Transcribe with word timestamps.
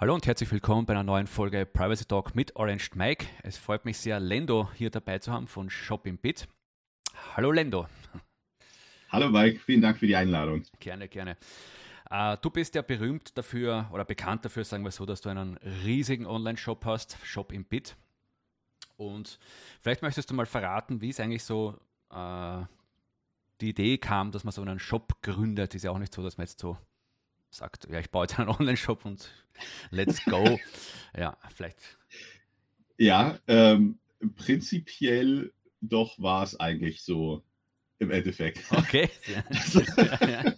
Hallo 0.00 0.14
und 0.14 0.28
herzlich 0.28 0.52
willkommen 0.52 0.86
bei 0.86 0.92
einer 0.92 1.02
neuen 1.02 1.26
Folge 1.26 1.66
Privacy 1.66 2.04
Talk 2.04 2.36
mit 2.36 2.54
Orange 2.54 2.90
Mike. 2.94 3.26
Es 3.42 3.58
freut 3.58 3.84
mich 3.84 3.98
sehr, 3.98 4.20
Lendo 4.20 4.70
hier 4.74 4.90
dabei 4.90 5.18
zu 5.18 5.32
haben 5.32 5.48
von 5.48 5.70
Shop 5.70 6.06
im 6.06 6.18
Bit. 6.18 6.46
Hallo 7.34 7.50
Lendo. 7.50 7.88
Hallo 9.08 9.28
Mike, 9.28 9.58
vielen 9.58 9.80
Dank 9.80 9.98
für 9.98 10.06
die 10.06 10.14
Einladung. 10.14 10.62
Gerne, 10.78 11.08
gerne. 11.08 11.36
Uh, 12.08 12.36
du 12.40 12.48
bist 12.48 12.76
ja 12.76 12.82
berühmt 12.82 13.36
dafür 13.36 13.88
oder 13.92 14.04
bekannt 14.04 14.44
dafür, 14.44 14.62
sagen 14.62 14.84
wir 14.84 14.92
so, 14.92 15.04
dass 15.04 15.20
du 15.20 15.30
einen 15.30 15.56
riesigen 15.84 16.26
Online-Shop 16.26 16.84
hast, 16.84 17.18
Shop 17.24 17.50
im 17.50 17.64
Bit. 17.64 17.96
Und 18.96 19.40
vielleicht 19.80 20.02
möchtest 20.02 20.30
du 20.30 20.34
mal 20.34 20.46
verraten, 20.46 21.00
wie 21.00 21.08
es 21.08 21.18
eigentlich 21.18 21.42
so 21.42 21.76
uh, 22.14 22.64
die 23.60 23.70
Idee 23.70 23.98
kam, 23.98 24.30
dass 24.30 24.44
man 24.44 24.52
so 24.52 24.62
einen 24.62 24.78
Shop 24.78 25.20
gründet. 25.22 25.74
Ist 25.74 25.82
ja 25.82 25.90
auch 25.90 25.98
nicht 25.98 26.14
so, 26.14 26.22
dass 26.22 26.38
man 26.38 26.46
jetzt 26.46 26.60
so 26.60 26.78
sagt, 27.50 27.88
ja, 27.90 27.98
ich 28.00 28.10
baue 28.10 28.24
jetzt 28.24 28.38
einen 28.38 28.48
Online-Shop 28.58 29.04
und 29.04 29.30
let's 29.90 30.24
go. 30.24 30.58
ja, 31.16 31.36
vielleicht. 31.54 31.78
Ja, 32.96 33.38
ähm, 33.46 33.98
prinzipiell 34.36 35.52
doch 35.80 36.18
war 36.18 36.42
es 36.42 36.58
eigentlich 36.58 37.02
so 37.02 37.44
im 37.98 38.10
Endeffekt. 38.10 38.60
Okay. 38.70 39.08
also, 39.48 39.82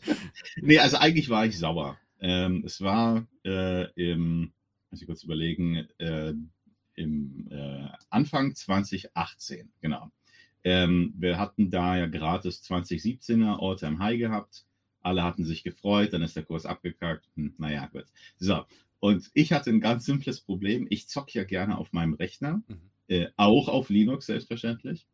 nee, 0.57 0.79
also 0.79 0.97
eigentlich 0.97 1.29
war 1.29 1.47
ich 1.47 1.59
sauer. 1.59 1.99
Ähm, 2.21 2.63
es 2.67 2.81
war 2.81 3.27
äh, 3.45 3.91
im, 3.93 4.53
muss 4.91 5.01
ich 5.01 5.07
kurz 5.07 5.23
überlegen, 5.23 5.89
äh, 5.99 6.35
im 6.95 7.49
äh, 7.51 7.89
Anfang 8.11 8.55
2018, 8.55 9.73
genau. 9.81 10.11
Ähm, 10.63 11.15
wir 11.17 11.39
hatten 11.39 11.71
da 11.71 11.97
ja 11.97 12.07
gratis 12.07 12.63
2017er 12.63 13.59
All-Time 13.59 13.99
High 13.99 14.19
gehabt 14.19 14.67
alle 15.03 15.23
hatten 15.23 15.45
sich 15.45 15.63
gefreut, 15.63 16.13
dann 16.13 16.23
ist 16.23 16.37
der 16.37 16.45
Kurs 16.45 16.67
abgekackt. 16.67 17.29
Hm, 17.37 17.55
naja, 17.59 17.87
gut. 17.87 18.07
So, 18.39 18.65
und 19.01 19.31
ich 19.35 19.53
hatte 19.53 19.71
ein 19.71 19.81
ganz 19.81 20.05
simples 20.05 20.41
Problem. 20.41 20.87
Ich 20.91 21.09
zocke 21.09 21.39
ja 21.39 21.45
gerne 21.45 21.79
auf 21.79 21.93
meinem 21.93 22.15
Rechner, 22.15 22.63
mhm. 22.69 22.81
äh, 23.09 23.29
auch 23.37 23.69
auf 23.69 23.89
Linux 23.89 24.27
selbstverständlich. 24.27 25.07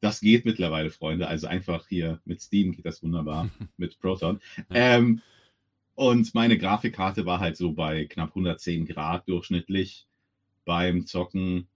Das 0.00 0.20
geht 0.20 0.44
mittlerweile, 0.44 0.90
Freunde. 0.90 1.26
Also 1.26 1.46
einfach 1.46 1.88
hier 1.88 2.20
mit 2.24 2.40
Steam 2.40 2.72
geht 2.72 2.86
das 2.86 3.02
wunderbar, 3.02 3.50
mit 3.76 3.98
Proton. 3.98 4.40
Ähm, 4.70 5.20
und 5.94 6.34
meine 6.34 6.58
Grafikkarte 6.58 7.26
war 7.26 7.40
halt 7.40 7.56
so 7.56 7.72
bei 7.72 8.04
knapp 8.06 8.30
110 8.30 8.86
Grad 8.86 9.28
durchschnittlich 9.28 10.06
beim 10.64 11.06
Zocken. 11.06 11.68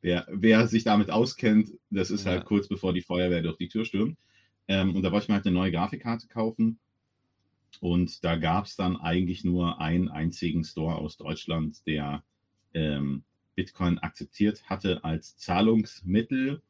Wer, 0.00 0.26
wer 0.30 0.66
sich 0.66 0.84
damit 0.84 1.10
auskennt, 1.10 1.70
das 1.90 2.10
ist 2.10 2.24
ja. 2.24 2.32
halt 2.32 2.44
kurz 2.44 2.68
bevor 2.68 2.92
die 2.92 3.02
Feuerwehr 3.02 3.42
durch 3.42 3.56
die 3.56 3.68
Tür 3.68 3.84
stürmt. 3.84 4.18
Ähm, 4.72 4.96
und 4.96 5.02
da 5.02 5.12
wollte 5.12 5.24
ich 5.24 5.28
mir 5.28 5.34
halt 5.34 5.46
eine 5.46 5.54
neue 5.54 5.70
Grafikkarte 5.70 6.28
kaufen. 6.28 6.78
Und 7.80 8.24
da 8.24 8.36
gab 8.36 8.64
es 8.64 8.76
dann 8.76 8.96
eigentlich 8.96 9.44
nur 9.44 9.80
einen 9.80 10.08
einzigen 10.08 10.64
Store 10.64 10.96
aus 10.96 11.18
Deutschland, 11.18 11.86
der 11.86 12.22
ähm, 12.72 13.22
Bitcoin 13.54 13.98
akzeptiert 13.98 14.70
hatte 14.70 15.04
als 15.04 15.36
Zahlungsmittel. 15.36 16.62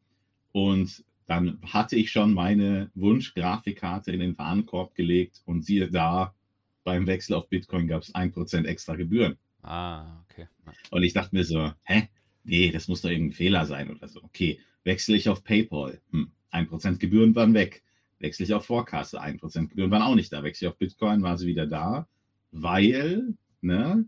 Und 0.50 1.04
dann 1.26 1.60
hatte 1.62 1.94
ich 1.94 2.10
schon 2.10 2.34
meine 2.34 2.90
Wunsch-Grafikkarte 2.94 4.10
in 4.10 4.18
den 4.18 4.36
Warenkorb 4.36 4.96
gelegt 4.96 5.40
und 5.44 5.64
siehe 5.64 5.88
da, 5.88 6.34
beim 6.82 7.06
Wechsel 7.06 7.34
auf 7.34 7.48
Bitcoin 7.48 7.86
gab 7.86 8.02
es 8.02 8.12
1% 8.12 8.64
extra 8.64 8.96
Gebühren. 8.96 9.36
Ah, 9.62 10.24
okay. 10.24 10.48
Und 10.90 11.04
ich 11.04 11.12
dachte 11.12 11.36
mir 11.36 11.44
so, 11.44 11.72
hä? 11.84 12.08
Nee, 12.42 12.72
das 12.72 12.88
muss 12.88 13.02
doch 13.02 13.10
irgendein 13.10 13.36
Fehler 13.36 13.64
sein 13.66 13.90
oder 13.90 14.08
so. 14.08 14.20
Okay, 14.24 14.58
wechsle 14.82 15.14
ich 15.14 15.28
auf 15.28 15.44
PayPal. 15.44 16.00
Hm, 16.10 16.32
1% 16.50 16.98
Gebühren 16.98 17.36
waren 17.36 17.54
weg. 17.54 17.84
Wechsle 18.22 18.44
ich 18.44 18.54
auf 18.54 18.64
Vorkasse, 18.64 19.20
1% 19.20 19.68
Gebühren 19.68 19.90
waren 19.90 20.02
auch 20.02 20.14
nicht 20.14 20.32
da. 20.32 20.42
Wechsle 20.44 20.68
ich 20.68 20.72
auf 20.72 20.78
Bitcoin, 20.78 21.22
war 21.22 21.36
sie 21.36 21.48
wieder 21.48 21.66
da, 21.66 22.06
weil, 22.52 23.34
ne, 23.60 24.06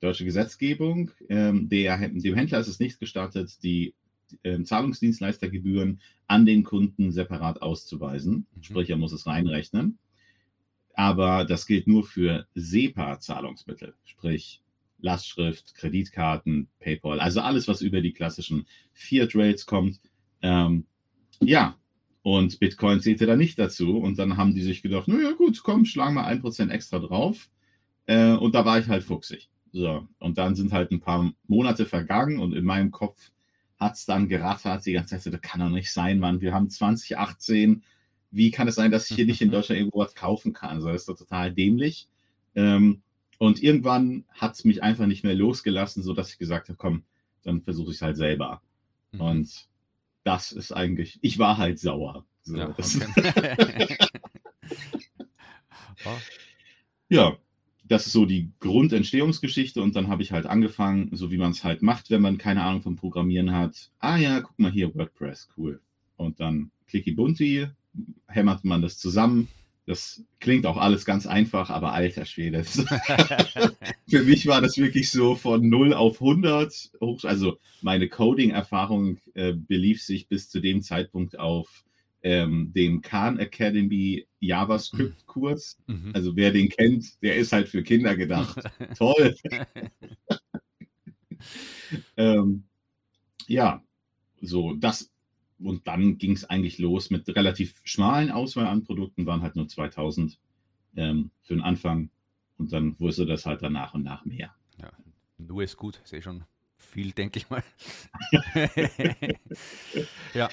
deutsche 0.00 0.24
Gesetzgebung, 0.24 1.10
ähm, 1.28 1.68
der, 1.68 2.08
dem 2.08 2.34
Händler 2.34 2.58
ist 2.58 2.68
es 2.68 2.80
nicht 2.80 2.98
gestattet, 2.98 3.62
die 3.62 3.94
äh, 4.42 4.62
Zahlungsdienstleistergebühren 4.62 6.00
an 6.26 6.46
den 6.46 6.64
Kunden 6.64 7.12
separat 7.12 7.60
auszuweisen. 7.60 8.46
Mhm. 8.54 8.62
Sprich, 8.62 8.90
er 8.90 8.96
muss 8.96 9.12
es 9.12 9.26
reinrechnen. 9.26 9.98
Aber 10.94 11.44
das 11.44 11.66
gilt 11.66 11.86
nur 11.86 12.04
für 12.04 12.46
SEPA-Zahlungsmittel, 12.54 13.94
sprich 14.04 14.62
Lastschrift, 15.00 15.74
Kreditkarten, 15.74 16.68
PayPal, 16.78 17.20
also 17.20 17.40
alles, 17.40 17.68
was 17.68 17.82
über 17.82 18.00
die 18.00 18.12
klassischen 18.12 18.66
Fiat-Rates 18.92 19.66
kommt. 19.66 20.00
Ähm, 20.40 20.86
ja, 21.40 21.76
und 22.24 22.58
Bitcoin 22.58 23.00
zählte 23.00 23.26
da 23.26 23.36
nicht 23.36 23.58
dazu. 23.58 23.98
Und 23.98 24.18
dann 24.18 24.38
haben 24.38 24.54
die 24.54 24.62
sich 24.62 24.80
gedacht, 24.80 25.08
naja 25.08 25.32
gut, 25.32 25.62
komm, 25.62 25.84
schlagen 25.84 26.14
wir 26.14 26.24
ein 26.24 26.40
Prozent 26.40 26.72
extra 26.72 26.98
drauf. 26.98 27.50
Äh, 28.06 28.32
und 28.32 28.54
da 28.54 28.64
war 28.64 28.78
ich 28.78 28.88
halt 28.88 29.04
fuchsig. 29.04 29.50
So, 29.72 30.08
und 30.20 30.38
dann 30.38 30.54
sind 30.54 30.72
halt 30.72 30.90
ein 30.90 31.00
paar 31.00 31.34
Monate 31.48 31.84
vergangen 31.84 32.38
und 32.38 32.54
in 32.54 32.64
meinem 32.64 32.90
Kopf 32.90 33.30
hat 33.76 33.96
es 33.96 34.06
dann 34.06 34.28
gerattert, 34.28 34.86
die 34.86 34.94
ganze 34.94 35.18
Zeit, 35.18 35.34
das 35.34 35.42
kann 35.42 35.60
doch 35.60 35.68
nicht 35.68 35.92
sein, 35.92 36.18
Mann. 36.18 36.40
Wir 36.40 36.54
haben 36.54 36.70
2018. 36.70 37.82
Wie 38.30 38.50
kann 38.50 38.68
es 38.68 38.76
sein, 38.76 38.90
dass 38.90 39.10
ich 39.10 39.16
hier 39.16 39.26
nicht 39.26 39.42
in 39.42 39.50
Deutschland 39.52 39.80
irgendwo 39.80 39.98
was 39.98 40.14
kaufen 40.14 40.54
kann? 40.54 40.76
Also, 40.76 40.88
das 40.88 41.02
ist 41.02 41.08
doch 41.10 41.18
total 41.18 41.52
dämlich. 41.52 42.08
Ähm, 42.54 43.02
und 43.36 43.62
irgendwann 43.62 44.24
hat 44.30 44.54
es 44.54 44.64
mich 44.64 44.82
einfach 44.82 45.06
nicht 45.06 45.24
mehr 45.24 45.34
losgelassen, 45.34 46.02
sodass 46.02 46.32
ich 46.32 46.38
gesagt 46.38 46.70
habe, 46.70 46.78
komm, 46.78 47.02
dann 47.42 47.60
versuche 47.60 47.90
ich 47.90 47.96
es 47.96 48.02
halt 48.02 48.16
selber. 48.16 48.62
Mhm. 49.12 49.20
Und 49.20 49.68
das 50.24 50.52
ist 50.52 50.72
eigentlich, 50.72 51.18
ich 51.22 51.38
war 51.38 51.58
halt 51.58 51.78
sauer. 51.78 52.24
So, 52.42 52.56
ja, 52.56 52.68
okay. 52.78 53.96
oh. 56.04 56.18
ja, 57.08 57.36
das 57.84 58.06
ist 58.06 58.12
so 58.12 58.24
die 58.24 58.50
Grundentstehungsgeschichte 58.60 59.82
und 59.82 59.94
dann 59.94 60.08
habe 60.08 60.22
ich 60.22 60.32
halt 60.32 60.46
angefangen, 60.46 61.10
so 61.12 61.30
wie 61.30 61.36
man 61.36 61.52
es 61.52 61.62
halt 61.62 61.82
macht, 61.82 62.10
wenn 62.10 62.22
man 62.22 62.38
keine 62.38 62.62
Ahnung 62.62 62.82
vom 62.82 62.96
Programmieren 62.96 63.52
hat. 63.52 63.90
Ah 63.98 64.16
ja, 64.16 64.40
guck 64.40 64.58
mal 64.58 64.72
hier, 64.72 64.94
WordPress, 64.94 65.48
cool. 65.56 65.80
Und 66.16 66.40
dann 66.40 66.70
klicki 66.86 67.12
bunti, 67.12 67.68
hämmert 68.26 68.64
man 68.64 68.82
das 68.82 68.98
zusammen, 68.98 69.48
das 69.86 70.22
klingt 70.40 70.64
auch 70.66 70.78
alles 70.78 71.04
ganz 71.04 71.26
einfach, 71.26 71.70
aber 71.70 71.92
alter 71.92 72.24
Schwede. 72.24 72.64
Für 74.08 74.22
mich 74.22 74.46
war 74.46 74.60
das 74.60 74.78
wirklich 74.78 75.10
so 75.10 75.34
von 75.34 75.68
0 75.68 75.92
auf 75.92 76.20
100. 76.20 76.92
Also 77.24 77.58
meine 77.82 78.08
Coding-Erfahrung 78.08 79.18
äh, 79.34 79.52
belief 79.52 80.02
sich 80.02 80.28
bis 80.28 80.48
zu 80.48 80.60
dem 80.60 80.82
Zeitpunkt 80.82 81.38
auf 81.38 81.84
ähm, 82.22 82.72
dem 82.74 83.02
Khan 83.02 83.38
Academy 83.38 84.26
JavaScript-Kurs. 84.40 85.78
Mhm. 85.86 86.12
Also 86.14 86.34
wer 86.34 86.50
den 86.50 86.70
kennt, 86.70 87.22
der 87.22 87.36
ist 87.36 87.52
halt 87.52 87.68
für 87.68 87.82
Kinder 87.82 88.16
gedacht. 88.16 88.58
Toll. 88.98 89.36
ähm, 92.16 92.64
ja, 93.46 93.82
so 94.40 94.72
das 94.74 95.10
und 95.58 95.86
dann 95.86 96.18
ging 96.18 96.32
es 96.32 96.44
eigentlich 96.44 96.78
los 96.78 97.10
mit 97.10 97.28
relativ 97.28 97.80
schmalen 97.84 98.30
Auswahl 98.30 98.66
an 98.66 98.84
Produkten, 98.84 99.26
waren 99.26 99.42
halt 99.42 99.56
nur 99.56 99.68
2000 99.68 100.38
ähm, 100.96 101.30
für 101.42 101.54
den 101.54 101.62
Anfang. 101.62 102.10
Und 102.56 102.72
dann 102.72 102.98
wurde 103.00 103.26
das 103.26 103.46
halt 103.46 103.62
dann 103.62 103.72
nach 103.72 103.94
und 103.94 104.04
nach 104.04 104.24
mehr. 104.24 104.54
Ja, 104.80 104.90
nur 105.38 105.62
ist 105.62 105.76
gut, 105.76 106.00
sehe 106.04 106.22
schon 106.22 106.44
viel, 106.76 107.12
denke 107.12 107.38
ich 107.38 107.50
mal. 107.50 107.62
ja. 110.34 110.48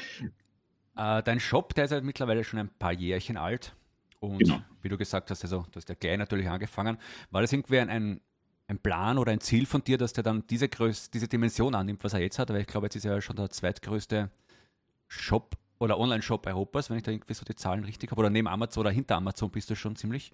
Äh, 0.95 1.23
dein 1.23 1.39
Shop, 1.39 1.73
der 1.75 1.85
ist 1.85 1.91
halt 1.91 2.03
mittlerweile 2.03 2.43
schon 2.43 2.59
ein 2.59 2.69
paar 2.69 2.93
Jährchen 2.93 3.37
alt. 3.37 3.75
Und 4.19 4.39
genau. 4.39 4.61
wie 4.81 4.89
du 4.89 4.97
gesagt 4.97 5.31
hast, 5.31 5.43
also, 5.43 5.65
du 5.71 5.77
hast 5.77 5.89
ja 5.89 5.95
gleich 5.95 6.17
natürlich 6.17 6.47
angefangen. 6.47 6.97
War 7.31 7.41
das 7.41 7.53
irgendwie 7.53 7.79
ein, 7.79 7.89
ein, 7.89 8.21
ein, 8.67 8.77
Plan 8.79 9.17
oder 9.17 9.31
ein 9.31 9.39
Ziel 9.39 9.65
von 9.65 9.83
dir, 9.83 9.97
dass 9.97 10.13
der 10.13 10.23
dann 10.23 10.45
diese, 10.47 10.69
Größe, 10.69 11.09
diese 11.11 11.27
Dimension 11.27 11.73
annimmt, 11.75 12.03
was 12.03 12.13
er 12.13 12.19
jetzt 12.19 12.37
hat? 12.39 12.49
Weil 12.49 12.61
ich 12.61 12.67
glaube, 12.67 12.87
jetzt 12.87 12.95
ist 12.95 13.05
er 13.05 13.15
ja 13.15 13.21
schon 13.21 13.35
der 13.35 13.49
zweitgrößte 13.49 14.29
Shop 15.11 15.57
oder 15.79 15.99
Online-Shop 15.99 16.47
Europas, 16.47 16.89
wenn 16.89 16.97
ich 16.97 17.03
da 17.03 17.11
irgendwie 17.11 17.33
so 17.33 17.43
die 17.43 17.55
Zahlen 17.55 17.83
richtig 17.83 18.11
habe. 18.11 18.19
Oder 18.19 18.29
neben 18.29 18.47
Amazon 18.47 18.81
oder 18.81 18.91
hinter 18.91 19.17
Amazon 19.17 19.49
bist 19.49 19.69
du 19.69 19.75
schon 19.75 19.95
ziemlich. 19.95 20.31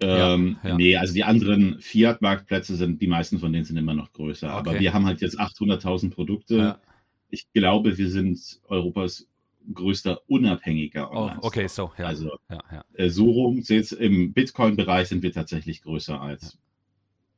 Ähm, 0.00 0.58
ja, 0.62 0.70
ja. 0.70 0.76
Nee, 0.76 0.96
also 0.96 1.14
die 1.14 1.24
anderen 1.24 1.80
Fiat-Marktplätze 1.80 2.74
sind, 2.74 3.00
die 3.00 3.06
meisten 3.06 3.38
von 3.38 3.52
denen 3.52 3.64
sind 3.64 3.76
immer 3.76 3.94
noch 3.94 4.12
größer. 4.12 4.48
Okay. 4.48 4.56
Aber 4.56 4.80
wir 4.80 4.92
haben 4.92 5.06
halt 5.06 5.20
jetzt 5.20 5.38
800.000 5.38 6.10
Produkte. 6.10 6.56
Ja. 6.56 6.80
Ich 7.30 7.50
glaube, 7.52 7.96
wir 7.96 8.10
sind 8.10 8.60
Europas 8.68 9.26
größter 9.72 10.20
unabhängiger 10.26 11.10
oh, 11.12 11.16
Online. 11.16 11.40
Oh, 11.42 11.46
okay, 11.46 11.68
so, 11.68 11.92
ja. 11.96 12.06
Also 12.06 12.36
äh, 12.94 13.08
so 13.08 13.30
rum, 13.30 13.62
jetzt 13.66 13.92
im 13.92 14.32
Bitcoin-Bereich 14.32 15.08
sind 15.08 15.22
wir 15.22 15.32
tatsächlich 15.32 15.82
größer 15.82 16.20
als 16.20 16.58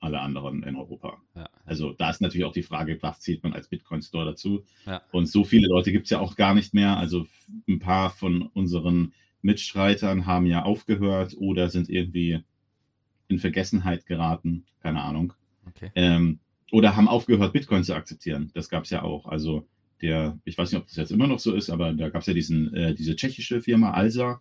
alle 0.01 0.21
anderen 0.21 0.63
in 0.63 0.77
Europa. 0.77 1.19
Ja. 1.35 1.49
Also 1.65 1.93
da 1.93 2.11
ist 2.11 2.21
natürlich 2.21 2.45
auch 2.45 2.53
die 2.53 2.63
Frage, 2.63 2.99
was 3.01 3.21
zählt 3.21 3.43
man 3.43 3.53
als 3.53 3.69
Bitcoin 3.69 4.03
Store 4.03 4.25
dazu? 4.25 4.65
Ja. 4.87 5.03
Und 5.13 5.27
so 5.27 5.45
viele 5.45 5.69
Leute 5.69 5.93
gibt 5.93 6.05
es 6.05 6.11
ja 6.11 6.21
auch 6.21 6.37
gar 6.37 6.55
nicht 6.55 6.75
mehr. 6.75 6.97
Also 6.97 7.27
ein 7.67 7.79
paar 7.79 8.11
von 8.11 8.43
unseren 8.43 9.13
Mitstreitern 9.43 10.27
haben 10.27 10.47
ja 10.47 10.63
aufgehört 10.63 11.37
oder 11.39 11.69
sind 11.69 11.89
irgendwie 11.89 12.41
in 13.29 13.39
Vergessenheit 13.39 14.07
geraten, 14.07 14.65
keine 14.83 15.03
Ahnung. 15.03 15.33
Okay. 15.67 15.91
Ähm, 15.95 16.41
oder 16.71 16.97
haben 16.97 17.09
aufgehört, 17.09 17.53
Bitcoin 17.53 17.85
zu 17.85 17.95
akzeptieren. 17.95 18.51
Das 18.55 18.69
gab 18.69 18.85
es 18.85 18.91
ja 18.91 19.03
auch. 19.03 19.27
Also 19.27 19.67
der, 20.03 20.39
ich 20.45 20.57
weiß 20.57 20.73
nicht, 20.73 20.81
ob 20.81 20.87
das 20.87 20.97
jetzt 20.97 21.13
immer 21.13 21.27
noch 21.27 21.39
so 21.39 21.55
ist, 21.55 21.71
aber 21.71 21.93
da 21.93 22.09
gab 22.09 22.23
es 22.23 22.27
ja 22.27 22.35
diesen, 22.35 22.75
äh, 22.75 22.95
diese 22.95 23.17
tschechische 23.17 23.61
Firma 23.61 23.93
Alsa, 23.93 24.41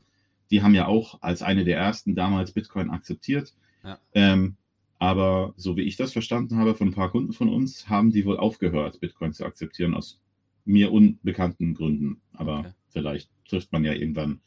die 0.52 0.62
haben 0.62 0.76
ja 0.76 0.88
auch 0.88 1.22
als 1.22 1.42
eine 1.42 1.66
der 1.66 1.78
ersten 1.78 2.16
damals 2.16 2.52
Bitcoin 2.52 2.90
akzeptiert. 2.90 3.54
Ja. 3.84 4.00
Ähm, 4.14 4.56
Aber 5.00 5.54
so 5.58 5.78
wie 5.78 5.84
ich 5.84 5.96
das 5.96 6.14
verstanden 6.14 6.58
habe 6.58 6.74
von 6.74 6.90
ein 6.90 6.94
paar 6.94 7.12
Kunden 7.12 7.34
von 7.34 7.50
uns, 7.50 7.88
haben 7.88 8.12
die 8.12 8.26
wohl 8.26 8.38
aufgehört, 8.38 9.00
Bitcoin 9.00 9.34
zu 9.34 9.46
akzeptieren 9.46 9.94
aus 9.94 10.20
mir 10.66 10.92
unbekannten 10.92 11.76
Gründen. 11.76 12.22
Aber 12.34 12.60
okay. 12.60 12.72
vielleicht 12.90 13.30
trifft 13.48 13.72
man 13.72 13.84
ja 13.84 13.94
irgendwann 13.94 14.42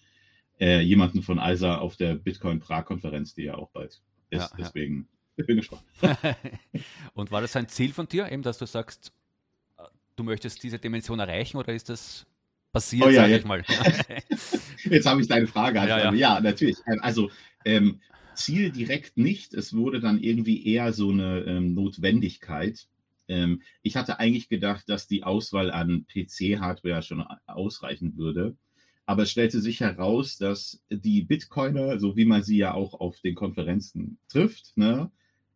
äh, 0.59 0.81
jemanden 0.81 1.23
von 1.23 1.39
ISA 1.39 1.79
auf 1.79 1.97
der 1.97 2.17
Bitcoin 2.17 2.59
Prag-Konferenz, 2.59 3.35
die 3.35 3.45
ja 3.45 3.55
auch 3.55 3.71
bald 3.71 4.03
ist. 4.31 4.43
Ja, 4.43 4.51
Deswegen 4.59 5.09
ich 5.41 5.47
bin 5.47 5.57
gespannt. 5.57 5.83
Und 7.15 7.31
war 7.31 7.41
das 7.41 7.57
ein 7.57 7.69
Ziel 7.69 7.93
von 7.93 8.07
dir, 8.07 8.31
eben, 8.31 8.43
dass 8.43 8.59
du 8.59 8.67
sagst, 8.67 9.13
äh, 9.79 9.83
du 10.17 10.25
möchtest 10.25 10.63
diese 10.63 10.79
Dimension 10.79 11.19
erreichen 11.19 11.57
oder 11.57 11.73
ist 11.73 11.89
das 11.89 12.27
passiert, 12.73 13.07
oh, 13.07 13.11
ja, 13.11 13.23
sage 13.23 13.39
ich 13.39 13.45
mal? 13.45 13.65
jetzt 14.85 15.07
habe 15.07 15.21
ich 15.21 15.29
deine 15.29 15.47
Frage. 15.47 15.79
Ja, 15.89 15.99
ja. 15.99 16.13
ja, 16.13 16.41
natürlich. 16.41 16.77
Ähm, 16.87 16.99
also 17.01 17.31
ähm, 17.65 18.01
Ziel 18.41 18.71
direkt 18.71 19.17
nicht. 19.17 19.55
Es 19.55 19.75
wurde 19.75 20.01
dann 20.01 20.23
irgendwie 20.23 20.67
eher 20.67 20.93
so 20.93 21.11
eine 21.11 21.41
ähm, 21.41 21.75
Notwendigkeit. 21.75 22.89
Ähm, 23.29 23.63
ich 23.83 23.97
hatte 23.97 24.19
eigentlich 24.19 24.49
gedacht, 24.49 24.89
dass 24.89 25.07
die 25.07 25.23
Auswahl 25.23 25.71
an 25.71 26.07
PC-Hardware 26.07 27.03
schon 27.03 27.23
ausreichen 27.47 28.17
würde. 28.17 28.57
Aber 29.07 29.25
es 29.25 29.31
stellte 29.31 29.61
sich 29.61 29.81
heraus, 29.81 30.39
dass 30.39 30.83
die 30.89 31.23
Bitcoiner, 31.23 31.99
so 31.99 32.17
wie 32.17 32.25
man 32.25 32.43
sie 32.43 32.59
ja 32.59 32.75
auch 32.75 32.95
auf 32.95 33.21
den 33.21 33.35
Konferenzen 33.35 34.19
trifft, 34.29 34.77
ne, 34.77 35.11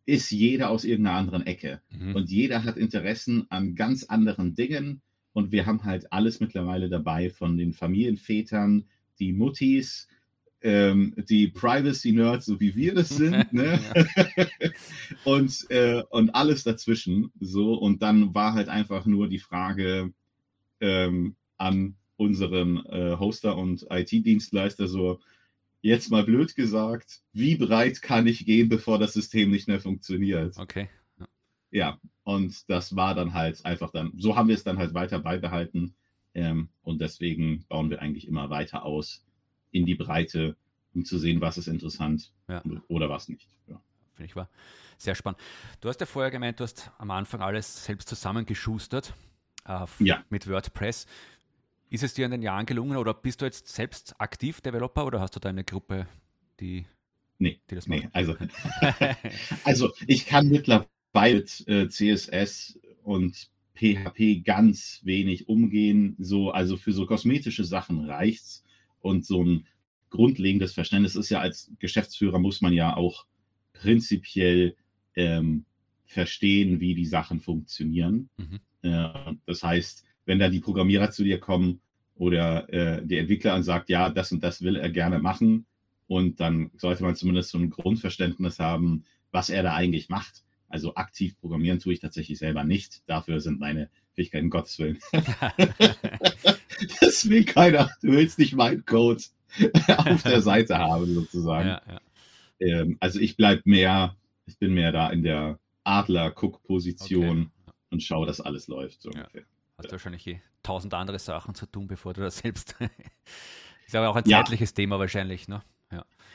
ist 0.07 0.31
jeder 0.31 0.71
aus 0.71 0.85
irgendeiner 0.85 1.19
anderen 1.19 1.47
Ecke. 1.47 1.81
Mhm. 1.91 2.15
Und 2.15 2.31
jeder 2.31 2.65
hat 2.65 2.77
Interessen 2.77 3.47
an 3.51 3.75
ganz 3.75 4.05
anderen 4.05 4.55
Dingen. 4.55 5.03
Und 5.33 5.53
wir 5.53 5.67
haben 5.67 5.85
halt 5.85 6.13
alles 6.13 6.41
mittlerweile 6.41 6.89
dabei, 6.89 7.31
von 7.31 7.57
den 7.57 7.73
Familienvätern, 7.73 8.85
die 9.19 9.33
Muttis, 9.33 10.09
ähm, 10.65 11.15
die 11.29 11.49
Privacy-Nerds, 11.49 12.47
so 12.47 12.59
wie 12.59 12.75
wir 12.75 12.95
das 12.95 13.09
sind, 13.11 13.53
ne? 13.53 13.79
und, 15.25 15.71
äh, 15.71 16.03
und 16.09 16.35
alles 16.35 16.65
dazwischen. 16.65 17.31
So, 17.39 17.75
und 17.75 18.03
dann 18.03 18.35
war 18.35 18.55
halt 18.55 18.69
einfach 18.69 19.05
nur 19.05 19.29
die 19.29 19.39
Frage 19.39 20.13
ähm, 20.81 21.37
an 21.59 21.97
unseren 22.17 22.85
äh, 22.87 23.17
Hoster 23.19 23.57
und 23.57 23.87
IT-Dienstleister 23.91 24.89
so, 24.89 25.21
jetzt 25.83 26.11
mal 26.11 26.25
blöd 26.25 26.57
gesagt, 26.57 27.21
wie 27.35 27.57
breit 27.57 28.01
kann 28.01 28.27
ich 28.27 28.47
gehen, 28.47 28.71
bevor 28.71 28.99
das 28.99 29.13
System 29.13 29.51
nicht 29.51 29.69
mehr 29.69 29.81
funktioniert? 29.81 30.57
Okay. 30.57 30.89
Ja, 31.19 31.27
ja 31.71 32.01
und 32.23 32.71
das 32.71 32.97
war 32.97 33.15
dann 33.15 33.35
halt 33.35 33.63
einfach 33.67 33.91
dann, 33.91 34.13
so 34.17 34.35
haben 34.35 34.49
wir 34.49 34.55
es 34.55 34.65
dann 34.65 34.79
halt 34.79 34.95
weiter 34.95 35.19
beibehalten. 35.19 35.95
Ähm, 36.33 36.71
und 36.83 37.01
deswegen 37.01 37.65
bauen 37.69 37.91
wir 37.91 38.01
eigentlich 38.01 38.27
immer 38.27 38.49
weiter 38.51 38.85
aus 38.85 39.24
in 39.75 39.87
die 39.87 39.95
Breite, 39.97 40.57
um 40.95 41.05
zu 41.05 41.19
sehen, 41.19 41.41
was 41.41 41.59
ist 41.59 41.67
interessant 41.67 42.33
ja. 42.49 42.63
oder 42.89 43.11
was 43.11 43.29
nicht. 43.29 43.49
Ja. 43.67 43.81
Finde 44.15 44.27
ich 44.27 44.37
war 44.37 44.49
sehr 44.99 45.15
spannend. 45.15 45.41
Du 45.81 45.89
hast 45.89 46.01
ja 46.01 46.07
vorher 46.07 46.31
gemeint, 46.31 46.61
du 46.61 46.65
hast 46.65 46.91
am 46.99 47.11
Anfang 47.11 47.43
alles 47.43 47.85
selbst 47.85 48.09
zusammengeschustert 48.09 49.13
äh, 49.67 49.85
ja. 49.99 50.25
mit 50.31 50.49
WordPress. 50.49 51.07
Ist 51.91 52.03
es 52.03 52.15
dir 52.15 52.25
in 52.25 52.31
den 52.31 52.43
Jahren 52.43 52.67
gelungen 52.67 52.97
oder 52.97 53.13
bist 53.13 53.43
du 53.43 53.45
jetzt 53.45 53.69
selbst 53.69 54.15
aktiv 54.19 54.61
Developer 54.61 55.05
oder 55.05 55.21
hast 55.21 55.37
du 55.37 55.41
da 55.41 55.49
eine 55.49 55.65
Gruppe, 55.65 56.07
die, 56.61 56.87
nee, 57.39 57.61
die 57.71 57.75
das 57.75 57.89
macht? 57.89 58.05
Nee, 58.05 58.09
also, 58.13 58.37
also 59.65 59.93
ich 60.07 60.27
kann 60.27 60.49
mittlerweile 60.49 60.87
mit 61.35 61.69
äh, 61.69 61.89
CSS 61.89 62.79
und 63.03 63.51
PHP 63.75 64.45
ganz 64.45 65.01
wenig 65.05 65.49
umgehen. 65.49 66.17
So, 66.19 66.51
also 66.51 66.77
für 66.77 66.93
so 66.93 67.07
kosmetische 67.07 67.65
Sachen 67.65 68.05
reicht's. 68.09 68.64
Und 69.05 69.27
so 69.27 69.45
ein 69.45 69.67
grundlegendes 70.11 70.73
Verständnis 70.73 71.17
ist 71.17 71.31
ja 71.31 71.41
als 71.41 71.71
Geschäftsführer 71.79 72.39
muss 72.39 72.61
man 72.61 72.73
ja 72.73 72.97
auch 72.97 73.27
prinzipiell 73.73 74.77
ähm, 75.15 75.65
verstehen, 76.07 76.81
wie 76.81 76.95
die 76.95 77.07
Sachen 77.07 77.41
funktionieren. 77.41 78.29
Mhm. 78.37 78.61
Äh, 78.83 79.35
das 79.47 79.63
heißt, 79.63 80.05
wenn 80.25 80.39
da 80.39 80.49
die 80.49 80.61
Programmierer 80.61 81.11
zu 81.11 81.25
dir 81.25 81.39
kommen 81.39 81.81
oder 82.15 82.73
äh, 82.73 83.05
der 83.07 83.21
Entwickler 83.21 83.55
und 83.55 83.65
sagt, 83.65 83.91
ja, 83.91 84.09
das 84.09 84.33
und 84.33 84.43
das 84.43 84.63
will 84.63 84.77
er 84.77 84.91
gerne 84.91 85.19
machen, 85.19 85.67
und 86.07 86.41
dann 86.41 86.71
sollte 86.77 87.03
man 87.03 87.17
zumindest 87.17 87.51
so 87.51 87.59
ein 87.59 87.71
Grundverständnis 87.71 88.59
haben, 88.59 89.05
was 89.31 89.51
er 89.51 89.63
da 89.63 89.75
eigentlich 89.75 90.09
macht. 90.09 90.45
Also 90.69 90.95
aktiv 90.97 91.39
programmieren 91.39 91.79
tue 91.79 91.93
ich 91.93 92.01
tatsächlich 92.01 92.39
selber 92.39 92.65
nicht. 92.65 93.03
Dafür 93.07 93.41
sind 93.41 93.59
meine 93.61 93.89
Fähigkeiten 94.15 94.51
Gottes 94.51 94.79
Willen. 94.79 94.99
das 97.01 97.29
will 97.29 97.45
keiner. 97.45 97.91
Du 98.03 98.13
willst 98.13 98.39
nicht 98.39 98.55
meinen 98.55 98.85
Code 98.85 99.23
auf 99.97 100.23
der 100.23 100.43
Seite 100.43 100.79
haben, 100.79 101.15
sozusagen. 101.15 101.69
Ja, 101.69 101.83
ja. 101.87 102.01
Ähm, 102.61 102.97
also 103.01 103.21
ich 103.21 103.37
bleibe 103.37 103.63
mehr, 103.65 104.17
ich 104.47 104.59
bin 104.59 104.75
mehr 104.75 104.93
da 104.93 105.11
in 105.11 105.23
der 105.23 105.59
Adler-Cook-Position 105.85 107.51
okay. 107.67 107.73
und 107.91 108.03
schaue, 108.03 108.27
dass 108.27 108.41
alles 108.41 108.69
läuft. 108.69 109.03
So 109.03 109.11
ja. 109.11 109.27
Hast 109.77 109.89
du 109.89 109.93
wahrscheinlich 109.93 110.27
eh 110.27 110.41
tausend 110.63 110.95
andere 110.95 111.19
Sachen 111.19 111.55
zu 111.55 111.67
tun, 111.67 111.87
bevor 111.87 112.15
du 112.15 112.23
das 112.23 112.39
selbst. 112.39 112.77
ist 113.87 113.95
aber 113.95 114.09
auch 114.09 114.17
ein 114.17 114.25
zeitliches 114.25 114.73
Thema 114.75 114.99
wahrscheinlich, 114.99 115.49
ne? 115.49 115.63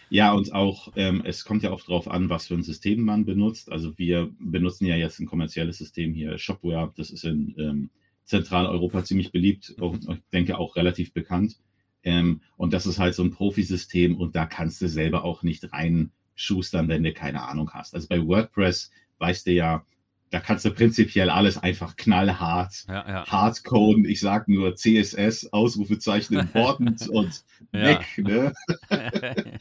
Ja. 0.10 0.34
Und 0.34 0.54
auch, 0.54 0.92
ähm, 0.96 1.22
es 1.26 1.46
kommt 1.46 1.64
ja 1.64 1.72
auch 1.72 1.82
darauf 1.82 2.10
an, 2.10 2.30
was 2.30 2.48
für 2.48 2.56
ein 2.56 2.64
System 2.64 3.02
man 3.02 3.26
benutzt. 3.26 3.72
Also 3.72 3.98
wir 3.98 4.30
benutzen 4.40 4.86
ja 4.86 4.96
jetzt 4.96 5.20
ein 5.20 5.26
kommerzielles 5.26 5.78
System 5.78 6.14
hier, 6.14 6.38
Shopware, 6.38 6.92
das 6.96 7.12
ist 7.12 7.24
in 7.24 7.56
ähm, 7.58 7.90
Zentraleuropa 8.26 9.04
ziemlich 9.04 9.32
beliebt 9.32 9.72
und 9.80 10.08
ich 10.08 10.22
denke 10.32 10.58
auch 10.58 10.76
relativ 10.76 11.14
bekannt. 11.14 11.58
Ähm, 12.04 12.42
und 12.58 12.74
das 12.74 12.86
ist 12.86 13.00
halt 13.00 13.16
so 13.16 13.24
ein 13.24 13.32
Profisystem 13.32 14.16
und 14.16 14.36
da 14.36 14.46
kannst 14.46 14.82
du 14.82 14.88
selber 14.88 15.24
auch 15.24 15.44
nicht 15.44 15.72
reinschustern, 15.74 16.88
wenn 16.88 17.04
du 17.04 17.14
keine 17.14 17.48
Ahnung 17.48 17.72
hast. 17.72 17.94
Also 17.96 18.08
bei 18.08 18.26
WordPress 18.26 18.92
weißt 19.18 19.48
du 19.48 19.52
ja, 19.52 19.86
da 20.32 20.40
kannst 20.40 20.64
du 20.66 20.72
prinzipiell 20.72 21.30
alles 21.30 21.58
einfach 21.58 21.96
knallhart, 21.96 22.86
ja, 22.88 23.08
ja. 23.08 23.26
hardcoden. 23.26 24.06
Ich 24.06 24.20
sag 24.20 24.48
nur 24.48 24.76
CSS, 24.76 25.52
Ausrufezeichen 25.52 26.38
important 26.38 27.08
und 27.10 27.44
weg. 27.72 28.06
Ne? 28.18 28.54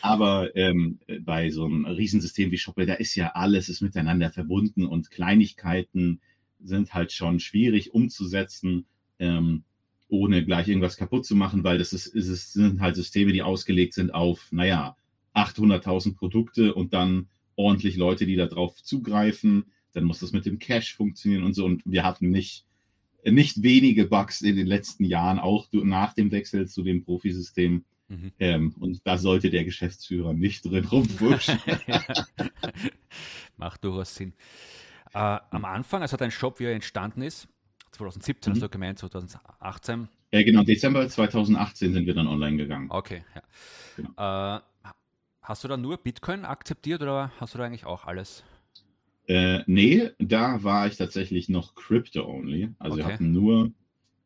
Aber 0.00 0.56
ähm, 0.56 0.98
bei 1.20 1.50
so 1.50 1.66
einem 1.66 1.84
Riesensystem 1.84 2.50
wie 2.50 2.58
Shopware, 2.58 2.86
da 2.86 2.94
ist 2.94 3.14
ja 3.14 3.32
alles 3.32 3.68
ist 3.68 3.82
miteinander 3.82 4.30
verbunden 4.30 4.86
und 4.86 5.10
Kleinigkeiten 5.10 6.20
sind 6.60 6.94
halt 6.94 7.12
schon 7.12 7.38
schwierig 7.38 7.92
umzusetzen. 7.92 8.86
Ähm, 9.18 9.64
ohne 10.08 10.44
gleich 10.44 10.68
irgendwas 10.68 10.96
kaputt 10.96 11.26
zu 11.26 11.34
machen, 11.34 11.64
weil 11.64 11.78
das 11.78 11.92
ist, 11.92 12.06
ist 12.06 12.28
es 12.28 12.52
sind 12.52 12.80
halt 12.80 12.94
Systeme, 12.94 13.32
die 13.32 13.42
ausgelegt 13.42 13.94
sind 13.94 14.14
auf, 14.14 14.52
naja, 14.52 14.96
800.000 15.34 16.14
Produkte 16.16 16.74
und 16.74 16.94
dann 16.94 17.28
ordentlich 17.56 17.96
Leute, 17.96 18.26
die 18.26 18.36
da 18.36 18.46
drauf 18.46 18.82
zugreifen. 18.82 19.64
Dann 19.96 20.04
muss 20.04 20.20
das 20.20 20.32
mit 20.32 20.44
dem 20.44 20.58
Cache 20.58 20.94
funktionieren 20.94 21.42
und 21.42 21.54
so. 21.54 21.64
Und 21.64 21.82
wir 21.86 22.04
hatten 22.04 22.28
nicht, 22.28 22.66
nicht 23.24 23.62
wenige 23.62 24.04
Bugs 24.04 24.42
in 24.42 24.54
den 24.54 24.66
letzten 24.66 25.04
Jahren, 25.04 25.38
auch 25.38 25.68
nach 25.72 26.12
dem 26.12 26.30
Wechsel 26.30 26.68
zu 26.68 26.82
dem 26.82 27.02
Profisystem. 27.02 27.86
Mhm. 28.08 28.32
Ähm, 28.38 28.74
und 28.78 29.00
da 29.06 29.16
sollte 29.16 29.48
der 29.48 29.64
Geschäftsführer 29.64 30.34
nicht 30.34 30.66
drin 30.66 30.84
rumwurschen. 30.84 31.58
Macht 33.56 33.82
durchaus 33.84 34.14
Sinn. 34.14 34.34
Äh, 35.14 35.38
am 35.48 35.64
Anfang, 35.64 36.02
also 36.02 36.18
dein 36.18 36.30
Shop, 36.30 36.60
wie 36.60 36.64
er 36.64 36.74
entstanden 36.74 37.22
ist, 37.22 37.48
2017 37.92 38.50
mhm. 38.50 38.54
hast 38.54 38.62
du 38.62 38.68
gemeint, 38.68 38.98
2018? 38.98 40.08
Ja, 40.30 40.42
genau, 40.42 40.62
Dezember 40.62 41.08
2018 41.08 41.94
sind 41.94 42.06
wir 42.06 42.12
dann 42.12 42.26
online 42.26 42.58
gegangen. 42.58 42.90
Okay, 42.90 43.24
ja. 43.34 43.42
Genau. 43.96 44.56
Äh, 44.58 44.60
hast 45.40 45.64
du 45.64 45.68
da 45.68 45.78
nur 45.78 45.96
Bitcoin 45.96 46.44
akzeptiert 46.44 47.00
oder 47.00 47.32
hast 47.40 47.54
du 47.54 47.58
da 47.58 47.64
eigentlich 47.64 47.86
auch 47.86 48.04
alles? 48.04 48.44
Äh, 49.28 49.62
nee, 49.66 50.10
da 50.18 50.62
war 50.62 50.86
ich 50.86 50.96
tatsächlich 50.96 51.48
noch 51.48 51.74
Crypto-only. 51.74 52.70
Also 52.78 52.94
okay. 52.94 53.06
wir 53.06 53.12
hatten 53.12 53.32
nur 53.32 53.72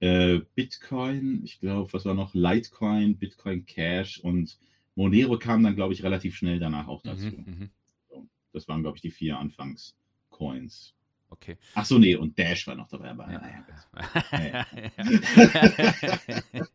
äh, 0.01 0.41
Bitcoin, 0.55 1.43
ich 1.45 1.61
glaube, 1.61 1.93
was 1.93 2.05
war 2.05 2.15
noch? 2.15 2.35
Litecoin, 2.35 3.17
Bitcoin 3.17 3.65
Cash 3.67 4.19
und 4.21 4.59
Monero 4.95 5.39
kam 5.39 5.63
dann, 5.63 5.77
glaube 5.77 5.95
ich, 5.95 6.03
relativ 6.03 6.37
schnell 6.37 6.59
danach 6.59 6.89
auch 6.89 7.03
dazu. 7.03 7.27
Mhm, 7.27 7.45
mhm. 7.47 7.71
so, 8.09 8.27
das 8.53 8.69
waren, 8.69 8.83
glaube 8.83 8.97
ich, 8.97 9.03
die 9.03 9.11
vier 9.11 9.39
Anfangs-Coins. 9.39 10.95
Okay. 11.31 11.57
Ach 11.75 11.85
so, 11.85 11.99
nee, 11.99 12.17
und 12.17 12.37
Dash 12.39 12.67
war 12.67 12.75
noch 12.75 12.89
dabei. 12.89 13.11
Aber, 13.11 13.31
ja. 13.31 13.41
Naja, 13.41 14.67
ja. 14.97 16.67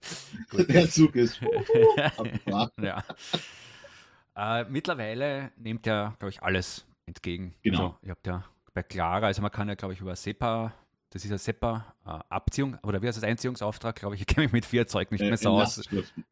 Der 0.70 0.90
Zug 0.90 1.16
ist. 1.16 1.42
ja. 2.82 3.04
Äh, 4.36 4.66
mittlerweile 4.70 5.52
nehmt 5.58 5.86
ihr, 5.86 6.16
glaube 6.20 6.30
ich, 6.30 6.42
alles 6.42 6.86
entgegen. 7.06 7.56
Genau. 7.62 7.78
Also, 7.78 7.98
ihr 8.04 8.12
habt 8.12 8.28
ja 8.28 8.46
bei 8.74 8.84
Clara, 8.84 9.28
also 9.28 9.42
man 9.42 9.52
kann 9.52 9.68
ja, 9.68 9.76
glaube 9.76 9.94
ich, 9.94 10.02
über 10.02 10.16
SEPA 10.16 10.74
das 11.16 11.24
ist 11.24 11.32
eine 11.32 11.38
SEPA-Abziehung, 11.38 12.78
oder 12.84 13.02
wie 13.02 13.08
heißt 13.08 13.16
das 13.18 13.24
Einziehungsauftrag, 13.24 13.96
glaube 13.96 14.16
ich, 14.16 14.22
ich 14.28 14.28
kenne 14.28 14.48
mich 14.48 14.52
mit 14.52 14.66
vier 14.66 14.86
Zeug 14.86 15.12
nicht 15.12 15.22
mehr 15.22 15.38
so 15.38 15.48
äh, 15.48 15.62
aus. 15.62 15.82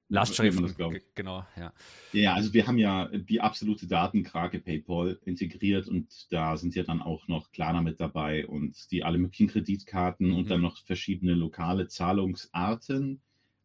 Lastschrift, 0.10 0.62
das, 0.62 0.75
genau, 1.15 1.46
ja. 1.56 1.72
Ja, 2.12 2.34
also 2.34 2.53
wir 2.53 2.68
haben 2.68 2.77
ja 2.77 3.08
die 3.08 3.39
absolute 3.39 3.88
Datenkrake 3.88 4.60
PayPal 4.60 5.22
integriert 5.24 5.88
und 5.88 6.32
da 6.34 6.58
sind 6.58 6.75
ja 6.75 6.84
dann 6.84 7.01
auch 7.01 7.30
noch 7.30 7.53
Klarna 7.53 7.82
mit 7.82 8.01
dabei 8.01 8.46
und 8.46 8.92
die 8.92 9.06
alle 9.06 9.20
möglichen 9.20 9.48
Kreditkarten 9.48 10.32
mhm. 10.32 10.36
und 10.36 10.51
dann 10.51 10.60
noch 10.60 10.77
verschiedene 10.80 11.34
lokale 11.34 11.88
Zahlungsarten, 11.88 13.22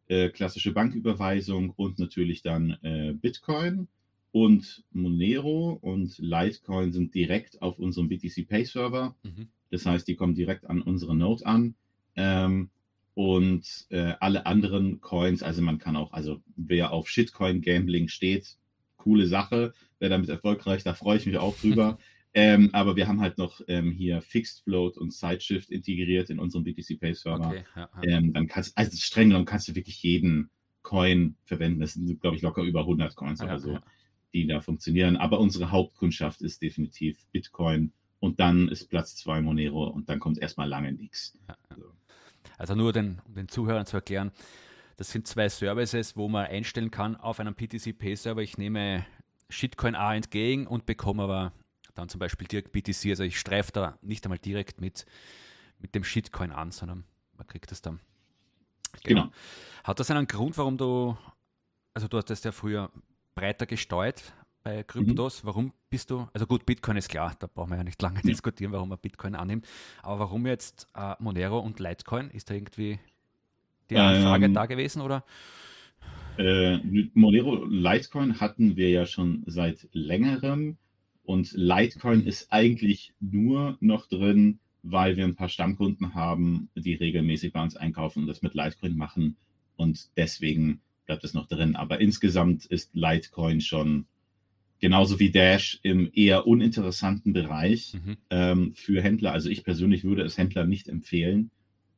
äh, 0.06 0.28
klassische 0.28 0.72
Banküberweisung 0.72 1.70
und 1.70 1.98
natürlich 1.98 2.42
dann 2.42 2.78
äh, 2.82 3.12
Bitcoin 3.12 3.88
und 4.32 4.84
Monero 4.92 5.78
und 5.80 6.18
Litecoin 6.18 6.92
sind 6.92 7.14
direkt 7.14 7.60
auf 7.62 7.78
unserem 7.78 8.08
BTC 8.08 8.46
Pay 8.46 8.64
Server. 8.64 9.16
Mhm. 9.22 9.48
Das 9.70 9.86
heißt, 9.86 10.06
die 10.06 10.16
kommen 10.16 10.34
direkt 10.34 10.68
an 10.68 10.82
unsere 10.82 11.16
Node 11.16 11.46
an. 11.46 11.74
Ähm, 12.16 12.70
und 13.14 13.86
äh, 13.88 14.14
alle 14.20 14.46
anderen 14.46 15.00
Coins, 15.00 15.42
also 15.42 15.60
man 15.60 15.78
kann 15.78 15.96
auch, 15.96 16.12
also 16.12 16.40
wer 16.56 16.92
auf 16.92 17.08
Shitcoin 17.08 17.62
Gambling 17.62 18.06
steht, 18.08 18.56
coole 18.96 19.26
Sache, 19.26 19.72
wer 19.98 20.08
damit 20.08 20.28
erfolgreich, 20.28 20.84
da 20.84 20.94
freue 20.94 21.16
ich 21.16 21.26
mich 21.26 21.36
auch 21.36 21.56
drüber. 21.58 21.98
ähm, 22.34 22.70
aber 22.72 22.94
wir 22.94 23.08
haben 23.08 23.20
halt 23.20 23.38
noch 23.38 23.60
ähm, 23.66 23.90
hier 23.90 24.20
Fixed 24.20 24.62
Float 24.62 24.96
und 24.98 25.12
Sideshift 25.12 25.70
integriert 25.70 26.30
in 26.30 26.38
unserem 26.38 26.64
BTC 26.64 27.00
Pay 27.00 27.14
Server. 27.14 27.48
Okay, 27.48 27.64
ja, 27.74 27.88
ja. 28.04 28.18
Ähm, 28.18 28.32
dann 28.32 28.46
kannst 28.46 28.76
also 28.78 28.96
streng 28.96 29.30
genommen 29.30 29.46
kannst 29.46 29.66
du 29.68 29.74
wirklich 29.74 30.00
jeden 30.02 30.50
Coin 30.82 31.34
verwenden. 31.44 31.80
Das 31.80 31.94
sind, 31.94 32.20
glaube 32.20 32.36
ich, 32.36 32.42
locker 32.42 32.62
über 32.62 32.80
100 32.80 33.16
Coins 33.16 33.40
ja, 33.40 33.46
oder 33.46 33.58
so, 33.58 33.78
die 34.32 34.46
da 34.46 34.60
funktionieren. 34.60 35.16
Aber 35.16 35.40
unsere 35.40 35.70
Hauptkundschaft 35.70 36.42
ist 36.42 36.62
definitiv 36.62 37.18
Bitcoin 37.32 37.92
und 38.20 38.40
dann 38.40 38.68
ist 38.68 38.88
Platz 38.88 39.16
zwei 39.16 39.40
Monero 39.40 39.88
und 39.88 40.08
dann 40.08 40.18
kommt 40.20 40.38
erstmal 40.38 40.68
lange 40.68 40.92
nichts. 40.92 41.38
Also. 41.68 41.92
Also 42.56 42.74
nur 42.74 42.92
den, 42.92 43.20
um 43.26 43.34
den 43.34 43.48
Zuhörern 43.48 43.86
zu 43.86 43.96
erklären, 43.96 44.32
das 44.96 45.10
sind 45.12 45.28
zwei 45.28 45.48
Services, 45.48 46.16
wo 46.16 46.28
man 46.28 46.46
einstellen 46.46 46.90
kann 46.90 47.14
auf 47.14 47.38
einem 47.38 47.54
PTC-Pay-Server. 47.54 48.42
Ich 48.42 48.58
nehme 48.58 49.06
Shitcoin 49.48 49.94
A 49.94 50.14
entgegen 50.14 50.66
und 50.66 50.86
bekomme 50.86 51.22
aber 51.22 51.52
dann 51.94 52.08
zum 52.08 52.18
Beispiel 52.18 52.48
direkt 52.48 52.72
BTC. 52.72 53.10
Also 53.10 53.22
ich 53.22 53.38
streife 53.38 53.70
da 53.72 53.98
nicht 54.02 54.24
einmal 54.24 54.38
direkt 54.38 54.80
mit, 54.80 55.06
mit 55.78 55.94
dem 55.94 56.02
Shitcoin 56.02 56.50
an, 56.50 56.72
sondern 56.72 57.04
man 57.36 57.46
kriegt 57.46 57.70
das 57.70 57.80
dann. 57.80 58.00
Genau. 59.04 59.22
genau. 59.22 59.34
Hat 59.84 60.00
das 60.00 60.10
einen 60.10 60.26
Grund, 60.26 60.58
warum 60.58 60.76
du, 60.76 61.16
also 61.94 62.08
du 62.08 62.20
das 62.20 62.42
ja 62.42 62.52
früher 62.52 62.90
breiter 63.38 63.66
gesteuert 63.66 64.32
bei 64.64 64.82
Kryptos. 64.82 65.42
Mhm. 65.42 65.46
Warum 65.46 65.72
bist 65.90 66.10
du, 66.10 66.26
also 66.32 66.44
gut, 66.46 66.66
Bitcoin 66.66 66.96
ist 66.96 67.08
klar, 67.08 67.36
da 67.38 67.46
brauchen 67.46 67.70
wir 67.70 67.76
ja 67.76 67.84
nicht 67.84 68.02
lange 68.02 68.16
ja. 68.16 68.22
diskutieren, 68.22 68.72
warum 68.72 68.88
man 68.88 68.98
Bitcoin 68.98 69.36
annimmt. 69.36 69.64
Aber 70.02 70.18
warum 70.18 70.44
jetzt 70.44 70.88
äh, 70.96 71.14
Monero 71.20 71.60
und 71.60 71.78
Litecoin? 71.78 72.30
Ist 72.30 72.50
da 72.50 72.54
irgendwie 72.54 72.98
die 73.90 73.96
Anfrage 73.96 74.46
ähm, 74.46 74.54
da 74.54 74.66
gewesen 74.66 75.02
oder? 75.02 75.24
Äh, 76.36 76.78
Monero, 77.14 77.64
Litecoin 77.64 78.40
hatten 78.40 78.76
wir 78.76 78.90
ja 78.90 79.06
schon 79.06 79.44
seit 79.46 79.88
längerem 79.92 80.76
und 81.22 81.52
Litecoin 81.52 82.26
ist 82.26 82.52
eigentlich 82.52 83.14
nur 83.20 83.76
noch 83.80 84.06
drin, 84.06 84.58
weil 84.82 85.16
wir 85.16 85.24
ein 85.24 85.36
paar 85.36 85.48
Stammkunden 85.48 86.14
haben, 86.14 86.70
die 86.74 86.94
regelmäßig 86.94 87.52
bei 87.52 87.62
uns 87.62 87.76
einkaufen 87.76 88.22
und 88.22 88.26
das 88.26 88.42
mit 88.42 88.54
Litecoin 88.54 88.96
machen 88.96 89.36
und 89.76 90.10
deswegen 90.16 90.80
bleibt 91.08 91.24
es 91.24 91.34
noch 91.34 91.48
drin. 91.48 91.74
Aber 91.74 92.00
insgesamt 92.00 92.66
ist 92.66 92.94
Litecoin 92.94 93.60
schon 93.60 94.06
genauso 94.78 95.18
wie 95.18 95.30
Dash 95.30 95.80
im 95.82 96.08
eher 96.12 96.46
uninteressanten 96.46 97.32
Bereich 97.32 97.94
mhm. 97.94 98.16
ähm, 98.30 98.74
für 98.74 99.02
Händler. 99.02 99.32
Also 99.32 99.48
ich 99.48 99.64
persönlich 99.64 100.04
würde 100.04 100.22
es 100.22 100.38
Händler 100.38 100.66
nicht 100.66 100.88
empfehlen, 100.88 101.50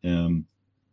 ähm, 0.02 0.46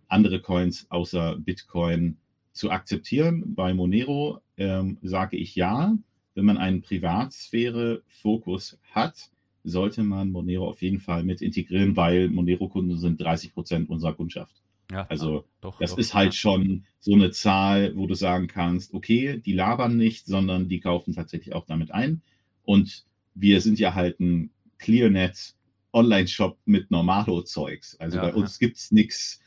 andere 0.09 0.41
Coins 0.41 0.88
außer 0.89 1.38
Bitcoin 1.38 2.17
zu 2.51 2.71
akzeptieren. 2.71 3.53
Bei 3.55 3.74
Monero 3.74 4.41
ähm, 4.57 4.97
sage 5.01 5.38
ich 5.38 5.55
ja, 5.55 5.95
wenn 6.33 6.45
man 6.45 6.57
einen 6.57 6.81
Privatsphäre-Fokus 6.81 8.79
hat, 8.91 9.29
sollte 9.63 10.03
man 10.03 10.31
Monero 10.31 10.67
auf 10.67 10.81
jeden 10.81 11.00
Fall 11.00 11.24
mit 11.24 11.41
integrieren, 11.41 11.95
weil 11.95 12.29
Monero-Kunden 12.29 12.97
sind 12.97 13.21
30 13.21 13.53
Prozent 13.53 13.89
unserer 13.89 14.13
Kundschaft. 14.13 14.55
Ja, 14.91 15.06
also 15.10 15.46
doch, 15.60 15.79
das 15.79 15.91
doch, 15.91 15.98
ist 15.98 16.13
halt 16.13 16.34
ja. 16.34 16.39
schon 16.39 16.86
so 17.00 17.13
eine 17.13 17.32
Zahl, 17.32 17.96
wo 17.96 18.08
du 18.08 18.13
sagen 18.13 18.48
kannst, 18.48 18.94
okay, 18.94 19.38
die 19.38 19.53
labern 19.53 19.98
nicht, 19.98 20.25
sondern 20.25 20.70
die 20.70 20.79
kaufen 20.79 21.13
tatsächlich 21.13 21.53
auch 21.53 21.65
damit 21.65 21.91
ein. 21.91 22.22
Und 22.63 23.06
wir 23.34 23.62
sind 23.62 23.79
ja 23.79 23.96
halt 23.96 24.20
ein 24.20 24.51
ClearNet 24.77 25.56
Online-Shop 25.94 26.58
mit 26.65 26.91
Normalo-Zeugs. 26.91 28.00
Also 28.00 28.17
ja, 28.17 28.24
bei 28.24 28.34
uns 28.34 28.60
gibt 28.60 28.77
es 28.77 28.91
nichts, 28.91 29.41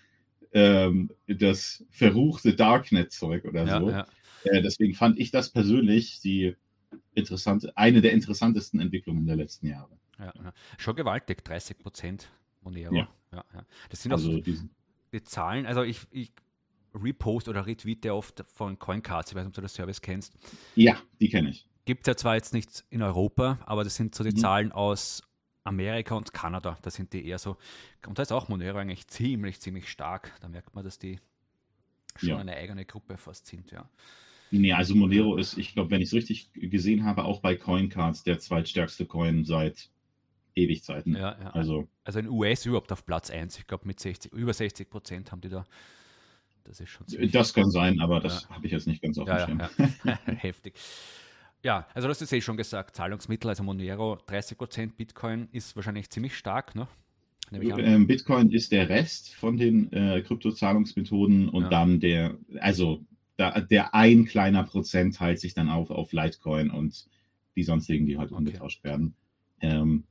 ähm, 0.53 1.11
das 1.27 1.85
verruchte 1.91 2.55
Darknet-Zeug 2.55 3.45
oder 3.45 3.67
so. 3.67 3.91
Äh, 4.45 4.63
deswegen 4.63 4.95
fand 4.95 5.19
ich 5.19 5.31
das 5.31 5.51
persönlich 5.51 6.21
die 6.21 6.57
interessante, 7.15 7.77
eine 7.77 8.01
der 8.01 8.13
interessantesten 8.13 8.81
Entwicklungen 8.81 9.27
der 9.27 9.37
letzten 9.37 9.69
Jahre. 9.69 9.91
Ja, 10.19 10.33
Schon 10.79 10.97
gewaltig, 10.97 11.45
30 11.45 11.79
Prozent 11.79 12.31
Monero. 12.63 12.95
Ja. 12.95 13.09
Das 13.89 14.03
sind 14.03 14.13
also 14.13 14.33
auch 14.33 14.41
diesen, 14.41 14.71
die 15.13 15.23
Zahlen, 15.23 15.67
also 15.67 15.83
ich, 15.83 16.01
ich 16.11 16.33
repost 16.95 17.49
oder 17.49 17.67
retweete 17.67 18.15
oft 18.15 18.45
von 18.53 18.79
CoinCards, 18.79 19.31
ich 19.31 19.37
weiß 19.37 19.45
nicht, 19.45 19.51
ob 19.51 19.55
du 19.55 19.61
das 19.63 19.75
Service 19.75 20.01
kennst. 20.01 20.37
Ja, 20.75 20.97
die 21.21 21.29
kenne 21.29 21.51
ich. 21.51 21.67
Gibt 21.85 22.03
es 22.03 22.07
ja 22.07 22.17
zwar 22.17 22.35
jetzt 22.35 22.53
nichts 22.53 22.85
in 22.91 23.03
Europa, 23.03 23.59
aber 23.67 23.85
das 23.85 23.97
sind 23.97 24.15
so 24.15 24.25
die 24.25 24.31
mhm. 24.31 24.37
Zahlen 24.37 24.73
aus 24.73 25.23
Amerika 25.65 26.15
und 26.15 26.33
Kanada. 26.33 26.79
Da 26.83 26.91
sind 26.91 27.13
die 27.13 27.27
eher 27.27 27.39
so, 27.39 27.57
und 28.07 28.19
da 28.19 28.23
ist 28.23 28.33
auch 28.33 28.49
Monero 28.49 28.79
eigentlich 28.79 29.07
ziemlich, 29.09 29.61
ziemlich 29.61 29.89
stark. 29.89 30.33
Da 30.41 30.49
merkt 30.49 30.75
man, 30.75 30.85
dass 30.85 30.99
die 30.99 31.19
schon 32.17 32.29
ja. 32.31 32.39
eine 32.39 32.57
eigene 32.57 32.85
Gruppe 32.85 33.17
fast 33.17 33.47
sind, 33.47 33.71
ja. 33.71 33.89
Nee, 34.53 34.73
also 34.73 34.97
Monero 34.97 35.37
ist, 35.37 35.57
ich 35.59 35.75
glaube, 35.75 35.93
wenn 35.93 36.01
ich 36.01 36.09
es 36.09 36.15
richtig 36.15 36.51
gesehen 36.55 37.05
habe, 37.05 37.25
auch 37.25 37.41
bei 37.41 37.55
CoinCards 37.55 38.25
der 38.25 38.41
zweitstärkste 38.41 39.07
Coin 39.07 39.45
seit 39.45 39.91
Ewigzeiten. 40.55 41.15
Ja, 41.15 41.37
ja. 41.41 41.51
Also, 41.51 41.89
also 42.05 42.19
in 42.19 42.29
US 42.29 42.67
überhaupt 42.67 42.93
auf 42.93 43.05
Platz 43.05 43.31
1. 43.31 43.59
Ich 43.59 43.67
glaube, 43.67 43.87
mit 43.87 44.01
60, 44.01 44.33
über 44.33 44.53
60 44.53 44.89
Prozent 44.91 45.33
haben 45.33 45.41
die 45.41 45.49
da. 45.49 45.65
Das 46.65 46.81
ist 46.81 46.91
schon 46.91 47.07
Das 47.33 47.55
kann 47.55 47.71
sein, 47.71 48.01
aber 48.01 48.21
das 48.21 48.43
ja. 48.43 48.57
habe 48.57 48.67
ich 48.67 48.73
jetzt 48.73 48.87
nicht 48.87 49.03
ganz 49.03 49.19
auf 49.19 49.29
dem 49.29 49.39
Schirm. 49.39 49.61
Heftig. 50.37 50.75
Ja, 51.63 51.87
also 51.95 52.09
hast 52.09 52.23
es 52.23 52.33
eh 52.33 52.41
schon 52.41 52.57
gesagt, 52.57 52.97
Zahlungsmittel, 52.97 53.51
also 53.51 53.63
Monero 53.63 54.19
30 54.27 54.57
Prozent, 54.57 54.97
Bitcoin 54.97 55.49
ist 55.53 55.77
wahrscheinlich 55.77 56.09
ziemlich 56.09 56.37
stark, 56.37 56.75
ne? 56.75 56.87
Ähm, 57.53 58.07
Bitcoin 58.07 58.51
ist 58.53 58.71
der 58.71 58.89
Rest 58.89 59.35
von 59.35 59.57
den 59.57 59.93
äh, 59.93 60.23
Kryptozahlungsmethoden 60.23 61.49
und 61.49 61.71
dann 61.71 61.99
der, 61.99 62.37
also 62.61 63.01
da, 63.37 63.61
der 63.61 63.93
ein 63.93 64.25
kleiner 64.25 64.63
Prozent 64.63 65.17
teilt 65.17 65.41
sich 65.41 65.55
dann 65.55 65.69
auf 65.69 65.91
auf 65.91 66.13
Litecoin 66.13 66.71
und 66.71 67.09
die 67.57 67.65
sonstigen, 67.65 68.07
die 68.07 68.19
halt 68.19 68.31
okay. 68.31 68.39
umgetauscht 68.39 68.85
werden. 68.85 69.15
Ähm. 69.61 70.05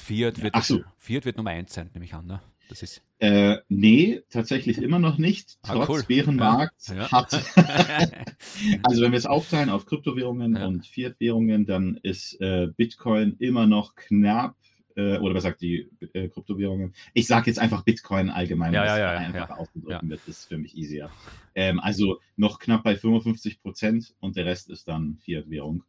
Und 0.00 0.06
Fiat 0.06 0.42
wird, 0.42 0.64
so. 0.64 0.80
Fiat 0.96 1.24
wird 1.24 1.36
Nummer 1.36 1.50
eins 1.50 1.74
sein, 1.74 1.90
nehme 1.92 2.04
ich 2.04 2.14
an. 2.14 2.26
Ne? 2.26 2.40
Das 2.68 2.82
ist 2.82 3.02
äh, 3.18 3.58
nee, 3.68 4.22
tatsächlich 4.30 4.78
immer 4.78 4.98
noch 4.98 5.18
nicht, 5.18 5.58
ah, 5.62 5.74
trotz 5.74 5.88
cool. 5.88 6.02
Bärenmarkt 6.08 6.88
ja, 6.88 6.94
ja. 6.94 7.12
hat. 7.12 7.32
also 8.82 9.02
wenn 9.02 9.12
wir 9.12 9.18
es 9.18 9.26
aufteilen 9.26 9.68
auf 9.68 9.84
Kryptowährungen 9.84 10.56
ja. 10.56 10.66
und 10.66 10.86
Fiat-Währungen, 10.86 11.66
dann 11.66 11.98
ist 12.02 12.40
äh, 12.40 12.68
Bitcoin 12.74 13.36
immer 13.38 13.66
noch 13.66 13.94
knapp, 13.94 14.56
äh, 14.96 15.18
oder 15.18 15.34
was 15.34 15.42
sagt 15.42 15.60
die 15.60 15.90
äh, 16.14 16.28
Kryptowährungen? 16.28 16.94
Ich 17.12 17.26
sage 17.26 17.48
jetzt 17.48 17.58
einfach 17.58 17.82
Bitcoin 17.82 18.30
allgemein, 18.30 18.72
ja, 18.72 18.86
ja, 18.86 18.98
ja, 18.98 19.18
einfach 19.18 19.50
ausgedrückt 19.50 20.08
wird, 20.08 20.20
das 20.20 20.28
ist 20.28 20.46
für 20.46 20.56
mich 20.56 20.74
easier. 20.74 21.10
Ähm, 21.54 21.78
also 21.78 22.20
noch 22.36 22.58
knapp 22.58 22.84
bei 22.84 22.96
55 22.96 23.60
Prozent 23.60 24.14
und 24.20 24.36
der 24.36 24.46
Rest 24.46 24.70
ist 24.70 24.88
dann 24.88 25.18
Fiat-Währung. 25.24 25.84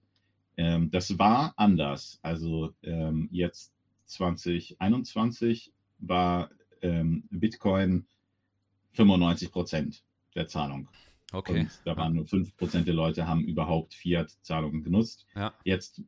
Ähm, 0.58 0.91
das 0.91 1.18
war 1.18 1.53
anders. 1.56 2.20
Also 2.24 2.74
ähm, 2.84 3.30
jetzt 3.32 3.72
2021 4.12 5.74
war 6.00 6.50
ähm, 6.82 7.24
Bitcoin 7.30 8.06
95 8.94 9.51
Prozent 9.51 10.03
der 10.36 10.48
Zahlung. 10.48 10.89
Okay. 11.32 11.62
Und 11.62 11.82
da 11.86 11.96
waren 11.96 12.15
nur 12.15 12.25
5 12.25 12.58
Prozent 12.58 12.88
der 12.88 12.94
Leute 12.94 13.27
haben 13.27 13.46
überhaupt 13.46 13.94
Fiat-Zahlungen 13.94 14.84
genutzt. 14.84 15.25
Ja. 15.36 15.53
Jetzt 15.63 16.01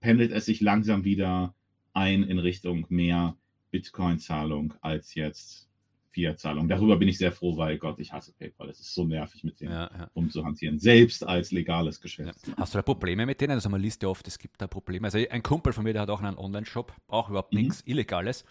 pendelt 0.00 0.30
es 0.30 0.46
sich 0.46 0.60
langsam 0.60 1.04
wieder 1.04 1.54
ein 1.94 2.22
in 2.22 2.38
Richtung 2.38 2.86
mehr 2.88 3.36
Bitcoin-Zahlung 3.70 4.74
als 4.80 5.14
jetzt 5.14 5.67
Fiat-Zahlung. 6.10 6.68
Darüber 6.68 6.96
bin 6.96 7.08
ich 7.08 7.18
sehr 7.18 7.32
froh, 7.32 7.56
weil 7.56 7.78
Gott, 7.78 7.98
ich 7.98 8.12
hasse 8.12 8.32
PayPal. 8.32 8.68
Es 8.70 8.80
ist 8.80 8.94
so 8.94 9.04
nervig, 9.04 9.44
mit 9.44 9.60
dem 9.60 9.70
ja, 9.70 9.90
ja. 9.96 10.10
umzuhantieren, 10.14 10.78
selbst 10.78 11.26
als 11.26 11.52
legales 11.52 12.00
Geschäft. 12.00 12.46
Ja. 12.46 12.54
Hast 12.56 12.74
du 12.74 12.78
da 12.78 12.82
Probleme 12.82 13.26
mit 13.26 13.40
denen? 13.40 13.52
Also 13.52 13.68
man 13.68 13.80
liest 13.80 14.02
ja 14.02 14.08
oft, 14.08 14.26
es 14.26 14.38
gibt 14.38 14.60
da 14.60 14.66
Probleme. 14.66 15.06
Also 15.06 15.18
ein 15.18 15.42
Kumpel 15.42 15.72
von 15.72 15.84
mir, 15.84 15.92
der 15.92 16.02
hat 16.02 16.10
auch 16.10 16.22
einen 16.22 16.38
Online-Shop, 16.38 16.92
braucht 17.06 17.30
überhaupt 17.30 17.52
mhm. 17.52 17.60
nichts 17.60 17.82
Illegales, 17.86 18.44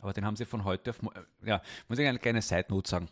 aber 0.00 0.12
den 0.12 0.24
haben 0.24 0.36
sie 0.36 0.44
von 0.44 0.64
heute 0.64 0.90
auf, 0.90 1.00
ja, 1.44 1.62
muss 1.88 1.98
ich 1.98 2.06
eine 2.06 2.18
kleine 2.18 2.42
Side-Note 2.42 2.88
sagen. 2.88 3.08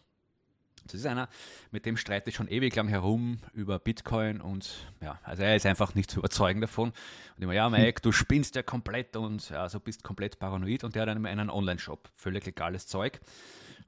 Das 0.85 0.95
ist 0.95 1.07
einer, 1.07 1.29
mit 1.71 1.87
dem 1.87 1.97
streite 1.97 2.31
ich 2.31 2.37
schon 2.37 2.49
ewig 2.49 2.75
lang 2.75 2.89
herum 2.89 3.39
über 3.53 3.79
Bitcoin 3.79 4.41
und 4.41 4.89
ja, 5.01 5.21
also 5.23 5.43
er 5.43 5.55
ist 5.55 5.65
einfach 5.65 5.95
nicht 5.95 6.11
zu 6.11 6.19
überzeugen 6.19 6.61
davon. 6.61 6.93
Und 7.37 7.43
immer, 7.43 7.53
ja, 7.53 7.71
Mike, 7.71 8.01
du 8.03 8.11
spinnst 8.11 8.57
ja 8.57 8.63
komplett 8.63 9.17
und 9.17 9.49
ja, 9.51 9.69
so 9.69 9.79
bist 9.79 10.03
komplett 10.03 10.39
paranoid 10.39 10.83
und 10.83 10.95
der 10.95 11.03
hat 11.03 11.09
einen, 11.09 11.25
einen 11.25 11.51
Online-Shop, 11.51 12.11
völlig 12.17 12.45
legales 12.47 12.87
Zeug. 12.89 13.21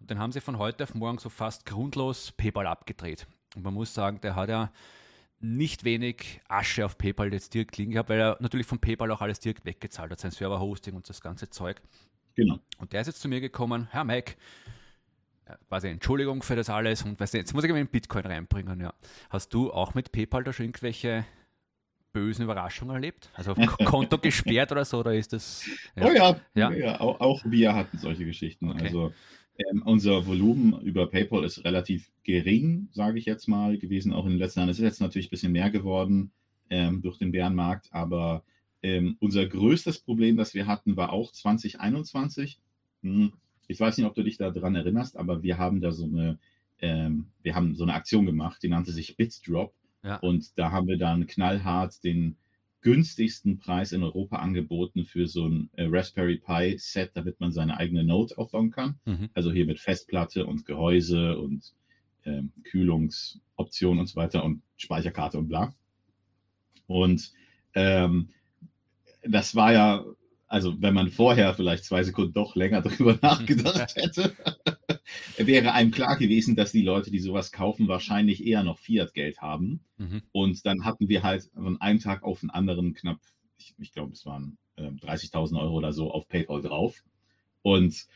Und 0.04 0.10
dann 0.10 0.18
haben 0.18 0.32
sie 0.32 0.42
von 0.42 0.58
heute 0.58 0.84
auf 0.84 0.94
morgen 0.94 1.16
so 1.16 1.30
fast 1.30 1.64
grundlos 1.64 2.30
PayPal 2.32 2.66
abgedreht. 2.66 3.26
Und 3.56 3.62
man 3.62 3.72
muss 3.72 3.94
sagen, 3.94 4.20
der 4.20 4.36
hat 4.36 4.50
ja 4.50 4.70
nicht 5.40 5.84
wenig 5.84 6.42
Asche 6.46 6.84
auf 6.84 6.98
PayPal 6.98 7.32
jetzt 7.32 7.54
direkt 7.54 7.78
liegen 7.78 7.92
gehabt, 7.92 8.10
weil 8.10 8.20
er 8.20 8.36
natürlich 8.38 8.66
von 8.66 8.78
PayPal 8.78 9.10
auch 9.12 9.22
alles 9.22 9.40
direkt 9.40 9.64
weggezahlt 9.64 10.10
hat, 10.10 10.20
sein 10.20 10.30
Server-Hosting 10.30 10.94
und 10.94 11.08
das 11.08 11.22
ganze 11.22 11.48
Zeug. 11.48 11.80
Genau. 12.34 12.58
Und 12.76 12.92
der 12.92 13.00
ist 13.00 13.06
jetzt 13.06 13.22
zu 13.22 13.28
mir 13.28 13.40
gekommen, 13.40 13.88
Herr 13.92 14.04
Mike, 14.04 14.34
quasi 15.68 15.88
Entschuldigung 15.88 16.42
für 16.42 16.54
das 16.54 16.68
alles 16.68 17.02
und 17.02 17.18
weißt 17.18 17.32
du, 17.32 17.38
jetzt 17.38 17.54
muss 17.54 17.64
ich 17.64 17.72
mir 17.72 17.78
einen 17.78 17.88
Bitcoin 17.88 18.26
reinbringen, 18.26 18.78
ja. 18.82 18.92
Hast 19.30 19.54
du 19.54 19.72
auch 19.72 19.94
mit 19.94 20.12
PayPal 20.12 20.44
da 20.44 20.52
schon 20.52 20.66
irgendwelche 20.66 21.24
bösen 22.12 22.44
Überraschungen 22.44 22.94
erlebt? 22.94 23.30
Also 23.32 23.54
Konto 23.86 24.18
gesperrt 24.18 24.70
oder 24.70 24.84
so, 24.84 24.98
oder 24.98 25.14
ist 25.14 25.32
das? 25.32 25.66
Ja. 25.96 26.04
Oh 26.04 26.12
ja, 26.12 26.36
ja. 26.52 26.70
ja 26.72 27.00
auch, 27.00 27.20
auch, 27.20 27.40
wir 27.46 27.74
hatten 27.74 27.96
solche 27.96 28.26
Geschichten. 28.26 28.68
Okay. 28.68 28.84
Also 28.84 29.14
ähm, 29.58 29.82
unser 29.84 30.26
Volumen 30.26 30.80
über 30.80 31.06
PayPal 31.06 31.44
ist 31.44 31.64
relativ 31.64 32.10
gering, 32.24 32.88
sage 32.92 33.18
ich 33.18 33.24
jetzt 33.24 33.46
mal, 33.46 33.78
gewesen, 33.78 34.12
auch 34.12 34.24
in 34.24 34.32
den 34.32 34.38
letzten 34.38 34.60
Jahren. 34.60 34.68
Es 34.68 34.78
ist 34.78 34.84
jetzt 34.84 35.00
natürlich 35.00 35.28
ein 35.28 35.30
bisschen 35.30 35.52
mehr 35.52 35.70
geworden 35.70 36.32
ähm, 36.70 37.02
durch 37.02 37.18
den 37.18 37.32
Bärenmarkt, 37.32 37.88
aber 37.92 38.44
ähm, 38.82 39.16
unser 39.20 39.46
größtes 39.46 40.00
Problem, 40.00 40.36
das 40.36 40.54
wir 40.54 40.66
hatten, 40.66 40.96
war 40.96 41.12
auch 41.12 41.32
2021. 41.32 42.58
Hm, 43.02 43.32
ich 43.66 43.80
weiß 43.80 43.96
nicht, 43.96 44.06
ob 44.06 44.14
du 44.14 44.22
dich 44.22 44.36
daran 44.36 44.74
erinnerst, 44.74 45.16
aber 45.16 45.42
wir 45.42 45.58
haben 45.58 45.80
da 45.80 45.92
so 45.92 46.04
eine, 46.04 46.38
ähm, 46.80 47.26
wir 47.42 47.54
haben 47.54 47.74
so 47.76 47.84
eine 47.84 47.94
Aktion 47.94 48.26
gemacht, 48.26 48.62
die 48.62 48.68
nannte 48.68 48.92
sich 48.92 49.16
BitDrop. 49.16 49.72
Ja. 50.02 50.16
Und 50.16 50.58
da 50.58 50.70
haben 50.70 50.86
wir 50.86 50.98
dann 50.98 51.26
knallhart 51.26 52.04
den 52.04 52.36
günstigsten 52.84 53.58
Preis 53.58 53.92
in 53.92 54.02
Europa 54.02 54.36
angeboten 54.36 55.06
für 55.06 55.26
so 55.26 55.48
ein 55.48 55.70
äh, 55.72 55.86
Raspberry 55.88 56.36
Pi 56.36 56.76
Set, 56.78 57.12
damit 57.14 57.40
man 57.40 57.50
seine 57.50 57.78
eigene 57.78 58.04
Note 58.04 58.36
aufbauen 58.36 58.70
kann. 58.70 59.00
Mhm. 59.06 59.30
Also 59.32 59.50
hier 59.50 59.64
mit 59.64 59.80
Festplatte 59.80 60.44
und 60.46 60.66
Gehäuse 60.66 61.38
und 61.38 61.72
ähm, 62.26 62.52
Kühlungsoption 62.62 63.98
und 63.98 64.06
so 64.06 64.16
weiter 64.16 64.44
und 64.44 64.62
Speicherkarte 64.76 65.38
und 65.38 65.48
bla. 65.48 65.74
Und 66.86 67.32
ähm, 67.72 68.28
das 69.22 69.56
war 69.56 69.72
ja, 69.72 70.04
also 70.54 70.80
wenn 70.80 70.94
man 70.94 71.08
vorher 71.10 71.52
vielleicht 71.52 71.84
zwei 71.84 72.04
Sekunden 72.04 72.32
doch 72.32 72.54
länger 72.54 72.80
drüber 72.82 73.18
nachgedacht 73.20 73.96
hätte, 73.96 74.36
wäre 75.36 75.72
einem 75.72 75.90
klar 75.90 76.16
gewesen, 76.16 76.54
dass 76.54 76.70
die 76.70 76.82
Leute, 76.82 77.10
die 77.10 77.18
sowas 77.18 77.50
kaufen, 77.50 77.88
wahrscheinlich 77.88 78.46
eher 78.46 78.62
noch 78.62 78.78
Fiat-Geld 78.78 79.42
haben. 79.42 79.80
Mhm. 79.96 80.22
Und 80.30 80.64
dann 80.64 80.84
hatten 80.84 81.08
wir 81.08 81.24
halt 81.24 81.50
von 81.54 81.80
einem 81.80 81.98
Tag 81.98 82.22
auf 82.22 82.38
den 82.38 82.50
anderen 82.50 82.94
knapp, 82.94 83.18
ich, 83.58 83.74
ich 83.80 83.92
glaube, 83.92 84.12
es 84.12 84.26
waren 84.26 84.56
äh, 84.76 84.82
30.000 84.82 85.60
Euro 85.60 85.74
oder 85.74 85.92
so 85.92 86.12
auf 86.12 86.28
PayPal 86.28 86.62
drauf. 86.62 87.02
Und 87.62 88.06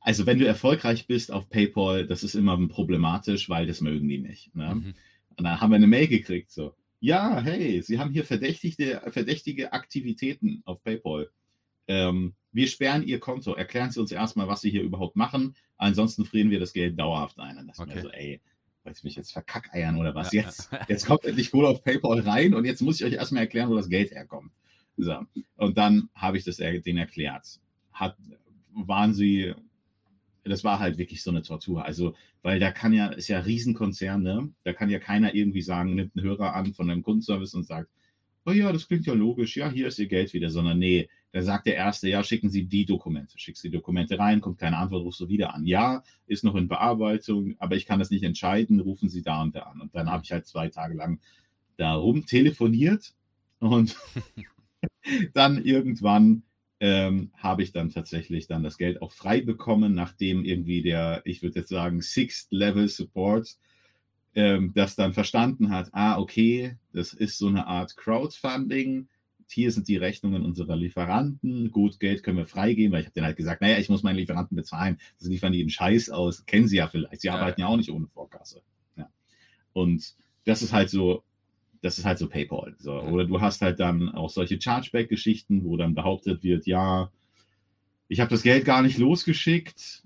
also 0.00 0.26
wenn 0.26 0.38
du 0.38 0.46
erfolgreich 0.46 1.08
bist 1.08 1.32
auf 1.32 1.50
PayPal, 1.50 2.06
das 2.06 2.22
ist 2.22 2.36
immer 2.36 2.56
problematisch, 2.68 3.48
weil 3.48 3.66
das 3.66 3.80
mögen 3.80 4.08
die 4.08 4.18
nicht. 4.18 4.54
Ne? 4.54 4.76
Mhm. 4.76 4.94
Und 5.36 5.44
dann 5.44 5.60
haben 5.60 5.70
wir 5.70 5.76
eine 5.76 5.88
Mail 5.88 6.06
gekriegt, 6.06 6.52
so, 6.52 6.72
ja, 7.00 7.40
hey, 7.40 7.82
Sie 7.82 7.98
haben 7.98 8.12
hier 8.12 8.24
verdächtige, 8.24 9.02
verdächtige 9.10 9.72
Aktivitäten 9.72 10.62
auf 10.66 10.80
PayPal. 10.84 11.30
Ähm, 11.88 12.34
wir 12.52 12.68
sperren 12.68 13.02
Ihr 13.02 13.20
Konto. 13.20 13.54
Erklären 13.54 13.90
Sie 13.90 14.00
uns 14.00 14.12
erstmal, 14.12 14.48
was 14.48 14.60
Sie 14.60 14.70
hier 14.70 14.82
überhaupt 14.82 15.16
machen. 15.16 15.54
Ansonsten 15.76 16.24
frieren 16.24 16.50
wir 16.50 16.60
das 16.60 16.72
Geld 16.72 16.98
dauerhaft 16.98 17.38
ein. 17.38 17.58
Und 17.58 17.66
das 17.66 17.78
okay. 17.80 18.00
so, 18.00 18.10
ey, 18.10 18.40
wollt 18.84 18.98
ihr 18.98 19.04
mich 19.04 19.16
jetzt 19.16 19.32
verkackeiern 19.32 19.96
oder 19.98 20.14
was? 20.14 20.32
Ja. 20.32 20.42
Jetzt, 20.42 20.70
jetzt 20.88 21.06
kommt 21.06 21.24
endlich 21.24 21.50
Kohle 21.50 21.68
auf 21.68 21.82
PayPal 21.82 22.20
rein 22.20 22.54
und 22.54 22.64
jetzt 22.64 22.82
muss 22.82 23.00
ich 23.00 23.06
euch 23.06 23.14
erstmal 23.14 23.42
erklären, 23.42 23.70
wo 23.70 23.76
das 23.76 23.88
Geld 23.88 24.12
herkommt. 24.12 24.52
So. 24.96 25.18
Und 25.56 25.76
dann 25.76 26.08
habe 26.14 26.38
ich 26.38 26.44
das 26.44 26.58
denen 26.58 26.98
erklärt. 26.98 27.60
Hat, 27.92 28.16
waren 28.72 29.14
sie, 29.14 29.54
das 30.44 30.62
war 30.62 30.78
halt 30.78 30.98
wirklich 30.98 31.22
so 31.22 31.30
eine 31.30 31.42
Tortur. 31.42 31.84
Also, 31.84 32.14
weil 32.42 32.60
da 32.60 32.70
kann 32.70 32.92
ja, 32.92 33.08
ist 33.08 33.28
ja 33.28 33.40
Riesenkonzern, 33.40 34.22
ne? 34.22 34.52
Da 34.62 34.72
kann 34.72 34.90
ja 34.90 34.98
keiner 34.98 35.34
irgendwie 35.34 35.62
sagen, 35.62 35.94
nimmt 35.94 36.16
einen 36.16 36.24
Hörer 36.24 36.54
an 36.54 36.74
von 36.74 36.90
einem 36.90 37.02
Kundenservice 37.02 37.54
und 37.54 37.64
sagt, 37.64 37.90
oh 38.44 38.52
ja, 38.52 38.70
das 38.70 38.86
klingt 38.86 39.06
ja 39.06 39.14
logisch, 39.14 39.56
ja, 39.56 39.70
hier 39.70 39.88
ist 39.88 39.98
Ihr 39.98 40.06
Geld 40.06 40.32
wieder, 40.34 40.50
sondern 40.50 40.78
nee, 40.78 41.08
da 41.34 41.42
sagt 41.42 41.66
der 41.66 41.74
Erste, 41.74 42.08
ja, 42.08 42.22
schicken 42.22 42.48
Sie 42.48 42.64
die 42.64 42.86
Dokumente. 42.86 43.36
Schickst 43.40 43.64
die 43.64 43.70
Dokumente 43.70 44.20
rein, 44.20 44.40
kommt 44.40 44.58
keine 44.58 44.78
Antwort, 44.78 45.02
rufst 45.02 45.18
du 45.18 45.28
wieder 45.28 45.52
an. 45.52 45.66
Ja, 45.66 46.04
ist 46.28 46.44
noch 46.44 46.54
in 46.54 46.68
Bearbeitung, 46.68 47.56
aber 47.58 47.74
ich 47.74 47.86
kann 47.86 47.98
das 47.98 48.12
nicht 48.12 48.22
entscheiden, 48.22 48.78
rufen 48.78 49.08
Sie 49.08 49.20
da 49.20 49.42
und 49.42 49.56
da 49.56 49.62
an. 49.62 49.80
Und 49.80 49.96
dann 49.96 50.08
habe 50.08 50.22
ich 50.22 50.30
halt 50.30 50.46
zwei 50.46 50.68
Tage 50.68 50.94
lang 50.94 51.18
darum 51.76 52.24
telefoniert 52.24 53.14
und 53.58 53.96
dann 55.34 55.60
irgendwann 55.60 56.44
ähm, 56.78 57.32
habe 57.36 57.64
ich 57.64 57.72
dann 57.72 57.90
tatsächlich 57.90 58.46
dann 58.46 58.62
das 58.62 58.78
Geld 58.78 59.02
auch 59.02 59.10
frei 59.10 59.40
bekommen, 59.40 59.92
nachdem 59.92 60.44
irgendwie 60.44 60.82
der, 60.82 61.22
ich 61.24 61.42
würde 61.42 61.58
jetzt 61.58 61.70
sagen, 61.70 62.00
Sixth 62.00 62.52
Level 62.52 62.86
Support 62.86 63.56
ähm, 64.36 64.70
das 64.72 64.94
dann 64.94 65.12
verstanden 65.12 65.70
hat, 65.70 65.88
ah, 65.94 66.16
okay, 66.16 66.76
das 66.92 67.12
ist 67.12 67.38
so 67.38 67.48
eine 67.48 67.66
Art 67.66 67.96
Crowdfunding 67.96 69.08
hier 69.50 69.70
sind 69.72 69.88
die 69.88 69.96
Rechnungen 69.96 70.44
unserer 70.44 70.76
Lieferanten, 70.76 71.70
gut, 71.70 72.00
Geld 72.00 72.22
können 72.22 72.38
wir 72.38 72.46
freigeben, 72.46 72.92
weil 72.92 73.00
ich 73.00 73.06
habe 73.06 73.14
denen 73.14 73.26
halt 73.26 73.36
gesagt, 73.36 73.60
naja, 73.60 73.78
ich 73.78 73.88
muss 73.88 74.02
meinen 74.02 74.16
Lieferanten 74.16 74.56
bezahlen, 74.56 74.98
das 75.18 75.28
liefern 75.28 75.52
die 75.52 75.60
einen 75.60 75.70
Scheiß 75.70 76.10
aus, 76.10 76.46
kennen 76.46 76.68
sie 76.68 76.76
ja 76.76 76.88
vielleicht, 76.88 77.20
sie 77.20 77.28
ja. 77.28 77.36
arbeiten 77.36 77.60
ja 77.60 77.66
auch 77.66 77.76
nicht 77.76 77.90
ohne 77.90 78.06
Vorkasse. 78.06 78.62
Ja. 78.96 79.08
Und 79.72 80.14
das 80.44 80.62
ist 80.62 80.72
halt 80.72 80.90
so, 80.90 81.24
das 81.84 81.98
ist 81.98 82.04
halt 82.04 82.18
so 82.18 82.28
PayPal. 82.28 82.74
So. 82.78 82.98
Oder 83.00 83.26
du 83.26 83.40
hast 83.40 83.60
halt 83.60 83.78
dann 83.78 84.08
auch 84.08 84.30
solche 84.30 84.60
Chargeback-Geschichten, 84.60 85.64
wo 85.64 85.76
dann 85.76 85.94
behauptet 85.94 86.42
wird, 86.42 86.66
ja, 86.66 87.10
ich 88.08 88.20
habe 88.20 88.30
das 88.30 88.42
Geld 88.42 88.64
gar 88.64 88.82
nicht 88.82 88.98
losgeschickt. 88.98 90.02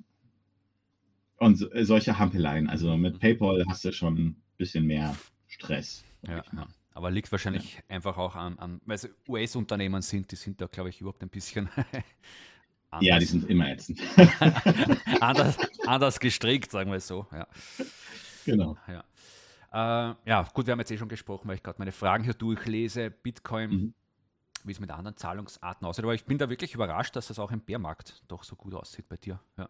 Und 1.36 1.68
solche 1.82 2.18
Hampeleien. 2.18 2.68
Also 2.68 2.96
mit 2.96 3.14
mhm. 3.14 3.18
PayPal 3.20 3.64
hast 3.68 3.84
du 3.84 3.92
schon 3.92 4.16
ein 4.16 4.36
bisschen 4.56 4.86
mehr 4.86 5.16
Stress. 5.46 6.04
Ja, 6.26 6.42
ja. 6.52 6.66
Aber 6.98 7.12
liegt 7.12 7.30
wahrscheinlich 7.30 7.76
ja. 7.76 7.82
einfach 7.90 8.18
auch 8.18 8.34
an, 8.34 8.58
an 8.58 8.80
weil 8.84 8.96
es 8.96 9.08
US-Unternehmen 9.28 10.02
sind, 10.02 10.32
die 10.32 10.34
sind 10.34 10.60
da, 10.60 10.66
glaube 10.66 10.88
ich, 10.88 11.00
überhaupt 11.00 11.22
ein 11.22 11.28
bisschen 11.28 11.68
anders. 11.68 12.02
Ja, 13.00 13.18
die 13.20 13.24
sind 13.26 13.48
immer 13.48 13.70
ätzend. 13.70 14.00
anders, 15.20 15.58
anders 15.86 16.18
gestrickt, 16.18 16.72
sagen 16.72 16.90
wir 16.90 16.96
es 16.96 17.06
so. 17.06 17.26
Ja. 17.30 17.46
Genau. 18.46 18.76
Ja. 18.88 19.04
Äh, 20.10 20.14
ja, 20.24 20.42
gut, 20.52 20.66
wir 20.66 20.72
haben 20.72 20.80
jetzt 20.80 20.90
eh 20.90 20.98
schon 20.98 21.08
gesprochen, 21.08 21.46
weil 21.46 21.54
ich 21.54 21.62
gerade 21.62 21.78
meine 21.78 21.92
Fragen 21.92 22.24
hier 22.24 22.34
durchlese. 22.34 23.10
Bitcoin, 23.10 23.70
mhm. 23.70 23.94
wie 24.64 24.72
es 24.72 24.80
mit 24.80 24.90
anderen 24.90 25.16
Zahlungsarten 25.16 25.86
aussieht. 25.86 26.04
Aber 26.04 26.14
ich 26.14 26.24
bin 26.24 26.38
da 26.38 26.50
wirklich 26.50 26.74
überrascht, 26.74 27.14
dass 27.14 27.28
das 27.28 27.38
auch 27.38 27.52
im 27.52 27.60
Bärmarkt 27.60 28.24
doch 28.26 28.42
so 28.42 28.56
gut 28.56 28.74
aussieht 28.74 29.08
bei 29.08 29.18
dir. 29.18 29.38
Ja. 29.56 29.68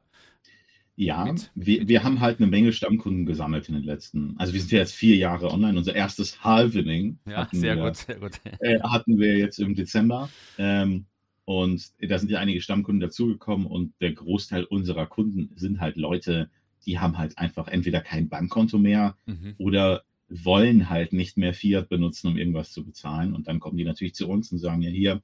Ja, 1.00 1.24
mit, 1.26 1.52
wir, 1.54 1.86
wir 1.86 2.02
haben 2.02 2.18
halt 2.18 2.40
eine 2.40 2.48
Menge 2.48 2.72
Stammkunden 2.72 3.24
gesammelt 3.24 3.68
in 3.68 3.76
den 3.76 3.84
letzten, 3.84 4.34
also 4.36 4.52
wir 4.52 4.60
sind 4.60 4.72
ja 4.72 4.78
jetzt 4.78 4.96
vier 4.96 5.14
Jahre 5.14 5.52
online. 5.52 5.78
Unser 5.78 5.94
erstes 5.94 6.42
Halvening 6.42 7.18
ja, 7.24 7.48
sehr 7.52 7.76
wir, 7.76 7.84
gut, 7.84 7.96
sehr 7.98 8.16
gut. 8.16 8.40
Äh, 8.58 8.80
hatten 8.80 9.16
wir 9.16 9.38
jetzt 9.38 9.60
im 9.60 9.76
Dezember. 9.76 10.28
Ähm, 10.58 11.06
und 11.44 11.92
da 12.00 12.18
sind 12.18 12.32
ja 12.32 12.40
einige 12.40 12.60
Stammkunden 12.60 13.00
dazugekommen 13.00 13.68
und 13.68 13.92
der 14.00 14.12
Großteil 14.12 14.64
unserer 14.64 15.06
Kunden 15.06 15.50
sind 15.54 15.80
halt 15.80 15.96
Leute, 15.96 16.50
die 16.84 16.98
haben 16.98 17.16
halt 17.16 17.38
einfach 17.38 17.68
entweder 17.68 18.00
kein 18.00 18.28
Bankkonto 18.28 18.76
mehr 18.76 19.16
mhm. 19.26 19.54
oder 19.56 20.02
wollen 20.28 20.90
halt 20.90 21.12
nicht 21.12 21.36
mehr 21.36 21.54
Fiat 21.54 21.88
benutzen, 21.88 22.26
um 22.26 22.36
irgendwas 22.36 22.72
zu 22.72 22.84
bezahlen. 22.84 23.34
Und 23.34 23.46
dann 23.46 23.60
kommen 23.60 23.76
die 23.76 23.84
natürlich 23.84 24.14
zu 24.16 24.28
uns 24.28 24.50
und 24.50 24.58
sagen 24.58 24.82
ja 24.82 24.90
hier, 24.90 25.22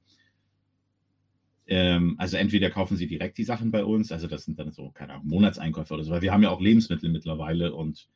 ähm, 1.67 2.15
also 2.17 2.37
entweder 2.37 2.69
kaufen 2.69 2.97
sie 2.97 3.07
direkt 3.07 3.37
die 3.37 3.43
Sachen 3.43 3.71
bei 3.71 3.83
uns, 3.83 4.11
also 4.11 4.27
das 4.27 4.45
sind 4.45 4.59
dann 4.59 4.71
so, 4.71 4.91
keine 4.91 5.13
Ahnung, 5.13 5.27
Monatseinkäufe 5.27 5.93
oder 5.93 6.03
so, 6.03 6.11
weil 6.11 6.21
wir 6.21 6.31
haben 6.31 6.43
ja 6.43 6.49
auch 6.49 6.61
Lebensmittel 6.61 7.09
mittlerweile 7.09 7.73
und 7.73 8.07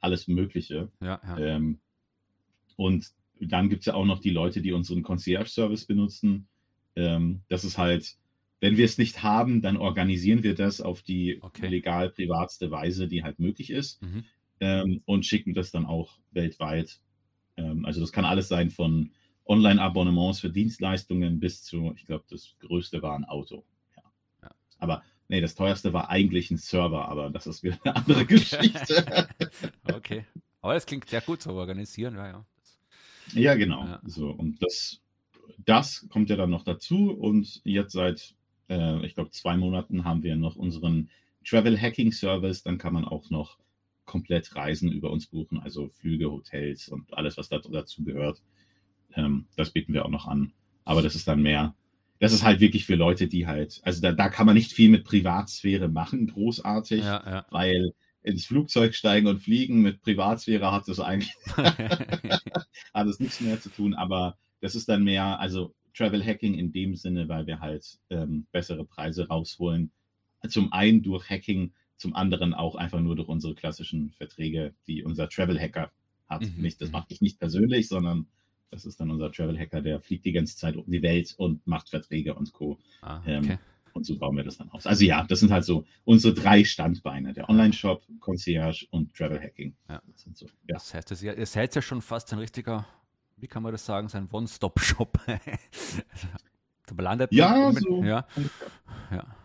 alles 0.00 0.28
Mögliche. 0.28 0.90
Ja, 1.00 1.20
ja. 1.22 1.38
Ähm, 1.38 1.78
und 2.76 3.12
dann 3.40 3.68
gibt 3.68 3.80
es 3.80 3.86
ja 3.86 3.94
auch 3.94 4.04
noch 4.04 4.20
die 4.20 4.30
Leute, 4.30 4.62
die 4.62 4.72
unseren 4.72 5.02
Concierge-Service 5.02 5.86
benutzen. 5.86 6.46
Ähm, 6.96 7.42
das 7.48 7.64
ist 7.64 7.78
halt, 7.78 8.16
wenn 8.60 8.76
wir 8.76 8.84
es 8.84 8.98
nicht 8.98 9.22
haben, 9.22 9.60
dann 9.60 9.76
organisieren 9.76 10.42
wir 10.42 10.54
das 10.54 10.80
auf 10.80 11.02
die 11.02 11.38
okay. 11.42 11.68
legal 11.68 12.10
privatste 12.10 12.70
Weise, 12.70 13.08
die 13.08 13.22
halt 13.22 13.38
möglich 13.38 13.70
ist 13.70 14.02
mhm. 14.02 14.24
ähm, 14.60 15.02
und 15.04 15.26
schicken 15.26 15.52
das 15.52 15.70
dann 15.70 15.84
auch 15.84 16.18
weltweit. 16.30 17.00
Ähm, 17.56 17.84
also 17.84 18.00
das 18.00 18.12
kann 18.12 18.24
alles 18.24 18.48
sein 18.48 18.70
von 18.70 19.10
Online-Abonnements 19.46 20.40
für 20.40 20.50
Dienstleistungen 20.50 21.38
bis 21.38 21.62
zu, 21.62 21.92
ich 21.96 22.06
glaube, 22.06 22.24
das 22.30 22.54
größte 22.60 23.02
war 23.02 23.14
ein 23.14 23.24
Auto. 23.24 23.64
Ja. 23.96 24.02
Ja. 24.42 24.50
Aber 24.78 25.02
nee, 25.28 25.40
das 25.40 25.54
teuerste 25.54 25.92
war 25.92 26.08
eigentlich 26.08 26.50
ein 26.50 26.56
Server, 26.56 27.08
aber 27.08 27.30
das 27.30 27.46
ist 27.46 27.62
wieder 27.62 27.78
eine 27.84 27.96
andere 27.96 28.26
Geschichte. 28.26 29.28
okay. 29.92 30.24
Aber 30.60 30.74
das 30.74 30.86
klingt 30.86 31.08
sehr 31.08 31.20
gut 31.20 31.42
zu 31.42 31.52
organisieren, 31.52 32.16
ja, 32.16 32.26
ja. 32.28 32.46
Ja, 33.32 33.54
genau. 33.54 33.84
Ja. 33.84 34.00
So, 34.04 34.30
und 34.30 34.62
das, 34.62 35.00
das 35.58 36.06
kommt 36.08 36.30
ja 36.30 36.36
dann 36.36 36.50
noch 36.50 36.64
dazu. 36.64 37.10
Und 37.10 37.60
jetzt 37.64 37.92
seit, 37.92 38.34
äh, 38.68 39.04
ich 39.04 39.14
glaube, 39.14 39.30
zwei 39.30 39.56
Monaten 39.56 40.04
haben 40.04 40.22
wir 40.22 40.36
noch 40.36 40.56
unseren 40.56 41.10
Travel 41.44 41.78
Hacking 41.80 42.12
Service. 42.12 42.62
Dann 42.62 42.78
kann 42.78 42.94
man 42.94 43.04
auch 43.04 43.30
noch 43.30 43.58
komplett 44.04 44.54
Reisen 44.54 44.92
über 44.92 45.10
uns 45.10 45.26
buchen, 45.26 45.58
also 45.60 45.88
Flüge, 45.88 46.30
Hotels 46.30 46.88
und 46.88 47.12
alles, 47.14 47.36
was 47.36 47.48
dazu 47.48 48.04
gehört. 48.04 48.42
Ähm, 49.16 49.46
das 49.56 49.70
bieten 49.70 49.92
wir 49.92 50.04
auch 50.04 50.10
noch 50.10 50.26
an. 50.26 50.52
Aber 50.84 51.02
das 51.02 51.14
ist 51.14 51.28
dann 51.28 51.42
mehr, 51.42 51.74
das 52.20 52.32
ist 52.32 52.44
halt 52.44 52.60
wirklich 52.60 52.86
für 52.86 52.94
Leute, 52.94 53.28
die 53.28 53.46
halt, 53.46 53.80
also 53.84 54.00
da, 54.00 54.12
da 54.12 54.28
kann 54.28 54.46
man 54.46 54.54
nicht 54.54 54.72
viel 54.72 54.90
mit 54.90 55.04
Privatsphäre 55.04 55.88
machen, 55.88 56.26
großartig, 56.28 57.00
ja, 57.00 57.22
ja. 57.24 57.46
weil 57.50 57.92
ins 58.22 58.46
Flugzeug 58.46 58.94
steigen 58.94 59.26
und 59.26 59.40
fliegen 59.40 59.82
mit 59.82 60.00
Privatsphäre 60.00 60.72
hat 60.72 60.88
das 60.88 61.00
eigentlich 61.00 61.34
hat 61.56 63.06
es 63.06 63.20
nichts 63.20 63.40
mehr 63.40 63.60
zu 63.60 63.68
tun, 63.68 63.94
aber 63.94 64.38
das 64.60 64.74
ist 64.74 64.88
dann 64.88 65.04
mehr, 65.04 65.38
also 65.40 65.74
Travel 65.94 66.24
Hacking 66.24 66.54
in 66.54 66.72
dem 66.72 66.96
Sinne, 66.96 67.28
weil 67.28 67.46
wir 67.46 67.60
halt 67.60 67.98
ähm, 68.10 68.46
bessere 68.50 68.84
Preise 68.84 69.28
rausholen. 69.28 69.92
Zum 70.48 70.72
einen 70.72 71.02
durch 71.02 71.30
Hacking, 71.30 71.72
zum 71.96 72.14
anderen 72.14 72.52
auch 72.52 72.74
einfach 72.74 73.00
nur 73.00 73.16
durch 73.16 73.28
unsere 73.28 73.54
klassischen 73.54 74.10
Verträge, 74.10 74.74
die 74.86 75.04
unser 75.04 75.28
Travel 75.28 75.58
Hacker 75.58 75.92
hat. 76.26 76.42
Mhm. 76.42 76.62
Nicht, 76.62 76.80
das 76.80 76.88
mhm. 76.88 76.92
mache 76.94 77.06
ich 77.10 77.20
nicht 77.20 77.38
persönlich, 77.38 77.88
sondern 77.88 78.26
Das 78.70 78.84
ist 78.84 79.00
dann 79.00 79.10
unser 79.10 79.30
Travel 79.30 79.58
Hacker, 79.58 79.80
der 79.80 80.00
fliegt 80.00 80.24
die 80.24 80.32
ganze 80.32 80.56
Zeit 80.56 80.76
um 80.76 80.90
die 80.90 81.02
Welt 81.02 81.34
und 81.36 81.66
macht 81.66 81.90
Verträge 81.90 82.34
und 82.34 82.52
Co. 82.52 82.78
Ah, 83.02 83.22
ähm, 83.26 83.44
okay. 83.44 83.52
ähm, 83.52 83.58
und 83.94 84.04
so 84.04 84.18
bauen 84.18 84.36
wir 84.36 84.42
das 84.42 84.58
dann 84.58 84.68
aus. 84.70 84.86
Also 84.86 85.04
ja, 85.04 85.24
das 85.24 85.40
sind 85.40 85.52
halt 85.52 85.64
so 85.64 85.86
unsere 86.04 86.34
drei 86.34 86.64
Standbeine: 86.64 87.32
der 87.32 87.48
Online-Shop, 87.48 88.04
Concierge 88.18 88.86
und 88.90 89.14
Travel 89.14 89.40
Hacking. 89.40 89.74
Ja. 89.88 90.02
Das, 90.06 90.38
so, 90.38 90.46
ja. 90.46 90.52
das 90.66 90.92
heißt, 90.92 91.22
ihr 91.22 91.46
seid 91.46 91.74
ja 91.74 91.82
schon 91.82 92.02
fast 92.02 92.32
ein 92.32 92.40
richtiger, 92.40 92.86
wie 93.36 93.46
kann 93.46 93.62
man 93.62 93.70
das 93.70 93.86
sagen, 93.86 94.08
so 94.08 94.18
ein 94.18 94.28
One-Stop-Shop. 94.30 95.20
da 96.86 97.02
landet 97.02 97.32
ja, 97.32 97.70
mit, 97.72 97.84
so. 97.84 98.02
ja, 98.02 98.26
ja. 99.12 99.36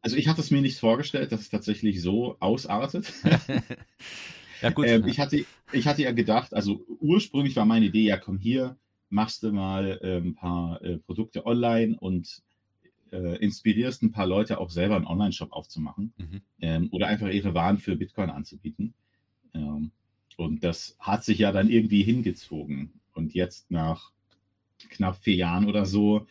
Also 0.00 0.16
ich 0.16 0.28
hatte 0.28 0.40
es 0.40 0.50
mir 0.50 0.62
nicht 0.62 0.78
vorgestellt, 0.78 1.32
dass 1.32 1.40
es 1.40 1.50
tatsächlich 1.50 2.00
so 2.00 2.36
ausartet. 2.38 3.12
ja, 4.62 4.70
gut. 4.70 4.86
Ähm, 4.86 5.06
ich, 5.06 5.18
hatte, 5.18 5.44
ich 5.72 5.86
hatte 5.86 6.02
ja 6.02 6.12
gedacht, 6.12 6.54
also 6.54 6.84
ursprünglich 7.00 7.56
war 7.56 7.64
meine 7.64 7.86
Idee, 7.86 8.04
ja 8.04 8.16
komm 8.16 8.38
hier, 8.38 8.76
machst 9.10 9.42
du 9.42 9.52
mal 9.52 9.98
äh, 10.02 10.18
ein 10.18 10.34
paar 10.34 10.82
äh, 10.82 10.98
Produkte 10.98 11.46
online 11.46 11.96
und 11.98 12.42
äh, 13.12 13.36
inspirierst 13.38 14.02
ein 14.02 14.12
paar 14.12 14.26
Leute 14.26 14.58
auch 14.58 14.70
selber 14.70 14.96
einen 14.96 15.06
Online-Shop 15.06 15.52
aufzumachen 15.52 16.12
mhm. 16.18 16.40
ähm, 16.60 16.88
oder 16.92 17.06
einfach 17.06 17.28
ihre 17.28 17.54
Waren 17.54 17.78
für 17.78 17.96
Bitcoin 17.96 18.30
anzubieten. 18.30 18.94
Ähm, 19.54 19.92
und 20.36 20.62
das 20.62 20.96
hat 20.98 21.24
sich 21.24 21.38
ja 21.38 21.52
dann 21.52 21.68
irgendwie 21.68 22.02
hingezogen. 22.02 22.92
Und 23.14 23.34
jetzt 23.34 23.70
nach 23.70 24.12
knapp 24.90 25.16
vier 25.16 25.34
Jahren 25.34 25.66
oder 25.66 25.84
so 25.86 26.26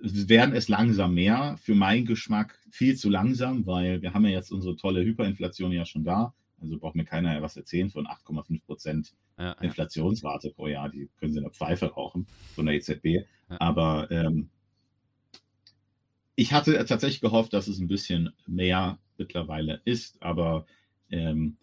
werden 0.00 0.54
es 0.54 0.68
langsam 0.68 1.14
mehr. 1.14 1.56
Für 1.60 1.74
meinen 1.74 2.06
Geschmack 2.06 2.58
viel 2.70 2.96
zu 2.96 3.10
langsam, 3.10 3.66
weil 3.66 4.02
wir 4.02 4.14
haben 4.14 4.24
ja 4.24 4.30
jetzt 4.30 4.52
unsere 4.52 4.76
tolle 4.76 5.04
Hyperinflation 5.04 5.72
ja 5.72 5.84
schon 5.84 6.04
da. 6.04 6.34
Also 6.62 6.78
braucht 6.78 6.94
mir 6.94 7.04
keiner 7.04 7.42
was 7.42 7.56
erzählen 7.56 7.90
von 7.90 8.06
8,5 8.06 8.64
Prozent 8.64 9.14
ja, 9.38 9.52
Inflationsrate 9.54 10.50
pro 10.50 10.68
Jahr. 10.68 10.88
Die 10.88 11.10
können 11.18 11.32
sie 11.32 11.38
in 11.38 11.44
der 11.44 11.52
Pfeife 11.52 11.86
rauchen 11.86 12.26
von 12.54 12.66
der 12.66 12.76
EZB. 12.76 13.26
Aber 13.48 14.10
ähm, 14.10 14.48
ich 16.36 16.52
hatte 16.52 16.72
tatsächlich 16.86 17.20
gehofft, 17.20 17.52
dass 17.52 17.68
es 17.68 17.78
ein 17.78 17.88
bisschen 17.88 18.32
mehr 18.46 18.98
mittlerweile 19.18 19.82
ist, 19.84 20.22
aber 20.22 20.66
ähm, 21.10 21.56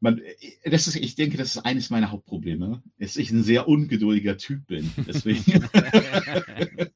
man, 0.00 0.22
das 0.64 0.86
ist, 0.86 0.96
ich 0.96 1.14
denke, 1.14 1.36
das 1.36 1.56
ist 1.56 1.64
eines 1.64 1.90
meiner 1.90 2.10
Hauptprobleme, 2.10 2.82
dass 2.98 3.16
ich 3.16 3.30
ein 3.30 3.42
sehr 3.42 3.68
ungeduldiger 3.68 4.38
Typ 4.38 4.66
bin. 4.66 4.90
Deswegen. 5.06 5.68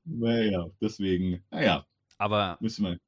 naja, 0.04 0.70
deswegen, 0.80 1.42
naja. 1.50 1.84
Aber 2.16 2.58
müssen 2.60 2.84
wir. 2.84 2.98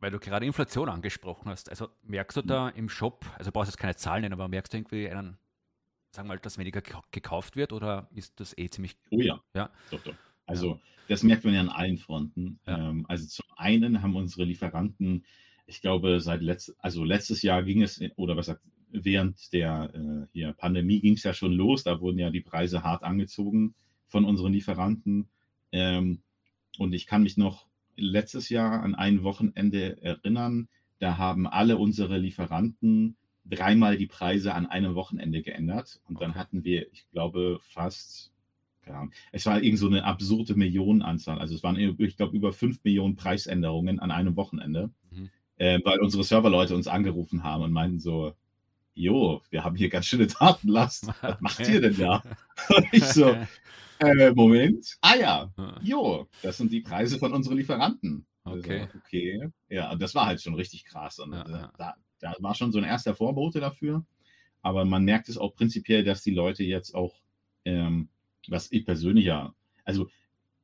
Weil 0.00 0.10
du 0.10 0.18
gerade 0.18 0.46
Inflation 0.46 0.88
angesprochen 0.88 1.48
hast, 1.48 1.70
also 1.70 1.88
merkst 2.02 2.38
du 2.38 2.42
da 2.42 2.68
im 2.70 2.88
Shop, 2.88 3.24
also 3.38 3.52
brauchst 3.52 3.68
du 3.68 3.72
jetzt 3.72 3.78
keine 3.78 3.96
Zahlen 3.96 4.22
nennen, 4.22 4.32
aber 4.32 4.48
merkst 4.48 4.72
du 4.72 4.78
irgendwie 4.78 5.08
einen, 5.08 5.38
sagen 6.10 6.28
wir 6.28 6.34
mal, 6.34 6.38
dass 6.38 6.58
weniger 6.58 6.82
gekauft 7.10 7.56
wird 7.56 7.72
oder 7.72 8.08
ist 8.14 8.40
das 8.40 8.56
eh 8.56 8.68
ziemlich. 8.68 8.96
Oh 9.10 9.20
ja. 9.20 9.40
Ja. 9.54 9.70
Doch, 9.90 10.02
doch. 10.02 10.14
Also 10.46 10.80
das 11.08 11.22
merkt 11.22 11.44
man 11.44 11.54
ja 11.54 11.60
an 11.60 11.68
allen 11.68 11.98
Fronten. 11.98 12.58
Ja. 12.66 12.90
Ähm, 12.90 13.06
also 13.08 13.26
zum 13.26 13.46
einen 13.56 14.02
haben 14.02 14.16
unsere 14.16 14.44
Lieferanten, 14.44 15.24
ich 15.66 15.80
glaube, 15.80 16.20
seit 16.20 16.40
letzt, 16.40 16.74
also 16.78 17.04
letztes 17.04 17.42
Jahr 17.42 17.62
ging 17.62 17.82
es, 17.82 18.00
oder 18.16 18.36
was 18.36 18.46
sagt, 18.46 18.62
während 18.90 19.52
der 19.52 19.90
äh, 19.94 20.26
hier 20.32 20.52
Pandemie 20.54 21.00
ging 21.00 21.14
es 21.14 21.22
ja 21.22 21.32
schon 21.32 21.52
los, 21.52 21.84
da 21.84 22.00
wurden 22.00 22.18
ja 22.18 22.30
die 22.30 22.40
Preise 22.40 22.82
hart 22.82 23.04
angezogen 23.04 23.74
von 24.06 24.24
unseren 24.24 24.52
Lieferanten. 24.52 25.28
Ähm, 25.70 26.22
und 26.78 26.92
ich 26.92 27.06
kann 27.06 27.22
mich 27.22 27.36
noch 27.36 27.69
letztes 27.96 28.48
Jahr 28.48 28.82
an 28.82 28.94
ein 28.94 29.22
Wochenende 29.22 30.02
erinnern, 30.02 30.68
da 30.98 31.18
haben 31.18 31.46
alle 31.46 31.78
unsere 31.78 32.18
Lieferanten 32.18 33.16
dreimal 33.44 33.96
die 33.96 34.06
Preise 34.06 34.54
an 34.54 34.66
einem 34.66 34.94
Wochenende 34.94 35.42
geändert. 35.42 36.00
Und 36.06 36.20
dann 36.20 36.34
hatten 36.34 36.64
wir, 36.64 36.92
ich 36.92 37.08
glaube, 37.10 37.58
fast 37.62 38.30
keine 38.82 38.96
Ahnung. 38.96 39.12
Es 39.32 39.46
war 39.46 39.62
irgend 39.62 39.78
so 39.78 39.86
eine 39.86 40.04
absurde 40.04 40.54
Millionenanzahl. 40.54 41.38
Also 41.38 41.54
es 41.54 41.62
waren, 41.62 41.76
ich 41.76 42.16
glaube, 42.16 42.36
über 42.36 42.52
fünf 42.52 42.82
Millionen 42.84 43.16
Preisänderungen 43.16 44.00
an 44.00 44.10
einem 44.10 44.36
Wochenende, 44.36 44.90
mhm. 45.10 45.30
äh, 45.56 45.78
weil 45.84 46.00
unsere 46.00 46.24
Serverleute 46.24 46.74
uns 46.74 46.88
angerufen 46.88 47.42
haben 47.42 47.62
und 47.62 47.72
meinten 47.72 47.98
so, 47.98 48.34
jo, 48.94 49.42
wir 49.50 49.64
haben 49.64 49.76
hier 49.76 49.88
ganz 49.88 50.06
schöne 50.06 50.26
Datenlast. 50.26 51.06
Was 51.22 51.40
macht 51.40 51.68
ihr 51.68 51.80
denn 51.80 51.96
da? 51.96 52.22
Und 52.68 52.86
ich 52.92 53.04
so, 53.04 53.36
äh, 53.98 54.30
Moment. 54.32 54.96
Ah 55.00 55.16
ja, 55.16 55.52
jo, 55.82 56.28
das 56.42 56.58
sind 56.58 56.72
die 56.72 56.80
Preise 56.80 57.18
von 57.18 57.32
unseren 57.32 57.56
Lieferanten. 57.56 58.26
Okay. 58.44 58.80
Also, 58.80 58.98
okay. 58.98 59.48
Ja, 59.68 59.94
das 59.96 60.14
war 60.14 60.26
halt 60.26 60.40
schon 60.40 60.54
richtig 60.54 60.84
krass. 60.84 61.18
Und 61.18 61.32
ja, 61.32 61.42
äh, 61.42 61.68
da, 61.78 61.94
da 62.18 62.34
war 62.40 62.54
schon 62.54 62.72
so 62.72 62.78
ein 62.78 62.84
erster 62.84 63.14
Vorbote 63.14 63.60
dafür. 63.60 64.04
Aber 64.62 64.84
man 64.84 65.04
merkt 65.04 65.28
es 65.28 65.38
auch 65.38 65.54
prinzipiell, 65.54 66.04
dass 66.04 66.22
die 66.22 66.34
Leute 66.34 66.64
jetzt 66.64 66.94
auch 66.94 67.20
ähm, 67.64 68.08
was 68.48 68.70
ich 68.72 68.84
persönlich 68.84 69.26
ja, 69.26 69.54
also 69.84 70.08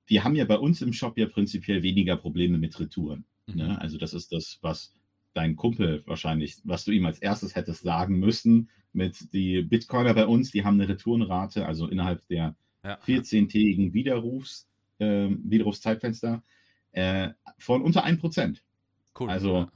wir 0.07 0.25
haben 0.25 0.37
ja 0.37 0.45
bei 0.45 0.59
uns 0.59 0.83
im 0.83 0.93
Shop 0.93 1.19
ja 1.19 1.27
prinzipiell 1.27 1.83
weniger 1.83 2.17
Probleme 2.17 2.59
mit 2.59 2.79
Retouren. 2.79 3.25
Ne? 3.47 3.55
Mhm. 3.55 3.69
Ne? 3.69 3.81
Also 3.81 3.99
das 3.99 4.15
ist 4.15 4.33
das, 4.33 4.59
was 4.63 4.95
dein 5.37 5.57
Kumpel 5.57 6.03
wahrscheinlich, 6.07 6.57
was 6.65 6.85
du 6.85 6.93
ihm 6.93 7.07
als 7.07 7.19
erstes 7.19 7.55
hättest 7.55 7.83
sagen 7.83 8.19
müssen, 8.19 8.71
mit 8.93 9.33
die 9.33 9.63
Bitcoiner 9.63 10.15
bei 10.15 10.27
uns, 10.27 10.51
die 10.51 10.65
haben 10.65 10.81
eine 10.81 10.89
Retourenrate, 10.89 11.67
also 11.67 11.89
innerhalb 11.89 12.27
der 12.29 12.57
ja. 12.83 12.99
14-tägigen 13.07 13.93
Widerrufs, 13.93 14.69
äh, 14.99 15.29
Widerrufszeitfenster 15.29 16.43
äh, 16.93 17.31
von 17.59 17.83
unter 17.83 18.07
1%. 18.07 18.59
Cool. 19.19 19.29
Also 19.29 19.69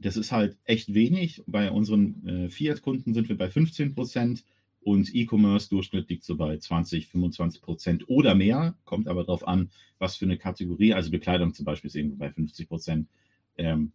das 0.00 0.16
ist 0.16 0.32
halt 0.32 0.58
echt 0.64 0.94
wenig. 0.94 1.42
Bei 1.46 1.70
unseren 1.70 2.26
äh, 2.26 2.48
Fiat-Kunden 2.48 3.14
sind 3.14 3.28
wir 3.28 3.38
bei 3.38 3.50
15 3.50 3.94
Prozent 3.94 4.44
und 4.80 5.14
E-Commerce-Durchschnitt 5.14 6.08
liegt 6.08 6.24
so 6.24 6.36
bei 6.36 6.56
20, 6.56 7.08
25 7.08 7.62
Prozent 7.62 8.08
oder 8.08 8.34
mehr. 8.34 8.76
Kommt 8.84 9.06
aber 9.08 9.24
darauf 9.24 9.46
an, 9.46 9.70
was 9.98 10.16
für 10.16 10.24
eine 10.24 10.38
Kategorie. 10.38 10.94
Also 10.94 11.10
Bekleidung 11.10 11.54
zum 11.54 11.64
Beispiel 11.64 11.88
ist 11.88 11.96
irgendwo 11.96 12.16
bei 12.16 12.30
50 12.30 12.68
Prozent. 12.68 13.08
Ähm, 13.56 13.92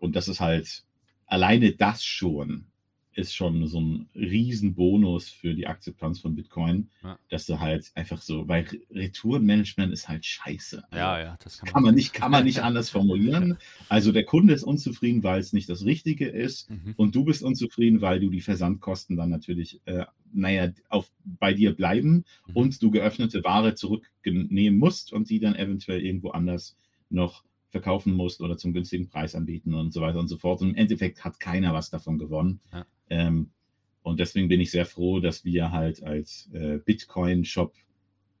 und 0.00 0.16
das 0.16 0.28
ist 0.28 0.40
halt 0.40 0.84
alleine 1.26 1.72
das 1.72 2.04
schon 2.04 2.66
ist 3.18 3.34
schon 3.34 3.66
so 3.66 3.80
ein 3.80 4.08
Riesenbonus 4.14 5.28
für 5.28 5.52
die 5.52 5.66
Akzeptanz 5.66 6.20
von 6.20 6.36
Bitcoin, 6.36 6.88
ja. 7.02 7.18
dass 7.28 7.46
du 7.46 7.58
halt 7.58 7.90
einfach 7.96 8.22
so, 8.22 8.46
weil 8.46 8.64
Retourenmanagement 8.90 9.92
ist 9.92 10.08
halt 10.08 10.24
scheiße. 10.24 10.84
Also 10.84 10.96
ja, 10.96 11.20
ja, 11.20 11.38
das 11.42 11.58
kann 11.58 11.66
man, 11.66 11.72
kann 11.72 11.82
man, 11.82 11.94
nicht, 11.96 12.12
kann 12.12 12.30
man 12.30 12.44
nicht 12.44 12.60
anders 12.62 12.90
formulieren. 12.90 13.58
Also 13.88 14.12
der 14.12 14.24
Kunde 14.24 14.54
ist 14.54 14.62
unzufrieden, 14.62 15.24
weil 15.24 15.40
es 15.40 15.52
nicht 15.52 15.68
das 15.68 15.84
Richtige 15.84 16.28
ist 16.28 16.70
mhm. 16.70 16.94
und 16.96 17.14
du 17.14 17.24
bist 17.24 17.42
unzufrieden, 17.42 18.00
weil 18.00 18.20
du 18.20 18.30
die 18.30 18.40
Versandkosten 18.40 19.16
dann 19.16 19.30
natürlich, 19.30 19.80
äh, 19.86 20.06
naja, 20.32 20.70
auf, 20.88 21.10
bei 21.24 21.52
dir 21.52 21.74
bleiben 21.74 22.24
mhm. 22.46 22.56
und 22.56 22.82
du 22.82 22.92
geöffnete 22.92 23.42
Ware 23.42 23.74
zurücknehmen 23.74 24.78
musst 24.78 25.12
und 25.12 25.28
die 25.28 25.40
dann 25.40 25.56
eventuell 25.56 26.04
irgendwo 26.04 26.30
anders 26.30 26.76
noch 27.10 27.42
verkaufen 27.70 28.14
musst 28.14 28.40
oder 28.40 28.56
zum 28.56 28.72
günstigen 28.72 29.08
Preis 29.08 29.34
anbieten 29.34 29.74
und 29.74 29.92
so 29.92 30.00
weiter 30.00 30.18
und 30.18 30.28
so 30.28 30.38
fort. 30.38 30.60
Und 30.60 30.70
im 30.70 30.76
Endeffekt 30.76 31.24
hat 31.24 31.38
keiner 31.40 31.74
was 31.74 31.90
davon 31.90 32.18
gewonnen. 32.18 32.60
Ja. 32.72 32.86
Ähm, 33.10 33.50
und 34.02 34.20
deswegen 34.20 34.48
bin 34.48 34.60
ich 34.60 34.70
sehr 34.70 34.86
froh, 34.86 35.20
dass 35.20 35.44
wir 35.44 35.70
halt 35.70 36.02
als 36.02 36.48
äh, 36.52 36.78
Bitcoin-Shop 36.78 37.74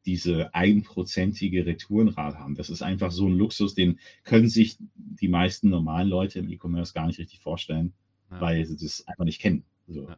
diese 0.06 0.54
einprozentige 0.54 1.66
Retourenrate 1.66 2.38
haben. 2.38 2.54
Das 2.54 2.70
ist 2.70 2.80
einfach 2.80 3.10
so 3.10 3.26
ein 3.26 3.36
Luxus, 3.36 3.74
den 3.74 3.98
können 4.24 4.48
sich 4.48 4.78
die 4.94 5.28
meisten 5.28 5.68
normalen 5.68 6.08
Leute 6.08 6.38
im 6.38 6.48
E-Commerce 6.48 6.94
gar 6.94 7.06
nicht 7.06 7.18
richtig 7.18 7.40
vorstellen, 7.40 7.92
ja. 8.30 8.40
weil 8.40 8.64
sie 8.64 8.76
das 8.76 9.06
einfach 9.06 9.24
nicht 9.24 9.40
kennen. 9.40 9.64
So. 9.86 10.08
Ja. 10.08 10.16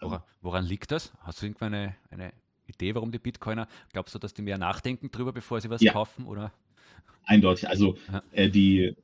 Woran, 0.00 0.22
woran, 0.42 0.64
liegt 0.66 0.90
das? 0.90 1.12
Hast 1.20 1.40
du 1.40 1.46
irgendwann 1.46 1.72
eine, 1.72 1.96
eine 2.10 2.32
Idee, 2.66 2.94
warum 2.94 3.12
die 3.12 3.18
Bitcoiner, 3.18 3.68
glaubst 3.92 4.14
du, 4.14 4.18
dass 4.18 4.34
die 4.34 4.42
mehr 4.42 4.58
nachdenken 4.58 5.10
drüber, 5.10 5.32
bevor 5.32 5.60
sie 5.60 5.70
was 5.70 5.82
kaufen? 5.84 6.26
Oder? 6.26 6.52
Eindeutig. 7.24 7.68
Also 7.68 7.96
äh, 8.32 8.48
die, 8.48 8.96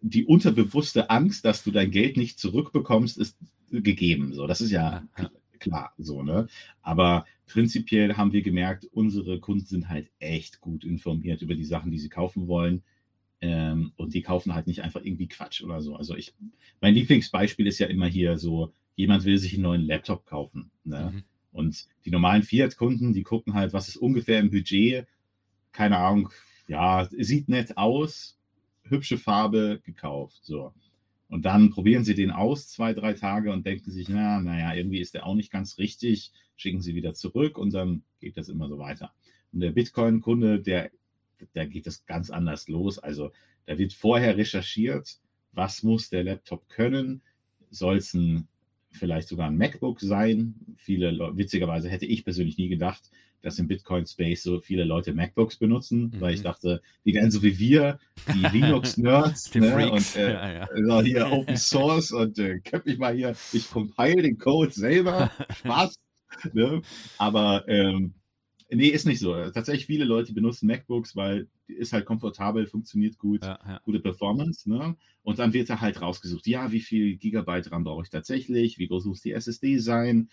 die 0.00 0.24
unterbewusste 0.24 1.10
Angst, 1.10 1.44
dass 1.44 1.64
du 1.64 1.70
dein 1.70 1.90
Geld 1.90 2.16
nicht 2.16 2.38
zurückbekommst, 2.38 3.18
ist 3.18 3.36
gegeben. 3.70 4.32
So, 4.32 4.46
das 4.46 4.60
ist 4.60 4.70
ja 4.70 5.02
klar 5.58 5.92
so, 5.98 6.22
ne? 6.22 6.46
Aber 6.82 7.26
prinzipiell 7.46 8.16
haben 8.16 8.32
wir 8.32 8.42
gemerkt, 8.42 8.88
unsere 8.92 9.40
Kunden 9.40 9.66
sind 9.66 9.88
halt 9.88 10.10
echt 10.18 10.60
gut 10.60 10.84
informiert 10.84 11.42
über 11.42 11.54
die 11.54 11.64
Sachen, 11.64 11.90
die 11.90 11.98
sie 11.98 12.08
kaufen 12.08 12.46
wollen. 12.46 12.82
Ähm, 13.40 13.92
und 13.96 14.14
die 14.14 14.22
kaufen 14.22 14.54
halt 14.54 14.66
nicht 14.66 14.82
einfach 14.82 15.02
irgendwie 15.04 15.28
Quatsch 15.28 15.62
oder 15.62 15.82
so. 15.82 15.94
Also 15.96 16.16
ich, 16.16 16.34
mein 16.80 16.94
Lieblingsbeispiel 16.94 17.66
ist 17.66 17.78
ja 17.78 17.86
immer 17.86 18.06
hier 18.06 18.38
so, 18.38 18.72
jemand 18.94 19.24
will 19.24 19.38
sich 19.38 19.54
einen 19.54 19.62
neuen 19.62 19.82
Laptop 19.82 20.24
kaufen. 20.26 20.70
Ne? 20.84 21.12
Mhm. 21.14 21.22
Und 21.52 21.86
die 22.04 22.10
normalen 22.10 22.42
Fiat-Kunden, 22.42 23.12
die 23.12 23.22
gucken 23.22 23.54
halt, 23.54 23.72
was 23.72 23.88
ist 23.88 23.96
ungefähr 23.96 24.40
im 24.40 24.50
Budget, 24.50 25.06
keine 25.72 25.98
Ahnung, 25.98 26.30
ja, 26.68 27.08
sieht 27.10 27.48
nett 27.48 27.76
aus, 27.76 28.38
hübsche 28.84 29.18
Farbe 29.18 29.80
gekauft. 29.84 30.40
So. 30.42 30.72
Und 31.28 31.44
dann 31.44 31.70
probieren 31.70 32.04
sie 32.04 32.14
den 32.14 32.30
aus, 32.30 32.68
zwei, 32.68 32.92
drei 32.92 33.12
Tage 33.14 33.52
und 33.52 33.66
denken 33.66 33.90
sich, 33.90 34.08
na, 34.08 34.40
naja, 34.40 34.74
irgendwie 34.74 35.00
ist 35.00 35.14
der 35.14 35.26
auch 35.26 35.34
nicht 35.34 35.50
ganz 35.50 35.78
richtig, 35.78 36.32
schicken 36.56 36.80
sie 36.80 36.94
wieder 36.94 37.14
zurück 37.14 37.58
und 37.58 37.74
dann 37.74 38.02
geht 38.20 38.36
das 38.36 38.48
immer 38.48 38.68
so 38.68 38.78
weiter. 38.78 39.12
Und 39.52 39.60
der 39.60 39.72
Bitcoin-Kunde, 39.72 40.60
der, 40.60 40.90
der 41.54 41.66
geht 41.66 41.86
das 41.86 42.06
ganz 42.06 42.30
anders 42.30 42.68
los. 42.68 42.98
Also 42.98 43.32
da 43.66 43.78
wird 43.78 43.92
vorher 43.92 44.36
recherchiert, 44.36 45.18
was 45.52 45.82
muss 45.82 46.10
der 46.10 46.24
Laptop 46.24 46.68
können? 46.68 47.22
Soll 47.70 47.96
es 47.96 48.14
ein 48.14 48.48
vielleicht 48.96 49.28
sogar 49.28 49.48
ein 49.48 49.56
MacBook 49.56 50.00
sein. 50.00 50.54
Viele, 50.76 51.36
witzigerweise 51.36 51.88
hätte 51.88 52.06
ich 52.06 52.24
persönlich 52.24 52.58
nie 52.58 52.68
gedacht, 52.68 53.10
dass 53.46 53.60
im 53.60 53.68
Bitcoin-Space 53.68 54.42
so 54.42 54.58
viele 54.58 54.82
Leute 54.82 55.14
MacBooks 55.14 55.56
benutzen, 55.56 56.10
mhm. 56.12 56.20
weil 56.20 56.34
ich 56.34 56.40
mhm. 56.40 56.44
dachte, 56.44 56.82
die 57.04 57.14
werden 57.14 57.30
so 57.30 57.44
wie 57.44 57.56
wir, 57.60 58.00
die 58.34 58.44
Linux-Nerds, 58.58 59.54
ne? 59.54 59.92
und 59.92 60.16
äh, 60.16 60.32
ja, 60.58 60.68
ja. 60.74 61.00
hier 61.02 61.30
Open 61.30 61.56
Source 61.56 62.10
und 62.10 62.40
äh, 62.40 62.58
könnte 62.58 62.90
mich 62.90 62.98
mal 62.98 63.14
hier, 63.14 63.36
ich 63.52 63.70
compile 63.70 64.22
den 64.22 64.36
Code 64.36 64.72
selber, 64.72 65.30
Spaß. 65.58 65.94
ne? 66.54 66.82
Aber 67.18 67.68
ähm, 67.68 68.14
nee, 68.68 68.88
ist 68.88 69.06
nicht 69.06 69.20
so. 69.20 69.32
Tatsächlich 69.50 69.86
viele 69.86 70.04
Leute 70.04 70.32
benutzen 70.32 70.66
MacBooks, 70.66 71.14
weil 71.14 71.46
ist 71.68 71.92
halt 71.92 72.04
komfortabel, 72.04 72.66
funktioniert 72.66 73.16
gut, 73.16 73.44
ja, 73.44 73.60
ja. 73.64 73.80
gute 73.84 74.00
Performance. 74.00 74.68
Ne? 74.68 74.96
Und 75.22 75.38
dann 75.38 75.52
wird 75.52 75.70
da 75.70 75.80
halt 75.80 76.02
rausgesucht, 76.02 76.48
ja, 76.48 76.72
wie 76.72 76.80
viel 76.80 77.16
Gigabyte 77.16 77.70
RAM 77.70 77.84
brauche 77.84 78.02
ich 78.02 78.10
tatsächlich, 78.10 78.78
wie 78.78 78.88
groß 78.88 79.04
muss 79.04 79.22
die 79.22 79.32
SSD 79.32 79.78
sein, 79.78 80.30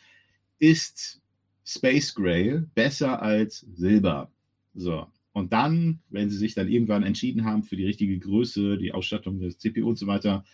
ist 0.57 1.22
Space 1.65 2.13
Gray 2.13 2.61
besser 2.75 3.21
als 3.21 3.65
Silber. 3.73 4.31
So. 4.73 5.07
Und 5.31 5.53
dann, 5.53 5.99
wenn 6.09 6.29
sie 6.29 6.37
sich 6.37 6.53
dann 6.53 6.67
irgendwann 6.67 7.03
entschieden 7.03 7.45
haben 7.45 7.63
für 7.63 7.75
die 7.75 7.85
richtige 7.85 8.17
Größe, 8.19 8.77
die 8.77 8.91
Ausstattung 8.91 9.39
des 9.39 9.57
CPU 9.57 9.89
und 9.89 9.97
so 9.97 10.05
weiter, 10.05 10.45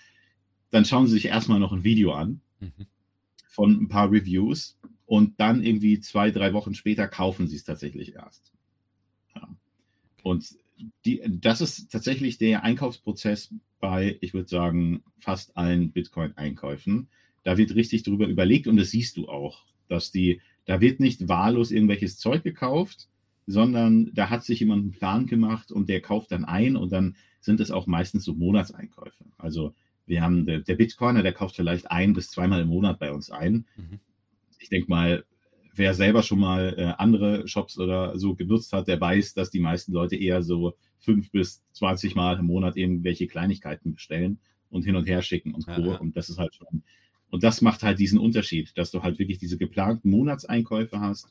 dann 0.71 0.85
schauen 0.85 1.07
sie 1.07 1.13
sich 1.13 1.25
erstmal 1.25 1.59
noch 1.59 1.73
ein 1.73 1.83
Video 1.83 2.13
an 2.13 2.41
mhm. 2.59 2.85
von 3.47 3.71
ein 3.71 3.87
paar 3.89 4.11
Reviews 4.11 4.77
und 5.05 5.39
dann 5.39 5.63
irgendwie 5.63 5.99
zwei, 5.99 6.31
drei 6.31 6.53
Wochen 6.53 6.73
später 6.73 7.07
kaufen 7.07 7.47
sie 7.47 7.57
es 7.57 7.63
tatsächlich 7.63 8.13
erst. 8.13 8.53
Ja. 9.35 9.49
Und 10.23 10.55
die, 11.05 11.21
das 11.27 11.61
ist 11.61 11.91
tatsächlich 11.91 12.37
der 12.37 12.63
Einkaufsprozess 12.63 13.53
bei, 13.79 14.17
ich 14.21 14.33
würde 14.33 14.47
sagen, 14.47 15.03
fast 15.19 15.57
allen 15.57 15.91
Bitcoin-Einkäufen. 15.91 17.09
Da 17.43 17.57
wird 17.57 17.75
richtig 17.75 18.03
drüber 18.03 18.27
überlegt 18.27 18.67
und 18.67 18.77
das 18.77 18.91
siehst 18.91 19.17
du 19.17 19.27
auch, 19.27 19.65
dass 19.87 20.11
die 20.11 20.41
da 20.69 20.81
wird 20.81 20.99
nicht 20.99 21.27
wahllos 21.27 21.71
irgendwelches 21.71 22.19
Zeug 22.19 22.43
gekauft, 22.43 23.07
sondern 23.47 24.11
da 24.13 24.29
hat 24.29 24.43
sich 24.43 24.59
jemand 24.59 24.83
einen 24.83 24.91
Plan 24.91 25.25
gemacht 25.25 25.71
und 25.71 25.89
der 25.89 25.99
kauft 25.99 26.31
dann 26.31 26.45
ein 26.45 26.75
und 26.75 26.91
dann 26.91 27.15
sind 27.39 27.59
es 27.59 27.71
auch 27.71 27.87
meistens 27.87 28.23
so 28.23 28.35
Monatseinkäufe. 28.35 29.25
Also 29.39 29.73
wir 30.05 30.21
haben 30.21 30.45
der, 30.45 30.59
der 30.59 30.75
Bitcoiner, 30.75 31.23
der 31.23 31.33
kauft 31.33 31.55
vielleicht 31.55 31.89
ein 31.89 32.13
bis 32.13 32.29
zweimal 32.29 32.61
im 32.61 32.67
Monat 32.67 32.99
bei 32.99 33.11
uns 33.11 33.31
ein. 33.31 33.65
Mhm. 33.77 33.99
Ich 34.59 34.69
denke 34.69 34.91
mal, 34.91 35.23
wer 35.73 35.95
selber 35.95 36.21
schon 36.21 36.39
mal 36.39 36.75
äh, 36.77 36.93
andere 36.99 37.47
Shops 37.47 37.79
oder 37.79 38.19
so 38.19 38.35
genutzt 38.35 38.71
hat, 38.71 38.87
der 38.87 39.01
weiß, 39.01 39.33
dass 39.33 39.49
die 39.49 39.61
meisten 39.61 39.91
Leute 39.91 40.17
eher 40.17 40.43
so 40.43 40.75
fünf 40.99 41.31
bis 41.31 41.63
zwanzig 41.71 42.13
Mal 42.13 42.37
im 42.37 42.45
Monat 42.45 42.77
irgendwelche 42.77 43.25
Kleinigkeiten 43.25 43.95
bestellen 43.95 44.37
und 44.69 44.85
hin 44.85 44.95
und 44.95 45.07
her 45.07 45.23
schicken 45.23 45.55
und 45.55 45.65
Co. 45.65 45.81
Ja, 45.81 45.87
ja. 45.93 45.97
Und 45.97 46.15
das 46.15 46.29
ist 46.29 46.37
halt 46.37 46.53
schon 46.53 46.83
und 47.31 47.43
das 47.43 47.61
macht 47.61 47.83
halt 47.83 47.99
diesen 47.99 48.19
Unterschied, 48.19 48.71
dass 48.77 48.91
du 48.91 49.03
halt 49.03 49.19
wirklich 49.19 49.37
diese 49.37 49.57
geplanten 49.57 50.09
Monatseinkäufe 50.09 50.99
hast 50.99 51.27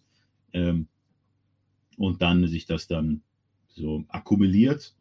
ähm, 0.52 0.86
und 1.96 2.22
dann 2.22 2.46
sich 2.46 2.66
das 2.66 2.86
dann 2.86 3.22
so 3.68 4.04
akkumuliert. 4.08 4.94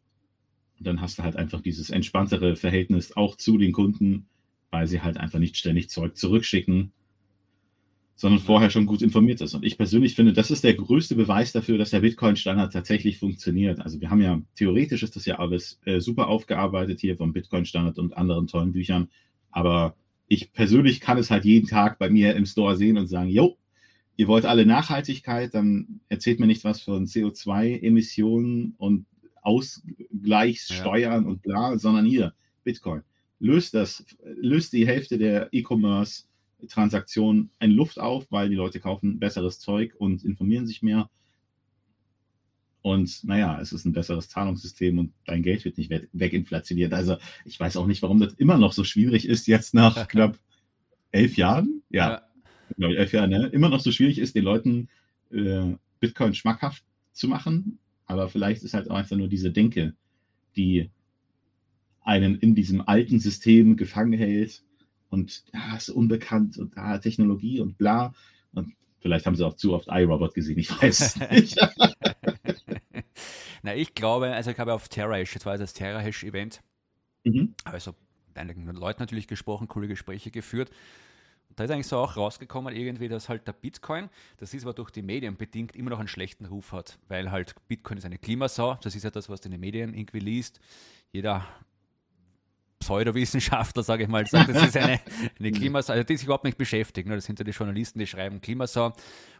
Und 0.78 0.86
dann 0.86 1.00
hast 1.00 1.18
du 1.18 1.22
halt 1.22 1.36
einfach 1.36 1.60
dieses 1.60 1.90
entspanntere 1.90 2.56
Verhältnis 2.56 3.16
auch 3.16 3.36
zu 3.36 3.58
den 3.58 3.72
Kunden, 3.72 4.26
weil 4.70 4.86
sie 4.86 5.00
halt 5.00 5.16
einfach 5.16 5.38
nicht 5.38 5.56
ständig 5.56 5.88
Zeug 5.88 6.16
zurückschicken, 6.16 6.92
sondern 8.14 8.40
vorher 8.40 8.70
schon 8.70 8.86
gut 8.86 9.00
informiert 9.00 9.40
ist. 9.40 9.54
Und 9.54 9.64
ich 9.64 9.76
persönlich 9.76 10.16
finde, 10.16 10.32
das 10.32 10.50
ist 10.50 10.64
der 10.64 10.74
größte 10.74 11.14
Beweis 11.14 11.52
dafür, 11.52 11.78
dass 11.78 11.90
der 11.90 12.00
Bitcoin-Standard 12.00 12.72
tatsächlich 12.72 13.18
funktioniert. 13.18 13.80
Also 13.80 14.00
wir 14.00 14.10
haben 14.10 14.20
ja, 14.20 14.42
theoretisch 14.56 15.04
ist 15.04 15.14
das 15.14 15.24
ja 15.24 15.38
alles 15.38 15.80
äh, 15.84 16.00
super 16.00 16.26
aufgearbeitet 16.26 17.00
hier 17.00 17.16
vom 17.16 17.32
Bitcoin-Standard 17.32 17.98
und 17.98 18.16
anderen 18.16 18.48
tollen 18.48 18.72
Büchern, 18.72 19.08
aber 19.52 19.94
ich 20.28 20.52
persönlich 20.52 21.00
kann 21.00 21.18
es 21.18 21.30
halt 21.30 21.44
jeden 21.44 21.66
Tag 21.66 21.98
bei 21.98 22.10
mir 22.10 22.36
im 22.36 22.46
Store 22.46 22.76
sehen 22.76 22.98
und 22.98 23.08
sagen, 23.08 23.30
jo, 23.30 23.56
ihr 24.16 24.28
wollt 24.28 24.44
alle 24.44 24.66
Nachhaltigkeit, 24.66 25.54
dann 25.54 26.00
erzählt 26.08 26.38
mir 26.38 26.46
nicht 26.46 26.64
was 26.64 26.82
von 26.82 27.06
CO2-Emissionen 27.06 28.74
und 28.76 29.06
Ausgleichssteuern 29.42 31.22
ja. 31.22 31.28
und 31.28 31.42
bla, 31.42 31.78
sondern 31.78 32.04
hier, 32.04 32.34
Bitcoin. 32.62 33.02
Löst 33.40 33.72
das, 33.74 34.04
löst 34.22 34.72
die 34.72 34.86
Hälfte 34.86 35.16
der 35.16 35.48
E-Commerce-Transaktionen 35.52 37.50
in 37.60 37.70
Luft 37.70 37.98
auf, 37.98 38.26
weil 38.30 38.50
die 38.50 38.56
Leute 38.56 38.80
kaufen 38.80 39.18
besseres 39.18 39.60
Zeug 39.60 39.94
und 39.96 40.24
informieren 40.24 40.66
sich 40.66 40.82
mehr. 40.82 41.08
Und 42.88 43.22
naja, 43.24 43.60
es 43.60 43.72
ist 43.72 43.84
ein 43.84 43.92
besseres 43.92 44.30
Zahlungssystem 44.30 44.98
und 44.98 45.12
dein 45.26 45.42
Geld 45.42 45.66
wird 45.66 45.76
nicht 45.76 45.92
weginflationiert. 46.14 46.94
Also 46.94 47.18
ich 47.44 47.60
weiß 47.60 47.76
auch 47.76 47.86
nicht, 47.86 48.00
warum 48.00 48.18
das 48.18 48.32
immer 48.34 48.56
noch 48.56 48.72
so 48.72 48.82
schwierig 48.82 49.28
ist, 49.28 49.46
jetzt 49.46 49.74
nach 49.74 50.08
knapp 50.08 50.38
elf 51.12 51.36
Jahren. 51.36 51.82
Ja, 51.90 52.22
ja. 52.78 52.88
elf 52.88 53.12
Jahre, 53.12 53.28
ne? 53.28 53.46
Immer 53.48 53.68
noch 53.68 53.80
so 53.80 53.92
schwierig 53.92 54.18
ist, 54.18 54.34
den 54.34 54.44
Leuten 54.44 54.88
äh, 55.30 55.74
Bitcoin 56.00 56.34
schmackhaft 56.34 56.82
zu 57.12 57.28
machen. 57.28 57.78
Aber 58.06 58.30
vielleicht 58.30 58.62
ist 58.62 58.72
halt 58.72 58.90
auch 58.90 58.96
einfach 58.96 59.18
nur 59.18 59.28
diese 59.28 59.50
Denke, 59.50 59.92
die 60.56 60.88
einen 62.00 62.36
in 62.38 62.54
diesem 62.54 62.80
alten 62.80 63.20
System 63.20 63.76
gefangen 63.76 64.14
hält 64.14 64.62
und 65.10 65.44
ja, 65.52 65.76
ist 65.76 65.90
unbekannt 65.90 66.56
und 66.56 66.74
da 66.74 66.94
ah, 66.94 66.98
Technologie 66.98 67.60
und 67.60 67.76
bla. 67.76 68.14
Und 68.54 68.72
vielleicht 69.00 69.26
haben 69.26 69.36
sie 69.36 69.46
auch 69.46 69.56
zu 69.56 69.74
oft 69.74 69.88
iRobot 69.90 70.32
gesehen, 70.32 70.58
ich 70.58 70.70
weiß 70.70 71.00
es 71.00 71.30
nicht. 71.30 71.58
Na, 73.62 73.74
ich 73.74 73.94
glaube, 73.94 74.32
also 74.32 74.50
ich 74.50 74.58
habe 74.58 74.72
auf 74.72 74.88
TerraHash, 74.88 75.34
jetzt 75.34 75.46
war 75.46 75.58
das 75.58 75.72
TerraHash-Event, 75.72 76.62
mhm. 77.24 77.54
also 77.64 77.94
mit 78.28 78.38
einigen 78.38 78.66
Leuten 78.66 79.00
natürlich 79.02 79.26
gesprochen, 79.26 79.68
coole 79.68 79.88
Gespräche 79.88 80.30
geführt. 80.30 80.70
Und 81.48 81.58
da 81.58 81.64
ist 81.64 81.70
eigentlich 81.70 81.86
so 81.86 81.98
auch 81.98 82.16
rausgekommen, 82.16 82.74
irgendwie, 82.74 83.08
dass 83.08 83.28
halt 83.28 83.46
der 83.46 83.52
Bitcoin, 83.52 84.10
das 84.36 84.54
ist 84.54 84.64
aber 84.64 84.74
durch 84.74 84.90
die 84.90 85.02
Medien 85.02 85.36
bedingt, 85.36 85.74
immer 85.76 85.90
noch 85.90 85.98
einen 85.98 86.08
schlechten 86.08 86.44
Ruf 86.44 86.72
hat, 86.72 86.98
weil 87.08 87.30
halt 87.30 87.54
Bitcoin 87.68 87.98
ist 87.98 88.04
eine 88.04 88.18
Klimasau, 88.18 88.74
das 88.82 88.94
ist 88.94 89.04
ja 89.04 89.10
das, 89.10 89.28
was 89.28 89.40
du 89.40 89.46
in 89.46 89.52
den 89.52 89.60
Medien 89.60 89.94
irgendwie 89.94 90.20
liest. 90.20 90.60
Jeder 91.10 91.46
Pseudowissenschaftler, 92.78 93.82
sage 93.82 94.04
ich 94.04 94.08
mal, 94.08 94.26
sagt, 94.26 94.50
das 94.50 94.62
ist 94.62 94.76
eine, 94.76 95.00
eine 95.38 95.52
Klimasau, 95.52 95.92
also 95.94 96.04
die 96.04 96.16
sich 96.16 96.24
überhaupt 96.24 96.44
nicht 96.44 96.58
beschäftigen. 96.58 97.08
Ne? 97.08 97.16
Das 97.16 97.24
sind 97.24 97.38
ja 97.38 97.44
die 97.44 97.50
Journalisten, 97.50 97.98
die 97.98 98.06
schreiben 98.06 98.40
Klimasau. 98.40 98.92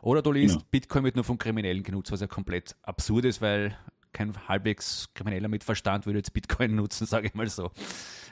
Oder 0.02 0.22
du 0.22 0.32
liest, 0.32 0.56
genau. 0.56 0.66
Bitcoin 0.70 1.04
wird 1.04 1.14
nur 1.14 1.24
von 1.24 1.38
Kriminellen 1.38 1.82
genutzt, 1.82 2.10
was 2.10 2.20
ja 2.20 2.26
komplett 2.26 2.74
absurd 2.82 3.24
ist, 3.26 3.40
weil 3.40 3.76
kein 4.12 4.34
halbwegs 4.48 5.08
Krimineller 5.14 5.48
mit 5.48 5.64
Verstand 5.64 6.06
würde 6.06 6.18
jetzt 6.18 6.32
Bitcoin 6.32 6.74
nutzen, 6.76 7.06
sage 7.06 7.28
ich 7.28 7.34
mal 7.34 7.48
so. 7.48 7.70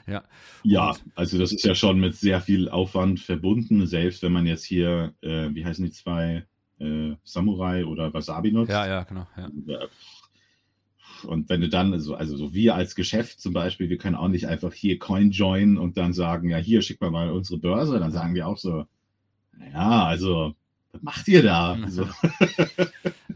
Ja, 0.07 0.23
ja 0.63 0.95
also 1.15 1.37
das 1.37 1.51
ist 1.51 1.65
ja 1.65 1.75
schon 1.75 1.99
mit 1.99 2.15
sehr 2.15 2.41
viel 2.41 2.69
Aufwand 2.69 3.19
verbunden, 3.19 3.85
selbst 3.87 4.23
wenn 4.23 4.31
man 4.31 4.45
jetzt 4.45 4.63
hier, 4.63 5.13
äh, 5.21 5.49
wie 5.53 5.65
heißen 5.65 5.83
die 5.83 5.91
zwei, 5.91 6.45
äh, 6.79 7.15
Samurai 7.23 7.85
oder 7.85 8.13
Wasabi 8.13 8.51
nutzt. 8.51 8.71
Ja, 8.71 8.87
ja, 8.87 9.03
genau. 9.03 9.27
Ja. 9.35 9.49
Und 11.23 11.49
wenn 11.49 11.61
du 11.61 11.69
dann, 11.69 11.93
also, 11.93 12.15
also 12.15 12.37
so 12.37 12.53
wir 12.53 12.75
als 12.75 12.95
Geschäft 12.95 13.41
zum 13.41 13.53
Beispiel, 13.53 13.89
wir 13.89 13.97
können 13.97 14.15
auch 14.15 14.27
nicht 14.27 14.47
einfach 14.47 14.73
hier 14.73 14.99
Coin 14.99 15.31
joinen 15.31 15.77
und 15.77 15.97
dann 15.97 16.13
sagen, 16.13 16.49
ja, 16.49 16.57
hier 16.57 16.81
schick 16.81 17.01
mal 17.01 17.11
mal 17.11 17.31
unsere 17.31 17.59
Börse, 17.59 17.99
dann 17.99 18.11
sagen 18.11 18.35
wir 18.35 18.47
auch 18.47 18.57
so, 18.57 18.85
ja, 19.73 20.05
also, 20.05 20.55
macht 21.01 21.27
ihr 21.27 21.43
da? 21.43 21.77
So. 21.87 22.07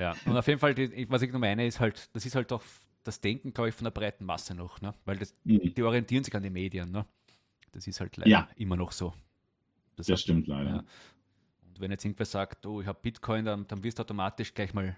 Ja, 0.01 0.15
und 0.25 0.35
auf 0.35 0.47
jeden 0.47 0.59
Fall, 0.59 0.73
die, 0.73 1.07
was 1.11 1.21
ich 1.21 1.29
nur 1.29 1.39
meine, 1.39 1.67
ist 1.67 1.79
halt, 1.79 2.09
das 2.13 2.25
ist 2.25 2.33
halt 2.33 2.49
doch 2.49 2.63
das 3.03 3.21
Denken, 3.21 3.53
glaube 3.53 3.69
ich, 3.69 3.75
von 3.75 3.83
der 3.83 3.91
breiten 3.91 4.25
Masse 4.25 4.55
noch, 4.55 4.81
ne? 4.81 4.95
weil 5.05 5.17
das, 5.17 5.35
mhm. 5.43 5.75
die 5.75 5.83
orientieren 5.83 6.23
sich 6.23 6.35
an 6.35 6.41
die 6.41 6.49
Medien. 6.49 6.91
Ne? 6.91 7.05
Das 7.71 7.85
ist 7.85 7.99
halt 7.99 8.17
leider 8.17 8.29
ja. 8.29 8.49
immer 8.55 8.75
noch 8.75 8.91
so. 8.91 9.13
Das, 9.95 10.07
das 10.07 10.13
hat, 10.13 10.19
stimmt 10.21 10.47
leider. 10.47 10.69
Ja. 10.69 10.77
Und 11.67 11.79
wenn 11.79 11.91
jetzt 11.91 12.03
irgendwer 12.03 12.25
sagt, 12.25 12.65
oh, 12.65 12.81
ich 12.81 12.87
habe 12.87 12.97
Bitcoin, 12.99 13.45
dann, 13.45 13.67
dann 13.67 13.83
wirst 13.83 13.99
du 13.99 14.01
automatisch 14.01 14.55
gleich 14.55 14.73
mal 14.73 14.97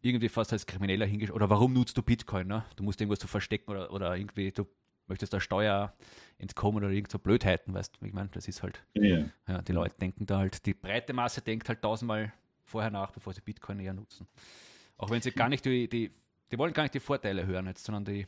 irgendwie 0.00 0.30
fast 0.30 0.54
als 0.54 0.64
Krimineller 0.64 1.04
hingestellt. 1.04 1.36
Oder 1.36 1.50
warum 1.50 1.74
nutzt 1.74 1.96
du 1.98 2.02
Bitcoin? 2.02 2.46
Ne? 2.46 2.64
Du 2.76 2.84
musst 2.84 3.00
irgendwas 3.00 3.18
zu 3.18 3.26
verstecken 3.26 3.70
oder, 3.70 3.92
oder 3.92 4.16
irgendwie, 4.16 4.52
du 4.52 4.66
möchtest 5.08 5.32
der 5.32 5.40
Steuer 5.40 5.94
entkommen 6.38 6.84
oder 6.84 6.92
irgend 6.92 7.10
so 7.10 7.18
Blödheiten, 7.18 7.74
weißt 7.74 7.98
du, 8.00 8.06
ich 8.06 8.12
meine, 8.12 8.28
das 8.32 8.46
ist 8.48 8.62
halt, 8.62 8.82
ja. 8.94 9.24
ja. 9.48 9.62
die 9.62 9.72
Leute 9.72 9.96
denken 10.00 10.26
da 10.26 10.38
halt, 10.38 10.64
die 10.66 10.74
breite 10.74 11.12
Masse 11.12 11.40
denkt 11.40 11.68
halt 11.68 11.82
tausendmal 11.82 12.32
vorher 12.64 12.90
nach, 12.90 13.10
bevor 13.10 13.32
sie 13.32 13.40
Bitcoin 13.40 13.80
eher 13.80 13.94
nutzen. 13.94 14.26
Auch 14.96 15.10
wenn 15.10 15.22
sie 15.22 15.32
gar 15.32 15.48
nicht 15.48 15.64
die, 15.64 15.88
die, 15.88 16.10
die 16.50 16.58
wollen 16.58 16.72
gar 16.72 16.82
nicht 16.82 16.94
die 16.94 17.00
Vorteile 17.00 17.46
hören 17.46 17.66
jetzt, 17.66 17.84
sondern 17.84 18.04
die 18.04 18.26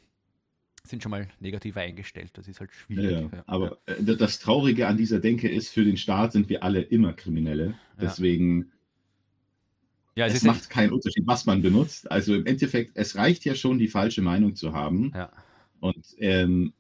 sind 0.85 1.03
schon 1.03 1.11
mal 1.11 1.29
negativ 1.41 1.77
eingestellt. 1.77 2.31
Das 2.35 2.49
ist 2.49 2.61
halt 2.61 2.73
schwierig. 2.73 3.11
Ja, 3.11 3.21
ja. 3.21 3.45
Aber 3.47 3.79
ja. 3.87 3.95
Äh, 3.95 4.17
das 4.17 4.39
Traurige 4.39 4.87
an 4.87 4.97
dieser 4.97 5.21
Denke 5.21 5.49
ist, 5.49 5.69
für 5.69 5.85
den 5.85 5.97
Staat 5.97 6.33
sind 6.33 6.49
wir 6.49 6.63
alle 6.63 6.81
immer 6.81 7.13
Kriminelle. 7.13 7.75
Deswegen 8.01 8.73
ja, 10.15 10.27
es, 10.27 10.35
es 10.35 10.43
macht 10.43 10.71
keinen 10.71 10.93
Unterschied, 10.93 11.27
was 11.27 11.47
man 11.47 11.63
benutzt. 11.63 12.11
Also 12.11 12.35
im 12.35 12.47
Endeffekt, 12.47 12.93
es 12.95 13.17
reicht 13.17 13.45
ja 13.45 13.55
schon, 13.55 13.79
die 13.79 13.89
falsche 13.89 14.23
Meinung 14.23 14.57
zu 14.57 14.73
haben. 14.73 15.13
Und 15.81 16.15
ähm, 16.19 16.73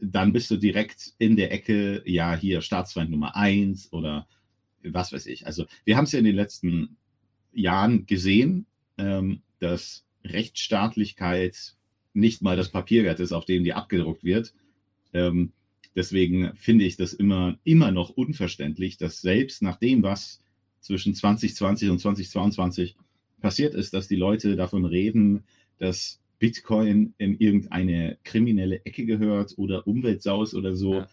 dann 0.00 0.32
bist 0.32 0.50
du 0.50 0.56
direkt 0.56 1.14
in 1.18 1.36
der 1.36 1.52
Ecke, 1.52 2.02
ja, 2.06 2.34
hier 2.34 2.60
Staatsfeind 2.60 3.10
Nummer 3.10 3.36
eins 3.36 3.92
oder 3.92 4.26
was 4.82 5.12
weiß 5.12 5.26
ich. 5.26 5.46
Also 5.46 5.66
wir 5.84 5.96
haben 5.96 6.04
es 6.04 6.12
ja 6.12 6.18
in 6.18 6.24
den 6.24 6.36
letzten 6.36 6.96
Jahren 7.52 8.06
gesehen, 8.06 8.66
ähm, 8.96 9.42
dass 9.58 10.04
Rechtsstaatlichkeit 10.24 11.76
nicht 12.12 12.42
mal 12.42 12.56
das 12.56 12.70
Papier 12.70 13.04
wert 13.04 13.20
ist, 13.20 13.32
auf 13.32 13.44
dem 13.44 13.64
die 13.64 13.74
abgedruckt 13.74 14.24
wird. 14.24 14.54
Ähm, 15.12 15.52
deswegen 15.94 16.54
finde 16.54 16.84
ich 16.84 16.96
das 16.96 17.12
immer, 17.12 17.58
immer 17.64 17.90
noch 17.90 18.10
unverständlich, 18.10 18.96
dass 18.96 19.20
selbst 19.20 19.62
nach 19.62 19.76
dem, 19.76 20.02
was 20.02 20.40
zwischen 20.80 21.14
2020 21.14 21.90
und 21.90 21.98
2022 21.98 22.96
passiert 23.40 23.74
ist, 23.74 23.94
dass 23.94 24.08
die 24.08 24.16
Leute 24.16 24.56
davon 24.56 24.84
reden, 24.84 25.44
dass 25.78 26.20
Bitcoin 26.38 27.14
in 27.18 27.38
irgendeine 27.38 28.18
kriminelle 28.24 28.84
Ecke 28.84 29.04
gehört 29.06 29.54
oder 29.56 29.86
Umweltsaus 29.86 30.54
oder 30.54 30.74
so. 30.74 30.94
Ja. 30.94 31.08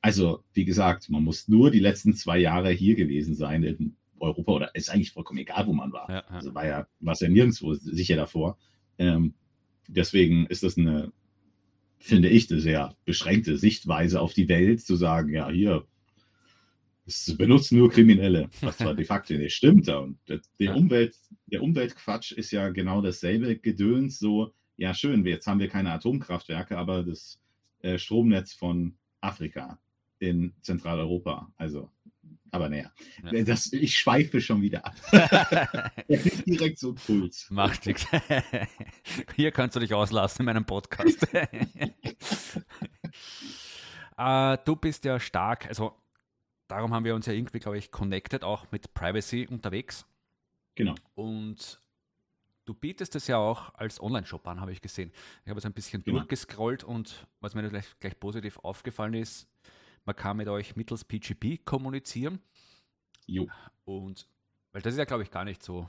Also, 0.00 0.42
wie 0.52 0.64
gesagt, 0.64 1.10
man 1.10 1.22
muss 1.22 1.46
nur 1.46 1.70
die 1.70 1.78
letzten 1.78 2.14
zwei 2.14 2.38
Jahre 2.38 2.70
hier 2.70 2.96
gewesen 2.96 3.34
sein 3.34 3.62
in 3.62 3.96
Europa 4.18 4.52
oder 4.52 4.74
ist 4.74 4.90
eigentlich 4.90 5.12
vollkommen 5.12 5.40
egal, 5.40 5.66
wo 5.66 5.72
man 5.72 5.92
war. 5.92 6.08
Ja, 6.08 6.14
ja. 6.16 6.24
Also 6.28 6.54
war 6.54 6.66
ja, 6.66 6.86
war 7.00 7.12
es 7.12 7.20
ja 7.20 7.28
nirgendwo 7.28 7.74
sicher 7.74 8.16
davor. 8.16 8.56
Ähm, 8.98 9.34
deswegen 9.88 10.46
ist 10.46 10.62
das 10.62 10.78
eine, 10.78 11.12
finde 11.98 12.28
ich, 12.28 12.50
eine 12.50 12.60
sehr 12.60 12.96
beschränkte 13.04 13.58
Sichtweise 13.58 14.20
auf 14.20 14.32
die 14.32 14.48
Welt, 14.48 14.80
zu 14.80 14.96
sagen, 14.96 15.32
ja, 15.32 15.48
hier, 15.50 15.86
es 17.06 17.36
benutzen 17.36 17.78
nur 17.78 17.90
Kriminelle, 17.90 18.48
was 18.60 18.78
zwar 18.78 18.94
de 18.94 19.04
facto 19.04 19.34
nicht 19.34 19.54
stimmt. 19.54 19.88
Und 19.88 20.18
der, 20.28 20.40
der, 20.58 20.76
Umwelt, 20.76 21.16
der 21.46 21.62
Umweltquatsch 21.62 22.32
ist 22.32 22.52
ja 22.52 22.68
genau 22.68 23.00
dasselbe 23.00 23.56
Gedöns, 23.56 24.18
so, 24.18 24.54
ja 24.76 24.94
schön, 24.94 25.24
jetzt 25.26 25.46
haben 25.46 25.60
wir 25.60 25.68
keine 25.68 25.92
Atomkraftwerke, 25.92 26.78
aber 26.78 27.02
das 27.02 27.40
äh, 27.80 27.98
Stromnetz 27.98 28.52
von 28.52 28.96
Afrika 29.20 29.78
in 30.18 30.54
Zentraleuropa, 30.62 31.52
also 31.56 31.90
aber 32.54 32.68
naja, 32.68 32.92
ja. 33.24 33.42
das, 33.44 33.72
ich 33.72 33.98
schweife 33.98 34.40
schon 34.42 34.60
wieder 34.60 34.84
ab. 34.84 34.94
direkt 36.46 36.78
so 36.78 36.92
Puls. 36.92 37.46
Macht 37.50 37.86
nichts. 37.86 38.06
Hier 39.36 39.50
kannst 39.52 39.74
du 39.74 39.80
dich 39.80 39.94
auslassen 39.94 40.42
in 40.42 40.46
meinem 40.46 40.66
Podcast. 40.66 41.26
uh, 44.18 44.56
du 44.66 44.76
bist 44.76 45.06
ja 45.06 45.18
stark, 45.18 45.66
also 45.66 46.01
darum 46.72 46.94
haben 46.94 47.04
wir 47.04 47.14
uns 47.14 47.26
ja 47.26 47.32
irgendwie, 47.32 47.58
glaube 47.58 47.78
ich, 47.78 47.90
connected, 47.90 48.44
auch 48.44 48.70
mit 48.72 48.94
Privacy 48.94 49.46
unterwegs. 49.48 50.06
Genau. 50.74 50.94
Und 51.14 51.80
du 52.64 52.74
bietest 52.74 53.14
es 53.14 53.26
ja 53.26 53.36
auch 53.36 53.74
als 53.74 54.00
Online-Shop 54.00 54.46
an, 54.48 54.60
habe 54.60 54.72
ich 54.72 54.80
gesehen. 54.80 55.12
Ich 55.44 55.50
habe 55.50 55.58
es 55.58 55.66
ein 55.66 55.74
bisschen 55.74 56.02
genau. 56.02 56.18
durchgescrollt 56.18 56.82
und 56.82 57.26
was 57.40 57.54
mir 57.54 57.68
gleich, 57.68 57.86
gleich 58.00 58.18
positiv 58.18 58.58
aufgefallen 58.60 59.14
ist, 59.14 59.46
man 60.04 60.16
kann 60.16 60.38
mit 60.38 60.48
euch 60.48 60.74
mittels 60.74 61.04
PGP 61.04 61.64
kommunizieren. 61.64 62.40
Jo. 63.26 63.48
Und 63.84 64.26
weil 64.72 64.82
das 64.82 64.94
ist 64.94 64.98
ja, 64.98 65.04
glaube 65.04 65.22
ich, 65.22 65.30
gar 65.30 65.44
nicht 65.44 65.62
so 65.62 65.88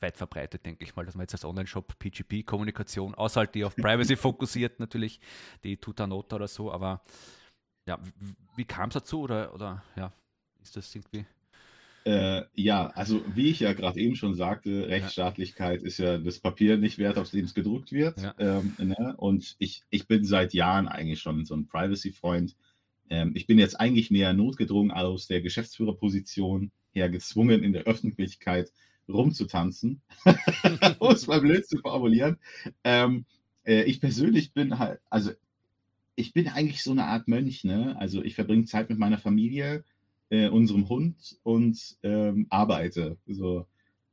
weit 0.00 0.16
verbreitet, 0.18 0.66
denke 0.66 0.84
ich 0.84 0.94
mal, 0.94 1.06
dass 1.06 1.14
man 1.14 1.22
jetzt 1.22 1.32
als 1.32 1.44
Online-Shop 1.44 1.98
PGP-Kommunikation, 1.98 3.14
außer 3.14 3.40
halt 3.40 3.54
die 3.54 3.64
auf 3.64 3.74
Privacy 3.76 4.16
fokussiert 4.16 4.78
natürlich, 4.78 5.20
die 5.62 5.78
Tutanota 5.78 6.36
oder 6.36 6.48
so, 6.48 6.70
aber 6.70 7.02
ja, 7.86 7.98
wie 8.56 8.64
kam 8.64 8.88
es 8.88 8.94
dazu 8.94 9.20
oder, 9.20 9.54
oder 9.54 9.82
ja, 9.96 10.12
ist 10.62 10.76
das 10.76 10.94
irgendwie? 10.94 11.26
Äh, 12.04 12.42
ja, 12.54 12.88
also 12.88 13.22
wie 13.34 13.48
ich 13.48 13.60
ja 13.60 13.72
gerade 13.72 13.98
eben 13.98 14.14
schon 14.14 14.34
sagte, 14.34 14.88
Rechtsstaatlichkeit 14.88 15.80
ja. 15.80 15.86
ist 15.86 15.98
ja 15.98 16.18
das 16.18 16.38
Papier 16.38 16.76
nicht 16.76 16.98
wert, 16.98 17.16
auf 17.16 17.30
dem 17.30 17.46
es 17.46 17.54
gedruckt 17.54 17.92
wird. 17.92 18.20
Ja. 18.20 18.34
Ähm, 18.38 18.74
ne? 18.78 19.14
Und 19.16 19.56
ich, 19.58 19.82
ich 19.88 20.06
bin 20.06 20.24
seit 20.24 20.52
Jahren 20.52 20.86
eigentlich 20.86 21.20
schon 21.20 21.46
so 21.46 21.54
ein 21.54 21.66
Privacy-Freund. 21.66 22.56
Ähm, 23.08 23.32
ich 23.34 23.46
bin 23.46 23.58
jetzt 23.58 23.80
eigentlich 23.80 24.10
mehr 24.10 24.34
notgedrungen 24.34 24.90
aus 24.90 25.28
der 25.28 25.40
Geschäftsführerposition 25.40 26.72
her 26.92 27.08
gezwungen, 27.08 27.62
in 27.62 27.72
der 27.72 27.84
Öffentlichkeit 27.84 28.70
rumzutanzen, 29.08 30.02
um 30.98 31.12
es 31.12 31.26
mal 31.26 31.40
blöd 31.40 31.66
zu 31.66 31.78
formulieren. 31.78 32.38
Ähm, 32.84 33.24
äh, 33.64 33.82
ich 33.84 34.00
persönlich 34.00 34.52
bin 34.52 34.78
halt, 34.78 35.00
also 35.08 35.32
ich 36.16 36.32
bin 36.32 36.48
eigentlich 36.48 36.82
so 36.82 36.92
eine 36.92 37.04
Art 37.04 37.28
Mönch, 37.28 37.64
ne? 37.64 37.96
Also 37.98 38.22
ich 38.22 38.34
verbringe 38.34 38.64
Zeit 38.64 38.88
mit 38.88 38.98
meiner 38.98 39.18
Familie, 39.18 39.84
äh, 40.30 40.48
unserem 40.48 40.88
Hund 40.88 41.38
und 41.42 41.96
ähm, 42.02 42.46
arbeite. 42.50 43.18
So. 43.26 43.66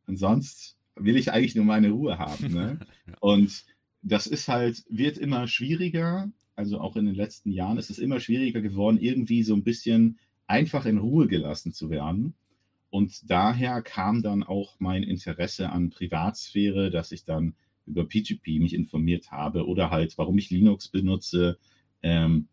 Und 0.07 0.17
sonst 0.17 0.77
will 0.95 1.15
ich 1.15 1.31
eigentlich 1.31 1.55
nur 1.55 1.65
meine 1.65 1.91
Ruhe 1.91 2.17
haben. 2.17 2.53
Ne? 2.53 2.79
Und 3.19 3.63
das 4.01 4.27
ist 4.27 4.47
halt, 4.47 4.83
wird 4.89 5.17
immer 5.17 5.47
schwieriger, 5.47 6.29
also 6.55 6.79
auch 6.79 6.95
in 6.95 7.05
den 7.05 7.15
letzten 7.15 7.51
Jahren 7.51 7.77
ist 7.77 7.89
es 7.89 7.99
immer 7.99 8.19
schwieriger 8.19 8.61
geworden, 8.61 8.97
irgendwie 8.99 9.43
so 9.43 9.53
ein 9.53 9.63
bisschen 9.63 10.19
einfach 10.47 10.85
in 10.85 10.97
Ruhe 10.97 11.27
gelassen 11.27 11.71
zu 11.71 11.89
werden. 11.89 12.33
Und 12.89 13.29
daher 13.29 13.81
kam 13.81 14.21
dann 14.21 14.43
auch 14.43 14.75
mein 14.79 15.03
Interesse 15.03 15.69
an 15.69 15.91
Privatsphäre, 15.91 16.91
dass 16.91 17.11
ich 17.11 17.23
dann 17.23 17.55
über 17.85 18.05
PGP 18.05 18.59
mich 18.59 18.73
informiert 18.73 19.31
habe 19.31 19.65
oder 19.65 19.91
halt, 19.91 20.17
warum 20.17 20.37
ich 20.37 20.49
Linux 20.49 20.89
benutze 20.89 21.57
ähm, 22.03 22.47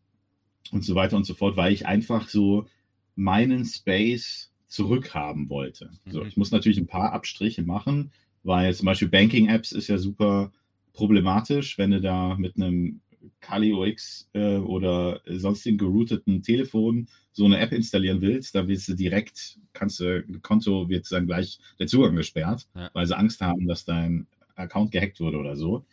und 0.70 0.84
so 0.84 0.94
weiter 0.94 1.16
und 1.16 1.24
so 1.24 1.34
fort, 1.34 1.56
weil 1.56 1.72
ich 1.72 1.86
einfach 1.86 2.28
so 2.28 2.66
meinen 3.14 3.64
Space 3.64 4.52
zurückhaben 4.66 5.48
wollte. 5.48 5.90
So, 6.06 6.20
mhm. 6.20 6.28
ich 6.28 6.36
muss 6.36 6.50
natürlich 6.50 6.78
ein 6.78 6.86
paar 6.86 7.12
Abstriche 7.12 7.62
machen, 7.62 8.12
weil 8.42 8.74
zum 8.74 8.86
Beispiel 8.86 9.08
Banking-Apps 9.08 9.72
ist 9.72 9.88
ja 9.88 9.98
super 9.98 10.52
problematisch, 10.92 11.78
wenn 11.78 11.90
du 11.90 12.00
da 12.00 12.36
mit 12.36 12.56
einem 12.56 13.00
Kali 13.40 13.72
OX 13.72 14.28
äh, 14.32 14.56
oder 14.56 15.20
sonstigen 15.26 15.78
gerouteten 15.78 16.42
Telefon 16.42 17.08
so 17.32 17.44
eine 17.44 17.58
App 17.58 17.72
installieren 17.72 18.20
willst, 18.20 18.54
da 18.54 18.66
willst 18.68 18.88
du 18.88 18.94
direkt, 18.94 19.58
kannst 19.72 20.00
du, 20.00 20.24
Konto 20.42 20.88
wird 20.88 21.10
dann 21.10 21.26
gleich 21.26 21.58
der 21.78 21.86
Zugang 21.86 22.16
gesperrt, 22.16 22.68
ja. 22.74 22.90
weil 22.92 23.06
sie 23.06 23.16
Angst 23.16 23.40
haben, 23.40 23.66
dass 23.66 23.84
dein 23.84 24.26
Account 24.54 24.90
gehackt 24.90 25.20
wurde 25.20 25.38
oder 25.38 25.56
so. 25.56 25.84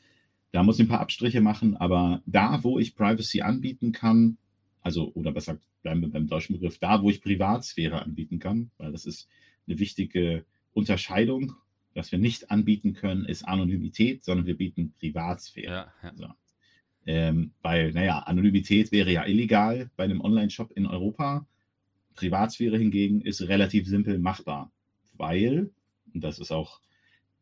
Da 0.55 0.63
muss 0.63 0.79
ich 0.79 0.85
ein 0.85 0.87
paar 0.87 1.01
Abstriche 1.01 1.41
machen, 1.41 1.75
aber 1.75 2.21
da, 2.25 2.63
wo 2.63 2.79
ich 2.79 2.95
Privacy 2.95 3.41
anbieten 3.41 3.91
kann, 3.91 4.37
also, 4.79 5.11
oder 5.13 5.33
besser 5.33 5.59
bleiben 5.81 5.99
wir 5.99 6.09
beim 6.09 6.27
deutschen 6.27 6.53
Begriff, 6.53 6.77
da, 6.79 7.01
wo 7.01 7.09
ich 7.09 7.21
Privatsphäre 7.21 8.01
anbieten 8.01 8.39
kann, 8.39 8.71
weil 8.77 8.93
das 8.93 9.05
ist 9.05 9.27
eine 9.67 9.79
wichtige 9.79 10.45
Unterscheidung. 10.71 11.55
Was 11.93 12.13
wir 12.13 12.19
nicht 12.19 12.51
anbieten 12.51 12.93
können, 12.93 13.25
ist 13.25 13.45
Anonymität, 13.45 14.23
sondern 14.23 14.45
wir 14.45 14.55
bieten 14.55 14.93
Privatsphäre. 14.93 15.91
Ja, 16.01 16.07
ja. 16.07 16.13
So. 16.15 16.27
Ähm, 17.05 17.51
weil, 17.61 17.91
naja, 17.91 18.19
Anonymität 18.19 18.93
wäre 18.93 19.11
ja 19.11 19.25
illegal 19.25 19.91
bei 19.97 20.05
einem 20.05 20.21
Online-Shop 20.21 20.71
in 20.71 20.85
Europa. 20.85 21.45
Privatsphäre 22.15 22.77
hingegen 22.77 23.19
ist 23.19 23.41
relativ 23.41 23.87
simpel 23.87 24.19
machbar, 24.19 24.71
weil, 25.17 25.69
und 26.13 26.23
das 26.23 26.39
ist 26.39 26.53
auch 26.53 26.79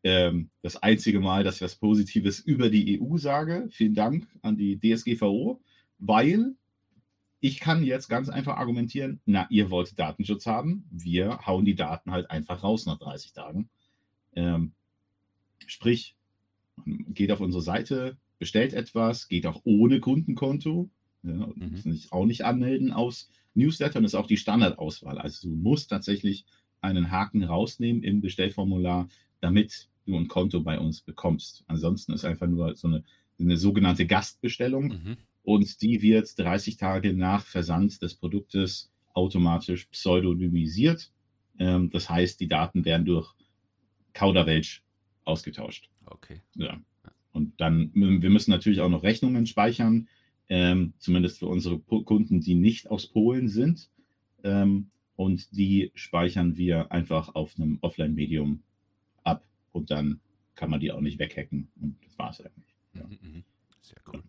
ähm, 0.04 0.50
das 0.62 0.76
einzige 0.76 1.18
Mal, 1.18 1.44
dass 1.44 1.56
ich 1.56 1.62
was 1.62 1.76
Positives 1.76 2.38
über 2.38 2.68
die 2.68 3.00
EU 3.00 3.16
sage, 3.16 3.66
vielen 3.70 3.94
Dank 3.94 4.28
an 4.42 4.56
die 4.56 4.78
DSGVO, 4.78 5.60
weil 5.98 6.54
ich 7.40 7.58
kann 7.58 7.82
jetzt 7.82 8.08
ganz 8.08 8.28
einfach 8.28 8.56
argumentieren, 8.56 9.20
na, 9.26 9.46
ihr 9.50 9.70
wollt 9.70 9.98
Datenschutz 9.98 10.46
haben, 10.46 10.84
wir 10.90 11.46
hauen 11.46 11.64
die 11.64 11.74
Daten 11.74 12.10
halt 12.10 12.30
einfach 12.30 12.62
raus 12.62 12.86
nach 12.86 12.98
30 12.98 13.32
Tagen. 13.32 13.68
Ähm, 14.34 14.72
sprich, 15.66 16.16
geht 16.86 17.32
auf 17.32 17.40
unsere 17.40 17.62
Seite, 17.62 18.16
bestellt 18.38 18.74
etwas, 18.74 19.28
geht 19.28 19.46
auch 19.46 19.62
ohne 19.64 20.00
Kundenkonto, 20.00 20.90
ja, 21.22 21.48
mhm. 21.54 21.76
sich 21.76 22.12
auch 22.12 22.26
nicht 22.26 22.44
anmelden 22.44 22.92
aus 22.92 23.30
Newsletter 23.54 23.98
und 23.98 24.04
ist 24.04 24.14
auch 24.14 24.26
die 24.26 24.36
Standardauswahl. 24.36 25.18
Also 25.18 25.48
du 25.48 25.54
musst 25.54 25.90
tatsächlich 25.90 26.44
einen 26.80 27.10
Haken 27.10 27.42
rausnehmen 27.42 28.02
im 28.02 28.20
Bestellformular, 28.20 29.08
damit 29.40 29.88
du 30.06 30.16
ein 30.16 30.28
Konto 30.28 30.60
bei 30.60 30.78
uns 30.78 31.00
bekommst. 31.00 31.64
Ansonsten 31.66 32.12
ist 32.12 32.24
einfach 32.24 32.46
nur 32.46 32.74
so 32.76 32.88
eine, 32.88 33.04
eine 33.38 33.56
sogenannte 33.56 34.06
Gastbestellung 34.06 34.88
mhm. 34.88 35.16
und 35.42 35.82
die 35.82 36.02
wird 36.02 36.38
30 36.38 36.76
Tage 36.76 37.14
nach 37.14 37.44
Versand 37.44 38.00
des 38.02 38.14
Produktes 38.14 38.90
automatisch 39.12 39.86
pseudonymisiert. 39.86 41.10
Ähm, 41.58 41.90
das 41.90 42.10
heißt, 42.10 42.40
die 42.40 42.48
Daten 42.48 42.84
werden 42.84 43.06
durch 43.06 43.32
Kauderwelsch 44.12 44.82
ausgetauscht. 45.24 45.88
Okay. 46.06 46.40
Ja. 46.54 46.80
Und 47.32 47.60
dann, 47.60 47.90
wir 47.94 48.30
müssen 48.30 48.52
natürlich 48.52 48.80
auch 48.80 48.88
noch 48.88 49.02
Rechnungen 49.02 49.46
speichern, 49.46 50.08
ähm, 50.48 50.92
zumindest 50.98 51.40
für 51.40 51.46
unsere 51.46 51.80
Kunden, 51.80 52.40
die 52.40 52.54
nicht 52.54 52.90
aus 52.90 53.06
Polen 53.08 53.48
sind. 53.48 53.90
Ähm, 54.44 54.90
und 55.16 55.56
die 55.56 55.90
speichern 55.94 56.56
wir 56.56 56.92
einfach 56.92 57.34
auf 57.34 57.54
einem 57.56 57.78
Offline-Medium 57.80 58.62
und 59.74 59.90
dann 59.90 60.20
kann 60.54 60.70
man 60.70 60.80
die 60.80 60.92
auch 60.92 61.00
nicht 61.00 61.18
weghacken. 61.18 61.68
Und 61.80 61.96
das 62.04 62.18
war 62.18 62.30
es 62.30 62.40
eigentlich. 62.40 62.74
Ja. 62.94 63.04
Mhm, 63.04 63.18
mhm. 63.20 63.44
Sehr 63.82 63.98
cool. 64.12 64.22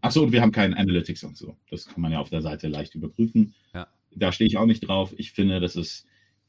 Achso, 0.00 0.22
und 0.22 0.32
wir 0.32 0.42
haben 0.42 0.52
keinen 0.52 0.74
Analytics 0.74 1.22
und 1.24 1.36
so. 1.36 1.56
Das 1.70 1.86
kann 1.86 2.00
man 2.00 2.12
ja 2.12 2.18
auf 2.18 2.30
der 2.30 2.42
Seite 2.42 2.68
leicht 2.68 2.94
überprüfen. 2.94 3.54
Ja. 3.74 3.86
Da 4.14 4.32
stehe 4.32 4.48
ich 4.48 4.56
auch 4.56 4.66
nicht 4.66 4.80
drauf. 4.80 5.14
Ich 5.16 5.32
finde, 5.32 5.60
das 5.60 5.76
ist 5.76 6.06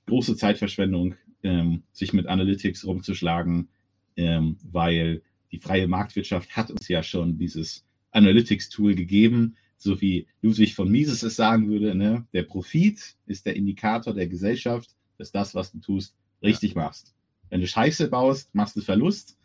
große 0.07 0.37
Zeitverschwendung, 0.37 1.15
ähm, 1.43 1.83
sich 1.91 2.13
mit 2.13 2.27
Analytics 2.27 2.85
rumzuschlagen, 2.85 3.69
ähm, 4.15 4.57
weil 4.63 5.21
die 5.51 5.59
freie 5.59 5.87
Marktwirtschaft 5.87 6.55
hat 6.55 6.71
uns 6.71 6.87
ja 6.87 7.03
schon 7.03 7.37
dieses 7.37 7.85
Analytics-Tool 8.11 8.95
gegeben, 8.95 9.55
so 9.77 10.01
wie 10.01 10.27
Ludwig 10.41 10.73
von 10.73 10.89
Mises 10.89 11.23
es 11.23 11.35
sagen 11.35 11.69
würde, 11.69 11.93
ne? 11.93 12.25
der 12.33 12.43
Profit 12.43 13.15
ist 13.25 13.45
der 13.45 13.55
Indikator 13.55 14.13
der 14.13 14.27
Gesellschaft, 14.27 14.95
dass 15.17 15.31
das, 15.31 15.53
was 15.53 15.71
du 15.71 15.79
tust, 15.79 16.15
richtig 16.41 16.73
ja. 16.73 16.83
machst. 16.83 17.16
Wenn 17.49 17.61
du 17.61 17.67
Scheiße 17.67 18.07
baust, 18.09 18.53
machst 18.53 18.75
du 18.75 18.81
Verlust 18.81 19.37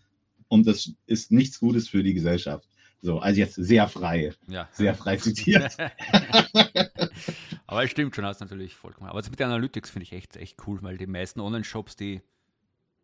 und 0.49 0.67
das 0.67 0.93
ist 1.07 1.33
nichts 1.33 1.61
Gutes 1.61 1.89
für 1.89 2.03
die 2.03 2.15
Gesellschaft. 2.15 2.69
So, 3.01 3.19
also 3.19 3.41
jetzt 3.41 3.55
sehr 3.55 3.89
frei. 3.89 4.33
Ja. 4.47 4.69
Sehr 4.73 4.95
frei 4.95 5.17
zitiert. 5.17 5.77
Aber 7.67 7.83
es 7.83 7.91
stimmt 7.91 8.15
schon, 8.15 8.25
hast 8.25 8.41
natürlich 8.41 8.77
vollkommen. 8.77 9.11
Aber 9.11 9.21
das 9.21 9.29
mit 9.29 9.41
den 9.41 9.49
Analytics 9.49 9.91
finde 9.91 10.05
ich 10.05 10.13
echt, 10.13 10.37
echt 10.37 10.57
cool, 10.67 10.81
weil 10.83 10.99
die 10.99 11.09
meisten 11.09 11.41
Online-Shops, 11.41 11.97
die, 11.97 12.23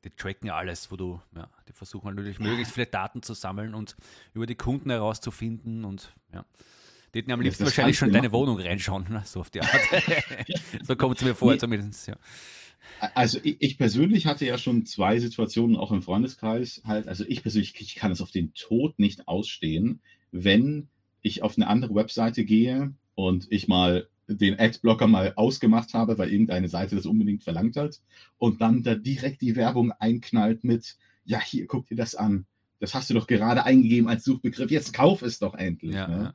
die 0.05 0.11
tracken 0.11 0.51
alles, 0.51 0.92
wo 0.92 0.96
du, 0.96 1.20
ja, 1.34 1.51
die 1.68 1.72
versuchen 1.72 2.14
natürlich 2.14 2.38
möglichst 2.38 2.74
viele 2.74 2.86
Daten 2.86 3.22
zu 3.22 3.34
sammeln 3.34 3.74
und 3.74 3.96
über 4.34 4.46
die 4.46 4.55
Kunden 4.55 4.90
herauszufinden 4.90 5.84
und 5.84 6.14
ja. 6.32 6.44
Die 7.14 7.20
hätten 7.20 7.32
am 7.32 7.40
liebsten 7.40 7.64
wahrscheinlich 7.64 7.96
schon 7.96 8.09
in 8.09 8.14
deine 8.14 8.32
Wohnung 8.32 8.61
reinschauen, 8.61 9.07
ne? 9.09 9.22
so 9.26 9.40
auf 9.40 9.51
die 9.51 9.62
Art. 9.62 9.70
so 10.82 10.94
kommt 10.94 11.16
es 11.16 11.24
mir 11.24 11.34
vor, 11.34 11.59
zumindest, 11.59 12.07
ja. 12.07 12.16
Also 13.14 13.39
ich, 13.43 13.57
ich, 13.61 13.79
persönlich 13.79 14.26
hatte 14.26 14.47
ja 14.47 14.59
schon 14.59 14.87
zwei 14.87 15.18
Situationen 15.18 15.76
auch 15.76 15.93
im 15.93 16.03
Freundeskreis 16.03 16.83
halt. 16.85 17.09
Also 17.09 17.24
ich 17.26 17.43
persönlich, 17.43 17.74
ich 17.81 17.95
kann 17.95 18.11
es 18.11 18.20
auf 18.20 18.31
den 18.31 18.55
Tod 18.55 18.99
nicht 18.99 19.29
ausstehen, 19.29 20.01
wenn 20.31 20.89
ich 21.22 21.43
auf 21.43 21.57
eine 21.57 21.68
andere 21.68 21.95
Webseite 21.95 22.45
gehe 22.45 22.95
und 23.14 23.47
ich 23.51 23.68
mal 23.68 24.09
den 24.29 24.59
Adblocker 24.59 25.07
mal 25.07 25.33
ausgemacht 25.37 25.95
habe, 25.95 26.18
weil 26.18 26.31
irgendeine 26.31 26.68
Seite 26.68 26.97
das 26.97 27.07
unbedingt 27.07 27.43
verlangt 27.43 27.76
hat 27.76 28.01
und 28.37 28.61
dann 28.61 28.83
da 28.83 28.95
direkt 28.95 29.41
die 29.41 29.57
Werbung 29.57 29.93
einknallt 29.93 30.64
mit, 30.64 30.97
ja, 31.24 31.41
hier, 31.41 31.66
guck 31.66 31.87
dir 31.87 31.97
das 31.97 32.14
an. 32.14 32.47
Das 32.79 32.95
hast 32.95 33.11
du 33.11 33.14
doch 33.14 33.26
gerade 33.26 33.64
eingegeben 33.64 34.09
als 34.09 34.24
Suchbegriff. 34.24 34.70
Jetzt 34.70 34.93
kauf 34.93 35.22
es 35.22 35.39
doch 35.39 35.55
endlich. 35.55 35.95
Ja, 35.95 36.09
ne? 36.09 36.16
ja. 36.16 36.35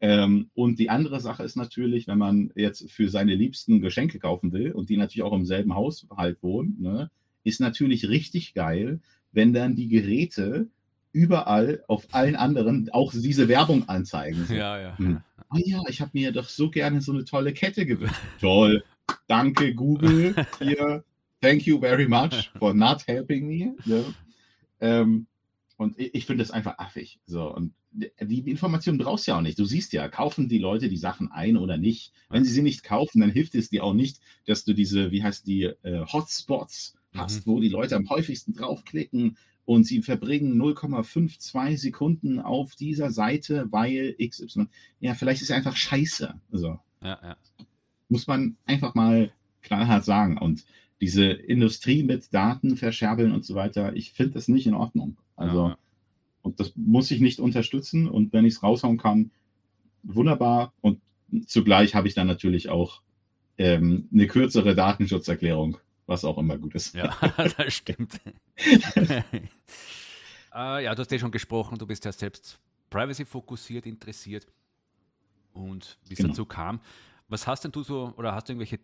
Ähm, 0.00 0.50
und 0.54 0.78
die 0.78 0.90
andere 0.90 1.20
Sache 1.20 1.42
ist 1.42 1.56
natürlich, 1.56 2.06
wenn 2.06 2.18
man 2.18 2.52
jetzt 2.54 2.90
für 2.90 3.08
seine 3.08 3.34
Liebsten 3.34 3.80
Geschenke 3.80 4.18
kaufen 4.18 4.52
will 4.52 4.72
und 4.72 4.90
die 4.90 4.96
natürlich 4.96 5.22
auch 5.22 5.32
im 5.32 5.46
selben 5.46 5.74
Haushalt 5.74 6.42
wohnen, 6.42 6.76
ne, 6.80 7.10
ist 7.44 7.60
natürlich 7.60 8.08
richtig 8.08 8.54
geil, 8.54 9.00
wenn 9.32 9.52
dann 9.52 9.74
die 9.74 9.88
Geräte 9.88 10.68
überall 11.12 11.82
auf 11.88 12.08
allen 12.12 12.36
anderen 12.36 12.90
auch 12.90 13.12
diese 13.12 13.48
Werbung 13.48 13.88
anzeigen. 13.88 14.46
Ja, 14.50 14.78
ja. 14.78 14.98
Hm. 14.98 15.20
Ah 15.48 15.58
ja, 15.64 15.80
ich 15.88 16.00
habe 16.00 16.10
mir 16.12 16.32
doch 16.32 16.48
so 16.48 16.70
gerne 16.70 17.00
so 17.00 17.12
eine 17.12 17.24
tolle 17.24 17.52
Kette 17.52 17.86
gewünscht. 17.86 18.20
Toll. 18.40 18.84
Danke, 19.28 19.74
Google. 19.74 20.34
Hier. 20.58 21.04
Thank 21.40 21.66
you 21.66 21.78
very 21.78 22.08
much 22.08 22.50
for 22.58 22.74
not 22.74 23.06
helping 23.06 23.46
me. 23.46 23.76
Ne? 23.84 24.04
Ähm, 24.80 25.26
und 25.76 25.98
ich, 25.98 26.14
ich 26.14 26.26
finde 26.26 26.42
das 26.42 26.50
einfach 26.50 26.78
affig. 26.78 27.20
So, 27.26 27.54
und 27.54 27.72
die 27.96 28.50
Information 28.50 28.98
brauchst 28.98 29.26
du 29.26 29.32
ja 29.32 29.38
auch 29.38 29.42
nicht. 29.42 29.58
Du 29.58 29.64
siehst 29.64 29.92
ja, 29.92 30.08
kaufen 30.08 30.48
die 30.48 30.58
Leute 30.58 30.88
die 30.88 30.96
Sachen 30.96 31.30
ein 31.32 31.56
oder 31.56 31.76
nicht. 31.78 32.12
Wenn 32.28 32.44
sie 32.44 32.52
sie 32.52 32.62
nicht 32.62 32.84
kaufen, 32.84 33.20
dann 33.20 33.30
hilft 33.30 33.54
es 33.54 33.70
dir 33.70 33.84
auch 33.84 33.94
nicht, 33.94 34.20
dass 34.44 34.64
du 34.64 34.74
diese, 34.74 35.10
wie 35.10 35.22
heißt 35.22 35.46
die, 35.46 35.64
äh, 35.82 36.04
Hotspots 36.06 36.94
mhm. 37.12 37.18
hast, 37.18 37.46
wo 37.46 37.60
die 37.60 37.68
Leute 37.68 37.96
am 37.96 38.08
häufigsten 38.08 38.54
draufklicken 38.54 39.36
und 39.64 39.84
sie 39.84 40.02
verbringen 40.02 40.60
0,52 40.60 41.78
Sekunden 41.78 42.38
auf 42.38 42.74
dieser 42.76 43.10
Seite, 43.10 43.66
weil 43.70 44.14
XY. 44.18 44.66
Ja, 45.00 45.14
vielleicht 45.14 45.42
ist 45.42 45.50
es 45.50 45.56
einfach 45.56 45.76
scheiße. 45.76 46.34
Also, 46.52 46.78
ja, 47.02 47.18
ja. 47.22 47.36
Muss 48.08 48.26
man 48.26 48.56
einfach 48.64 48.94
mal 48.94 49.32
knallhart 49.62 50.04
sagen. 50.04 50.38
Und 50.38 50.64
diese 51.00 51.24
Industrie 51.24 52.04
mit 52.04 52.32
Daten 52.32 52.76
verscherbeln 52.76 53.32
und 53.32 53.44
so 53.44 53.54
weiter, 53.56 53.94
ich 53.96 54.12
finde 54.12 54.34
das 54.34 54.48
nicht 54.48 54.66
in 54.66 54.74
Ordnung. 54.74 55.16
Also, 55.34 55.68
ja. 55.68 55.78
Und 56.46 56.60
das 56.60 56.72
muss 56.76 57.10
ich 57.10 57.20
nicht 57.20 57.40
unterstützen. 57.40 58.08
Und 58.08 58.32
wenn 58.32 58.44
ich 58.44 58.54
es 58.54 58.62
raushauen 58.62 58.98
kann, 58.98 59.32
wunderbar. 60.04 60.72
Und 60.80 61.00
zugleich 61.46 61.96
habe 61.96 62.06
ich 62.06 62.14
dann 62.14 62.28
natürlich 62.28 62.68
auch 62.68 63.02
ähm, 63.58 64.08
eine 64.12 64.28
kürzere 64.28 64.76
Datenschutzerklärung, 64.76 65.78
was 66.06 66.24
auch 66.24 66.38
immer 66.38 66.56
gut 66.56 66.76
ist. 66.76 66.94
Ja, 66.94 67.16
das 67.56 67.74
stimmt. 67.74 68.20
äh, 70.54 70.84
ja, 70.84 70.94
du 70.94 71.00
hast 71.00 71.10
ja 71.10 71.18
schon 71.18 71.32
gesprochen, 71.32 71.78
du 71.78 71.86
bist 71.86 72.04
ja 72.04 72.12
selbst 72.12 72.60
privacy-fokussiert, 72.90 73.84
interessiert 73.84 74.46
und 75.52 75.98
wie 76.06 76.12
es 76.12 76.18
genau. 76.18 76.28
dazu 76.28 76.46
kam. 76.46 76.80
Was 77.26 77.48
hast 77.48 77.64
denn 77.64 77.72
du 77.72 77.82
so, 77.82 78.14
oder 78.16 78.36
hast 78.36 78.48
du 78.48 78.52
irgendwelche 78.52 78.78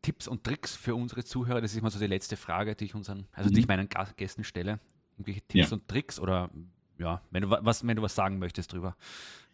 Tipps 0.00 0.26
und 0.26 0.44
Tricks 0.44 0.74
für 0.74 0.94
unsere 0.94 1.24
Zuhörer? 1.24 1.60
Das 1.60 1.74
ist 1.74 1.82
mal 1.82 1.90
so 1.90 1.98
die 1.98 2.06
letzte 2.06 2.38
Frage, 2.38 2.74
die 2.74 2.86
ich 2.86 2.94
unseren, 2.94 3.26
also 3.32 3.50
die 3.50 3.60
ich 3.60 3.66
mhm. 3.66 3.86
meinen 3.86 3.88
Gästen 4.16 4.44
stelle 4.44 4.80
irgendwelche 5.22 5.42
Tipps 5.42 5.70
ja. 5.70 5.76
und 5.76 5.88
Tricks 5.88 6.18
oder 6.18 6.50
ja, 7.02 7.20
wenn 7.30 7.42
du 7.42 7.50
was, 7.50 7.86
wenn 7.86 7.96
du 7.96 8.02
was 8.02 8.14
sagen 8.14 8.38
möchtest 8.38 8.72
drüber. 8.72 8.96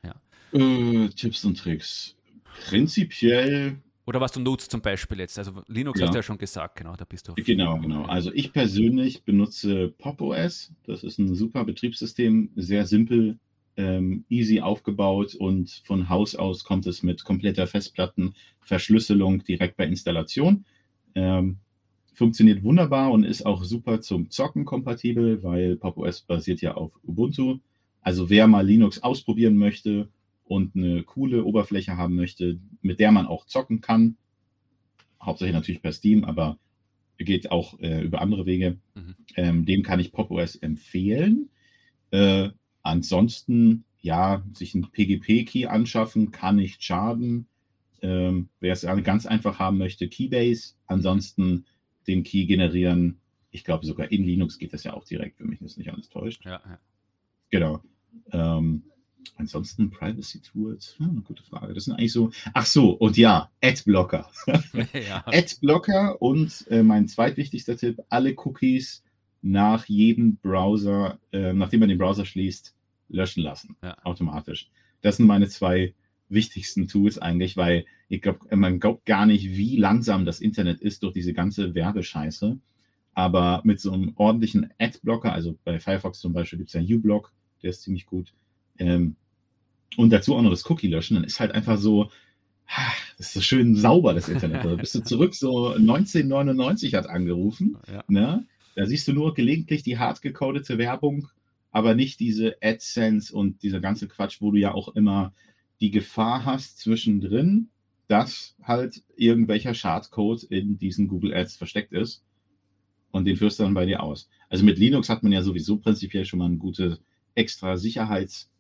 Ja. 0.05 0.15
Äh, 0.53 1.09
Tipps 1.09 1.45
und 1.45 1.59
Tricks. 1.59 2.15
Prinzipiell. 2.69 3.77
Oder 4.07 4.21
was 4.21 4.33
du 4.33 4.41
nutzt 4.41 4.71
zum 4.71 4.81
Beispiel 4.81 5.19
jetzt. 5.21 5.39
Also 5.39 5.63
Linux 5.67 6.01
ja. 6.01 6.07
hast 6.07 6.15
du 6.15 6.19
ja 6.19 6.23
schon 6.23 6.39
gesagt, 6.39 6.77
genau, 6.77 6.97
da 6.97 7.05
bist 7.05 7.29
du. 7.29 7.35
Genau, 7.35 7.79
genau. 7.79 8.05
Also 8.05 8.33
ich 8.33 8.53
persönlich 8.53 9.23
benutze 9.23 9.89
Pop 9.99 10.21
OS. 10.21 10.73
Das 10.85 11.05
ist 11.05 11.19
ein 11.19 11.35
super 11.35 11.65
Betriebssystem, 11.65 12.51
sehr 12.57 12.87
simpel, 12.87 13.39
ähm, 13.77 14.25
easy 14.29 14.61
aufgebaut 14.61 15.35
und 15.35 15.83
von 15.85 16.09
Haus 16.09 16.35
aus 16.35 16.65
kommt 16.65 16.87
es 16.87 17.03
mit 17.03 17.25
kompletter 17.25 17.67
Festplattenverschlüsselung 17.67 19.45
direkt 19.45 19.77
bei 19.77 19.85
Installation. 19.87 20.65
Ähm, 21.15 21.59
Funktioniert 22.19 22.65
wunderbar 22.65 23.13
und 23.13 23.23
ist 23.23 23.47
auch 23.47 23.63
super 23.63 24.01
zum 24.01 24.29
Zocken 24.29 24.65
kompatibel, 24.65 25.41
weil 25.45 25.77
Pop! 25.77 25.99
OS 25.99 26.23
basiert 26.23 26.61
ja 26.61 26.75
auf 26.75 26.91
Ubuntu. 27.05 27.61
Also 28.01 28.29
wer 28.29 28.49
mal 28.49 28.67
Linux 28.67 29.05
ausprobieren 29.05 29.57
möchte 29.57 30.09
und 30.45 30.75
eine 30.75 31.05
coole 31.05 31.45
Oberfläche 31.45 31.97
haben 31.97 32.17
möchte, 32.17 32.59
mit 32.83 32.99
der 32.99 33.13
man 33.13 33.29
auch 33.29 33.47
zocken 33.47 33.81
kann, 33.81 34.17
hauptsächlich 35.23 35.55
natürlich 35.55 35.81
per 35.81 35.93
Steam, 35.93 36.25
aber 36.25 36.59
geht 37.19 37.53
auch 37.53 37.79
äh, 37.79 38.03
über 38.03 38.21
andere 38.21 38.47
Wege, 38.47 38.79
mhm. 38.97 39.15
ähm, 39.37 39.65
dem 39.65 39.85
kann 39.85 40.01
ich 40.01 40.11
Pop! 40.11 40.33
OS 40.33 40.57
empfehlen. 40.57 41.51
Äh, 42.11 42.49
ansonsten, 42.83 43.85
ja, 44.01 44.45
sich 44.55 44.75
ein 44.75 44.91
PGP-Key 44.91 45.67
anschaffen, 45.67 46.33
kann 46.33 46.57
nicht 46.57 46.83
schaden. 46.83 47.47
Ähm, 48.03 48.49
wer 48.59 48.73
es 48.73 48.85
ganz 49.05 49.25
einfach 49.25 49.61
haben 49.61 49.79
möchte, 49.79 50.09
Keybase. 50.09 50.75
Ansonsten 50.89 51.65
den 52.09 52.25
Key 52.25 52.47
generieren. 52.47 53.19
Ich 53.51 53.65
glaube, 53.65 53.87
sogar 53.87 54.11
in 54.11 54.25
Linux 54.25 54.59
geht 54.59 54.73
das 54.73 54.85
ja 54.85 54.95
auch 54.95 55.05
direkt, 55.05 55.41
wenn 55.41 55.49
mich 55.49 55.61
das 55.61 55.77
nicht 55.77 55.93
alles 55.93 56.09
täuscht. 56.09 56.45
Ja, 56.45 56.61
ja. 56.65 56.79
Genau. 57.51 57.83
Ähm, 58.33 58.83
ansonsten 59.37 59.91
Privacy 59.91 60.41
Tools, 60.41 60.97
eine 60.99 61.21
gute 61.23 61.43
Frage. 61.43 61.75
Das 61.75 61.85
sind 61.85 61.95
eigentlich 61.95 62.13
so. 62.13 62.31
Ach 62.53 62.67
so, 62.67 62.91
und 62.91 63.17
ja, 63.17 63.51
Adblocker. 63.63 64.31
ja. 64.93 65.23
Adblocker 65.27 66.21
und 66.21 66.67
äh, 66.71 66.83
mein 66.83 67.09
zweitwichtigster 67.09 67.77
Tipp: 67.77 68.01
alle 68.09 68.35
Cookies 68.37 69.03
nach 69.41 69.87
jedem 69.87 70.37
Browser, 70.37 71.19
äh, 71.33 71.53
nachdem 71.53 71.81
man 71.81 71.89
den 71.89 71.99
Browser 71.99 72.25
schließt, 72.25 72.75
löschen 73.09 73.43
lassen. 73.43 73.77
Ja. 73.83 73.97
Automatisch. 74.05 74.71
Das 75.01 75.17
sind 75.17 75.27
meine 75.27 75.49
zwei 75.49 75.95
wichtigsten 76.29 76.89
Tools 76.89 77.19
eigentlich, 77.19 77.57
weil 77.57 77.85
ich 78.09 78.23
glaube, 78.23 78.55
man 78.57 78.81
glaubt 78.81 79.07
gar 79.07 79.27
nicht, 79.27 79.45
wie 79.45 79.77
langsam 79.77 80.25
das 80.25 80.41
Internet 80.41 80.81
ist 80.81 81.03
durch 81.03 81.13
diese 81.13 81.33
ganze 81.33 81.75
Werbescheiße. 81.75 82.59
Aber 83.15 83.63
mit 83.65 83.81
so 83.81 83.93
einem 83.93 84.13
ordentlichen 84.17 84.71
Adblocker, 84.79 85.33
also 85.33 85.59
bei 85.65 85.81
Firefox 85.81 86.21
zum 86.21 86.33
Beispiel 86.33 86.59
gibt 86.59 86.73
es 86.73 86.75
ja 86.75 86.97
uBlock, 86.97 87.33
der 87.63 87.71
ist 87.71 87.83
ziemlich 87.83 88.07
gut. 88.07 88.33
Ähm, 88.79 89.17
und 89.97 90.11
dazu 90.11 90.37
auch 90.37 90.43
noch 90.43 90.51
das 90.51 90.69
Cookie 90.71 90.89
löschen, 90.89 91.17
dann 91.17 91.25
ist 91.25 91.41
halt 91.41 91.53
einfach 91.53 91.79
so, 91.79 92.11
das 93.17 93.29
ist 93.29 93.33
so 93.33 93.41
schön 93.41 93.75
sauber, 93.75 94.15
das 94.15 94.29
Internet. 94.29 94.65
Da 94.65 94.75
bist 94.77 94.95
du 94.95 95.01
zurück, 95.05 95.35
so 95.35 95.73
1999 95.73 96.95
hat 96.95 97.09
angerufen. 97.09 97.77
Ja. 97.91 98.05
Ne? 98.09 98.47
Da 98.77 98.87
siehst 98.87 99.09
du 99.09 99.13
nur 99.13 99.35
gelegentlich 99.35 99.83
die 99.83 99.99
hart 99.99 100.23
gecodete 100.23 100.79
Werbung, 100.79 101.29
aber 101.73 101.95
nicht 101.95 102.21
diese 102.21 102.57
AdSense 102.63 103.35
und 103.35 103.63
dieser 103.63 103.81
ganze 103.81 104.07
Quatsch, 104.07 104.41
wo 104.41 104.53
du 104.53 104.59
ja 104.59 104.73
auch 104.73 104.95
immer 104.95 105.33
die 105.81 105.91
Gefahr 105.91 106.45
hast 106.45 106.79
zwischendrin, 106.79 107.69
dass 108.09 108.57
halt 108.63 109.03
irgendwelcher 109.17 109.75
Schadcode 109.75 110.45
in 110.45 110.79
diesen 110.79 111.09
Google 111.09 111.35
Ads 111.35 111.57
versteckt 111.57 111.93
ist 111.93 112.25
und 113.11 113.25
den 113.25 113.37
führst 113.37 113.59
du 113.59 113.65
dann 113.65 113.75
bei 113.75 113.87
dir 113.87 114.03
aus. 114.03 114.29
Also 114.49 114.65
mit 114.65 114.79
Linux 114.79 115.09
hat 115.09 115.23
man 115.23 115.33
ja 115.33 115.43
sowieso 115.43 115.77
prinzipiell 115.77 116.25
schon 116.25 116.39
mal 116.39 116.47
eine 116.47 116.57
gute 116.57 116.99
extra 117.35 117.77
Sicherheitsebene 117.77 118.51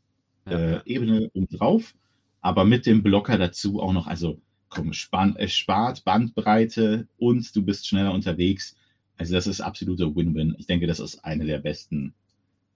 äh, 0.86 1.30
ja. 1.32 1.46
drauf, 1.50 1.94
aber 2.40 2.64
mit 2.64 2.86
dem 2.86 3.02
Blocker 3.02 3.38
dazu 3.38 3.80
auch 3.80 3.92
noch, 3.92 4.06
also 4.06 4.40
komm, 4.68 4.92
span 4.92 5.34
es 5.36 5.54
spart 5.54 6.04
Bandbreite 6.04 7.08
und 7.18 7.54
du 7.56 7.62
bist 7.62 7.86
schneller 7.86 8.12
unterwegs. 8.12 8.76
Also 9.16 9.34
das 9.34 9.46
ist 9.46 9.60
absoluter 9.60 10.14
Win-Win. 10.14 10.54
Ich 10.58 10.66
denke, 10.66 10.86
das 10.86 11.00
ist 11.00 11.24
eine 11.24 11.44
der 11.44 11.58
besten, 11.58 12.14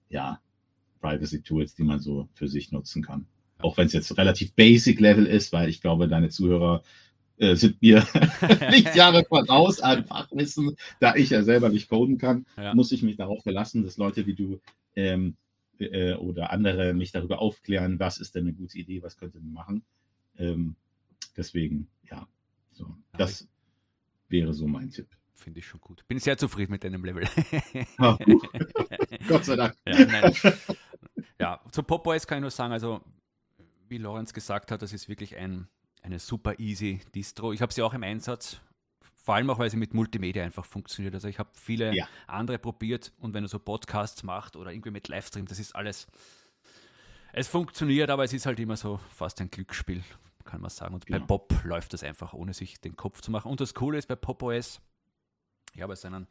ja, 0.09 0.41
Privacy-Tools, 1.01 1.75
die 1.75 1.83
man 1.83 1.99
so 1.99 2.27
für 2.33 2.47
sich 2.47 2.71
nutzen 2.71 3.03
kann. 3.03 3.27
Auch 3.63 3.77
wenn 3.77 3.87
es 3.87 3.93
jetzt 3.93 4.17
relativ 4.17 4.53
basic 4.53 4.99
Level 4.99 5.25
ist, 5.25 5.53
weil 5.53 5.69
ich 5.69 5.81
glaube, 5.81 6.07
deine 6.07 6.29
Zuhörer 6.29 6.83
äh, 7.37 7.55
sind 7.55 7.81
mir 7.81 8.05
Lichtjahre 8.69 9.23
voraus 9.23 9.79
an 9.79 10.05
Fachwissen, 10.05 10.75
da 10.99 11.15
ich 11.15 11.31
ja 11.31 11.43
selber 11.43 11.69
nicht 11.69 11.89
coden 11.89 12.17
kann, 12.17 12.45
ja. 12.57 12.75
muss 12.75 12.91
ich 12.91 13.03
mich 13.03 13.15
darauf 13.15 13.41
verlassen, 13.43 13.83
dass 13.83 13.97
Leute 13.97 14.25
wie 14.27 14.35
du 14.35 14.59
ähm, 14.95 15.35
äh, 15.79 16.13
oder 16.13 16.51
andere 16.51 16.93
mich 16.93 17.11
darüber 17.11 17.39
aufklären, 17.39 17.99
was 17.99 18.17
ist 18.19 18.35
denn 18.35 18.43
eine 18.43 18.53
gute 18.53 18.77
Idee, 18.77 19.01
was 19.01 19.17
könnte 19.17 19.39
man 19.39 19.53
machen. 19.53 19.83
Ähm, 20.37 20.75
deswegen, 21.35 21.87
ja, 22.09 22.27
so, 22.71 22.95
das 23.17 23.47
wäre 24.29 24.53
so 24.53 24.67
mein 24.67 24.89
Tipp. 24.89 25.07
Finde 25.33 25.59
ich 25.59 25.65
schon 25.65 25.81
gut. 25.81 26.07
Bin 26.07 26.19
sehr 26.19 26.37
zufrieden 26.37 26.71
mit 26.71 26.83
deinem 26.83 27.03
Level. 27.03 27.27
oh, 27.99 28.15
Gott 29.27 29.45
sei 29.45 29.55
Dank. 29.55 29.75
Ja, 29.85 30.31
ja, 31.39 31.61
zu 31.71 31.83
Pop 31.83 32.05
OS 32.07 32.25
kann 32.25 32.37
ich 32.37 32.41
nur 32.41 32.51
sagen, 32.51 32.71
also 32.71 33.01
wie 33.93 33.99
Lorenz 33.99 34.33
gesagt 34.33 34.71
hat, 34.71 34.81
das 34.81 34.91
ist 34.91 35.07
wirklich 35.07 35.37
ein, 35.37 35.67
eine 36.01 36.17
super 36.17 36.59
easy 36.59 36.99
Distro. 37.13 37.53
Ich 37.53 37.61
habe 37.61 37.71
sie 37.71 37.83
auch 37.83 37.93
im 37.93 38.03
Einsatz, 38.03 38.59
vor 39.13 39.35
allem 39.35 39.49
auch, 39.51 39.59
weil 39.59 39.69
sie 39.69 39.77
mit 39.77 39.93
Multimedia 39.93 40.43
einfach 40.43 40.65
funktioniert. 40.65 41.13
Also 41.13 41.27
ich 41.27 41.37
habe 41.37 41.51
viele 41.53 41.95
ja. 41.95 42.07
andere 42.25 42.57
probiert 42.57 43.13
und 43.19 43.35
wenn 43.35 43.43
du 43.43 43.47
so 43.47 43.59
Podcasts 43.59 44.23
macht 44.23 44.55
oder 44.55 44.71
irgendwie 44.71 44.89
mit 44.89 45.07
Livestream, 45.07 45.45
das 45.45 45.59
ist 45.59 45.75
alles, 45.75 46.07
es 47.33 47.47
funktioniert, 47.47 48.09
aber 48.09 48.23
es 48.23 48.33
ist 48.33 48.47
halt 48.47 48.59
immer 48.59 48.75
so 48.75 48.99
fast 49.11 49.39
ein 49.41 49.51
Glücksspiel, 49.51 50.03
kann 50.43 50.59
man 50.59 50.71
sagen. 50.71 50.95
Und 50.95 51.05
genau. 51.05 51.19
bei 51.19 51.25
Pop 51.25 51.63
läuft 51.63 51.93
das 51.93 52.03
einfach, 52.03 52.33
ohne 52.33 52.53
sich 52.53 52.81
den 52.81 52.95
Kopf 52.95 53.21
zu 53.21 53.29
machen. 53.29 53.51
Und 53.51 53.61
das 53.61 53.75
Coole 53.75 53.99
ist 53.99 54.07
bei 54.07 54.15
Pop 54.15 54.41
OS, 54.41 54.81
ich 55.75 55.81
habe 55.83 55.93
jetzt 55.93 56.03
einen 56.03 56.27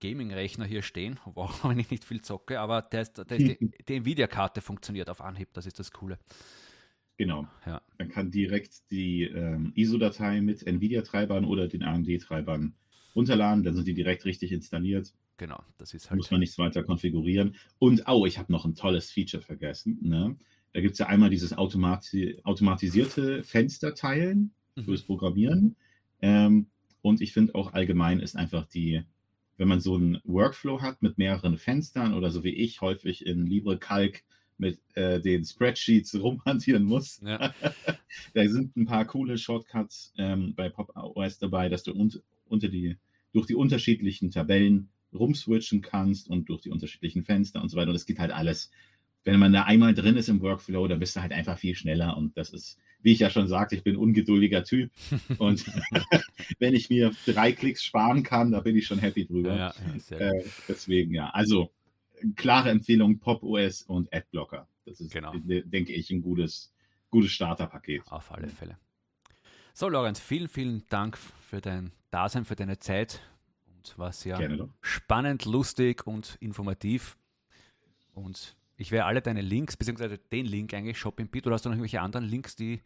Gaming-Rechner 0.00 0.66
hier 0.66 0.82
stehen, 0.82 1.18
auch 1.34 1.68
wenn 1.68 1.80
ich 1.80 1.90
nicht 1.90 2.04
viel 2.04 2.22
zocke, 2.22 2.60
aber 2.60 2.80
der 2.80 3.04
der 3.06 3.38
die, 3.38 3.58
die 3.88 3.96
Nvidia-Karte 3.96 4.60
funktioniert 4.60 5.10
auf 5.10 5.20
Anhieb, 5.20 5.52
das 5.52 5.66
ist 5.66 5.80
das 5.80 5.90
Coole. 5.90 6.20
Genau. 7.18 7.46
Ja. 7.66 7.82
Man 7.98 8.08
kann 8.08 8.30
direkt 8.30 8.90
die 8.90 9.24
ähm, 9.24 9.72
ISO-Datei 9.74 10.40
mit 10.40 10.66
NVIDIA-Treibern 10.66 11.44
oder 11.44 11.68
den 11.68 11.82
AMD-Treibern 11.82 12.74
runterladen, 13.14 13.62
dann 13.62 13.74
sind 13.74 13.86
die 13.86 13.94
direkt 13.94 14.24
richtig 14.24 14.52
installiert. 14.52 15.12
Genau, 15.36 15.62
das 15.78 15.94
ist 15.94 16.10
halt. 16.10 16.18
Muss 16.18 16.30
man 16.30 16.40
nichts 16.40 16.58
weiter 16.58 16.82
konfigurieren. 16.82 17.56
Und, 17.78 18.04
oh, 18.06 18.26
ich 18.26 18.38
habe 18.38 18.52
noch 18.52 18.64
ein 18.64 18.74
tolles 18.74 19.10
Feature 19.10 19.42
vergessen. 19.42 19.98
Ne? 20.02 20.36
Da 20.72 20.80
gibt 20.80 20.92
es 20.92 20.98
ja 20.98 21.06
einmal 21.06 21.30
dieses 21.30 21.52
automati 21.52 22.40
automatisierte 22.44 23.42
Fensterteilen 23.42 24.52
mhm. 24.76 24.84
fürs 24.84 25.02
Programmieren. 25.02 25.76
Ähm, 26.20 26.68
und 27.02 27.20
ich 27.20 27.32
finde 27.32 27.54
auch 27.54 27.72
allgemein 27.72 28.20
ist 28.20 28.36
einfach 28.36 28.66
die, 28.66 29.02
wenn 29.56 29.68
man 29.68 29.80
so 29.80 29.96
einen 29.96 30.20
Workflow 30.24 30.80
hat 30.80 31.02
mit 31.02 31.18
mehreren 31.18 31.58
Fenstern 31.58 32.14
oder 32.14 32.30
so 32.30 32.44
wie 32.44 32.54
ich 32.54 32.80
häufig 32.80 33.26
in 33.26 33.46
LibreCalc 33.46 34.22
mit 34.58 34.80
äh, 34.94 35.20
den 35.20 35.44
Spreadsheets 35.44 36.14
rumhantieren 36.20 36.84
muss. 36.84 37.20
Ja. 37.24 37.54
da 38.34 38.48
sind 38.48 38.76
ein 38.76 38.86
paar 38.86 39.04
coole 39.04 39.38
Shortcuts 39.38 40.12
ähm, 40.18 40.54
bei 40.54 40.68
Pop 40.68 40.92
OS 40.94 41.38
dabei, 41.38 41.68
dass 41.68 41.82
du 41.82 41.92
un 41.92 42.12
unter 42.48 42.68
die, 42.68 42.96
durch 43.32 43.46
die 43.46 43.54
unterschiedlichen 43.54 44.30
Tabellen 44.30 44.90
rumswitchen 45.14 45.80
kannst 45.80 46.28
und 46.28 46.48
durch 46.48 46.62
die 46.62 46.70
unterschiedlichen 46.70 47.24
Fenster 47.24 47.62
und 47.62 47.70
so 47.70 47.76
weiter. 47.76 47.88
Und 47.88 47.94
das 47.94 48.06
geht 48.06 48.18
halt 48.18 48.30
alles. 48.30 48.70
Wenn 49.24 49.38
man 49.38 49.52
da 49.52 49.62
einmal 49.62 49.94
drin 49.94 50.16
ist 50.16 50.28
im 50.28 50.40
Workflow, 50.40 50.86
dann 50.88 50.98
bist 50.98 51.16
du 51.16 51.22
halt 51.22 51.32
einfach 51.32 51.56
viel 51.56 51.74
schneller. 51.74 52.16
Und 52.16 52.36
das 52.36 52.52
ist, 52.52 52.78
wie 53.02 53.12
ich 53.12 53.20
ja 53.20 53.30
schon 53.30 53.48
sagte, 53.48 53.76
ich 53.76 53.84
bin 53.84 53.94
ein 53.94 53.98
ungeduldiger 53.98 54.64
Typ. 54.64 54.90
Und 55.38 55.64
wenn 56.58 56.74
ich 56.74 56.90
mir 56.90 57.12
drei 57.24 57.52
Klicks 57.52 57.84
sparen 57.84 58.22
kann, 58.22 58.52
da 58.52 58.60
bin 58.60 58.76
ich 58.76 58.86
schon 58.86 58.98
happy 58.98 59.24
drüber. 59.24 59.56
Ja, 59.56 59.74
ja, 60.10 60.16
äh, 60.18 60.44
deswegen 60.68 61.14
ja. 61.14 61.30
Also 61.30 61.70
klare 62.36 62.70
Empfehlung 62.70 63.18
Pop 63.18 63.42
OS 63.42 63.82
und 63.82 64.12
Adblocker. 64.12 64.68
Das 64.84 65.00
ist, 65.00 65.12
genau. 65.12 65.32
denke 65.34 65.92
ich, 65.92 66.10
ein 66.10 66.22
gutes, 66.22 66.72
gutes 67.10 67.32
Starterpaket. 67.32 68.02
Auf 68.10 68.32
alle 68.32 68.48
Fälle. 68.48 68.78
So, 69.74 69.88
Lorenz, 69.88 70.20
vielen, 70.20 70.48
vielen 70.48 70.86
Dank 70.88 71.16
für 71.16 71.60
dein 71.60 71.92
Dasein, 72.10 72.44
für 72.44 72.56
deine 72.56 72.78
Zeit. 72.78 73.20
Und 73.66 73.98
war 73.98 74.12
sehr 74.12 74.68
spannend, 74.80 75.44
lustig 75.44 76.06
und 76.06 76.36
informativ. 76.40 77.16
Und 78.12 78.56
ich 78.76 78.90
werde 78.90 79.06
alle 79.06 79.22
deine 79.22 79.40
Links, 79.40 79.76
beziehungsweise 79.76 80.18
den 80.18 80.46
Link 80.46 80.74
eigentlich, 80.74 80.98
Shopping 80.98 81.28
oder 81.44 81.52
hast 81.52 81.64
du 81.64 81.68
noch 81.68 81.76
irgendwelche 81.76 82.00
anderen 82.00 82.26
Links, 82.26 82.56
die, 82.56 82.80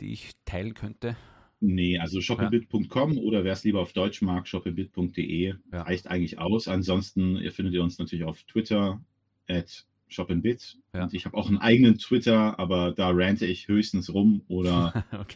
die 0.00 0.12
ich 0.12 0.34
teilen 0.44 0.74
könnte? 0.74 1.16
Nee, 1.60 1.98
also 1.98 2.20
shoppingbit.com 2.20 3.12
ja. 3.14 3.22
oder 3.22 3.42
wer 3.42 3.52
es 3.52 3.64
lieber 3.64 3.80
auf 3.80 3.92
Deutsch 3.92 4.22
mag, 4.22 4.46
shoppingbit.de 4.46 5.54
ja. 5.72 5.82
reicht 5.82 6.06
eigentlich 6.06 6.38
aus. 6.38 6.68
Ansonsten 6.68 7.36
ihr 7.36 7.50
findet 7.50 7.74
ihr 7.74 7.82
uns 7.82 7.98
natürlich 7.98 8.24
auf 8.24 8.44
Twitter 8.44 9.00
at 9.48 9.84
shoppingbit. 10.08 10.78
Ja. 10.94 11.04
Und 11.04 11.14
ich 11.14 11.26
habe 11.26 11.36
auch 11.36 11.48
einen 11.48 11.58
eigenen 11.58 11.98
Twitter, 11.98 12.58
aber 12.58 12.92
da 12.92 13.10
rante 13.10 13.46
ich 13.46 13.68
höchstens 13.68 14.12
rum 14.12 14.42
oder 14.48 15.04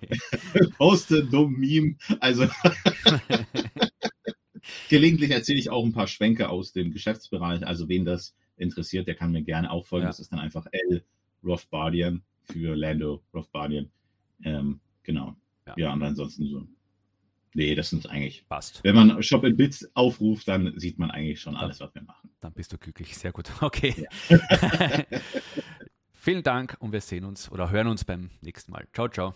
poste 0.78 1.24
dumm 1.24 1.54
Meme. 1.58 1.96
Also 2.20 2.46
gelegentlich 4.88 5.30
erzähle 5.30 5.58
ich 5.58 5.70
auch 5.70 5.84
ein 5.84 5.92
paar 5.92 6.06
Schwenke 6.06 6.48
aus 6.48 6.72
dem 6.72 6.92
Geschäftsbereich. 6.92 7.66
Also 7.66 7.88
wen 7.88 8.04
das 8.04 8.34
interessiert, 8.56 9.08
der 9.08 9.16
kann 9.16 9.32
mir 9.32 9.42
gerne 9.42 9.70
auch 9.70 9.86
folgen. 9.86 10.06
Das 10.06 10.20
ist 10.20 10.32
dann 10.32 10.40
einfach 10.40 10.66
L 10.70 11.02
Rothbardian 11.44 12.22
für 12.44 12.76
Lando 12.76 13.22
Rothbardian. 13.34 13.90
Ähm, 14.44 14.80
genau. 15.02 15.36
Ja. 15.66 15.74
ja, 15.76 15.92
und 15.92 16.02
ansonsten 16.02 16.46
so. 16.46 16.66
Nee, 17.54 17.74
das 17.74 17.90
sind 17.90 18.08
eigentlich. 18.08 18.46
Passt. 18.48 18.82
Wenn 18.82 18.94
man 18.94 19.22
Shop 19.22 19.44
in 19.44 19.56
Bits 19.56 19.88
aufruft, 19.94 20.48
dann 20.48 20.72
sieht 20.78 20.98
man 20.98 21.10
eigentlich 21.10 21.40
schon 21.40 21.54
alles, 21.54 21.80
was 21.80 21.94
wir 21.94 22.02
machen. 22.02 22.30
Dann 22.40 22.52
bist 22.54 22.72
du 22.72 22.78
glücklich. 22.78 23.16
Sehr 23.16 23.32
gut. 23.32 23.50
Okay. 23.60 24.06
Ja. 24.28 24.38
Vielen 26.12 26.42
Dank 26.42 26.76
und 26.78 26.92
wir 26.92 27.00
sehen 27.00 27.24
uns 27.24 27.50
oder 27.50 27.70
hören 27.70 27.88
uns 27.88 28.04
beim 28.04 28.30
nächsten 28.40 28.72
Mal. 28.72 28.86
Ciao, 28.92 29.08
ciao. 29.08 29.34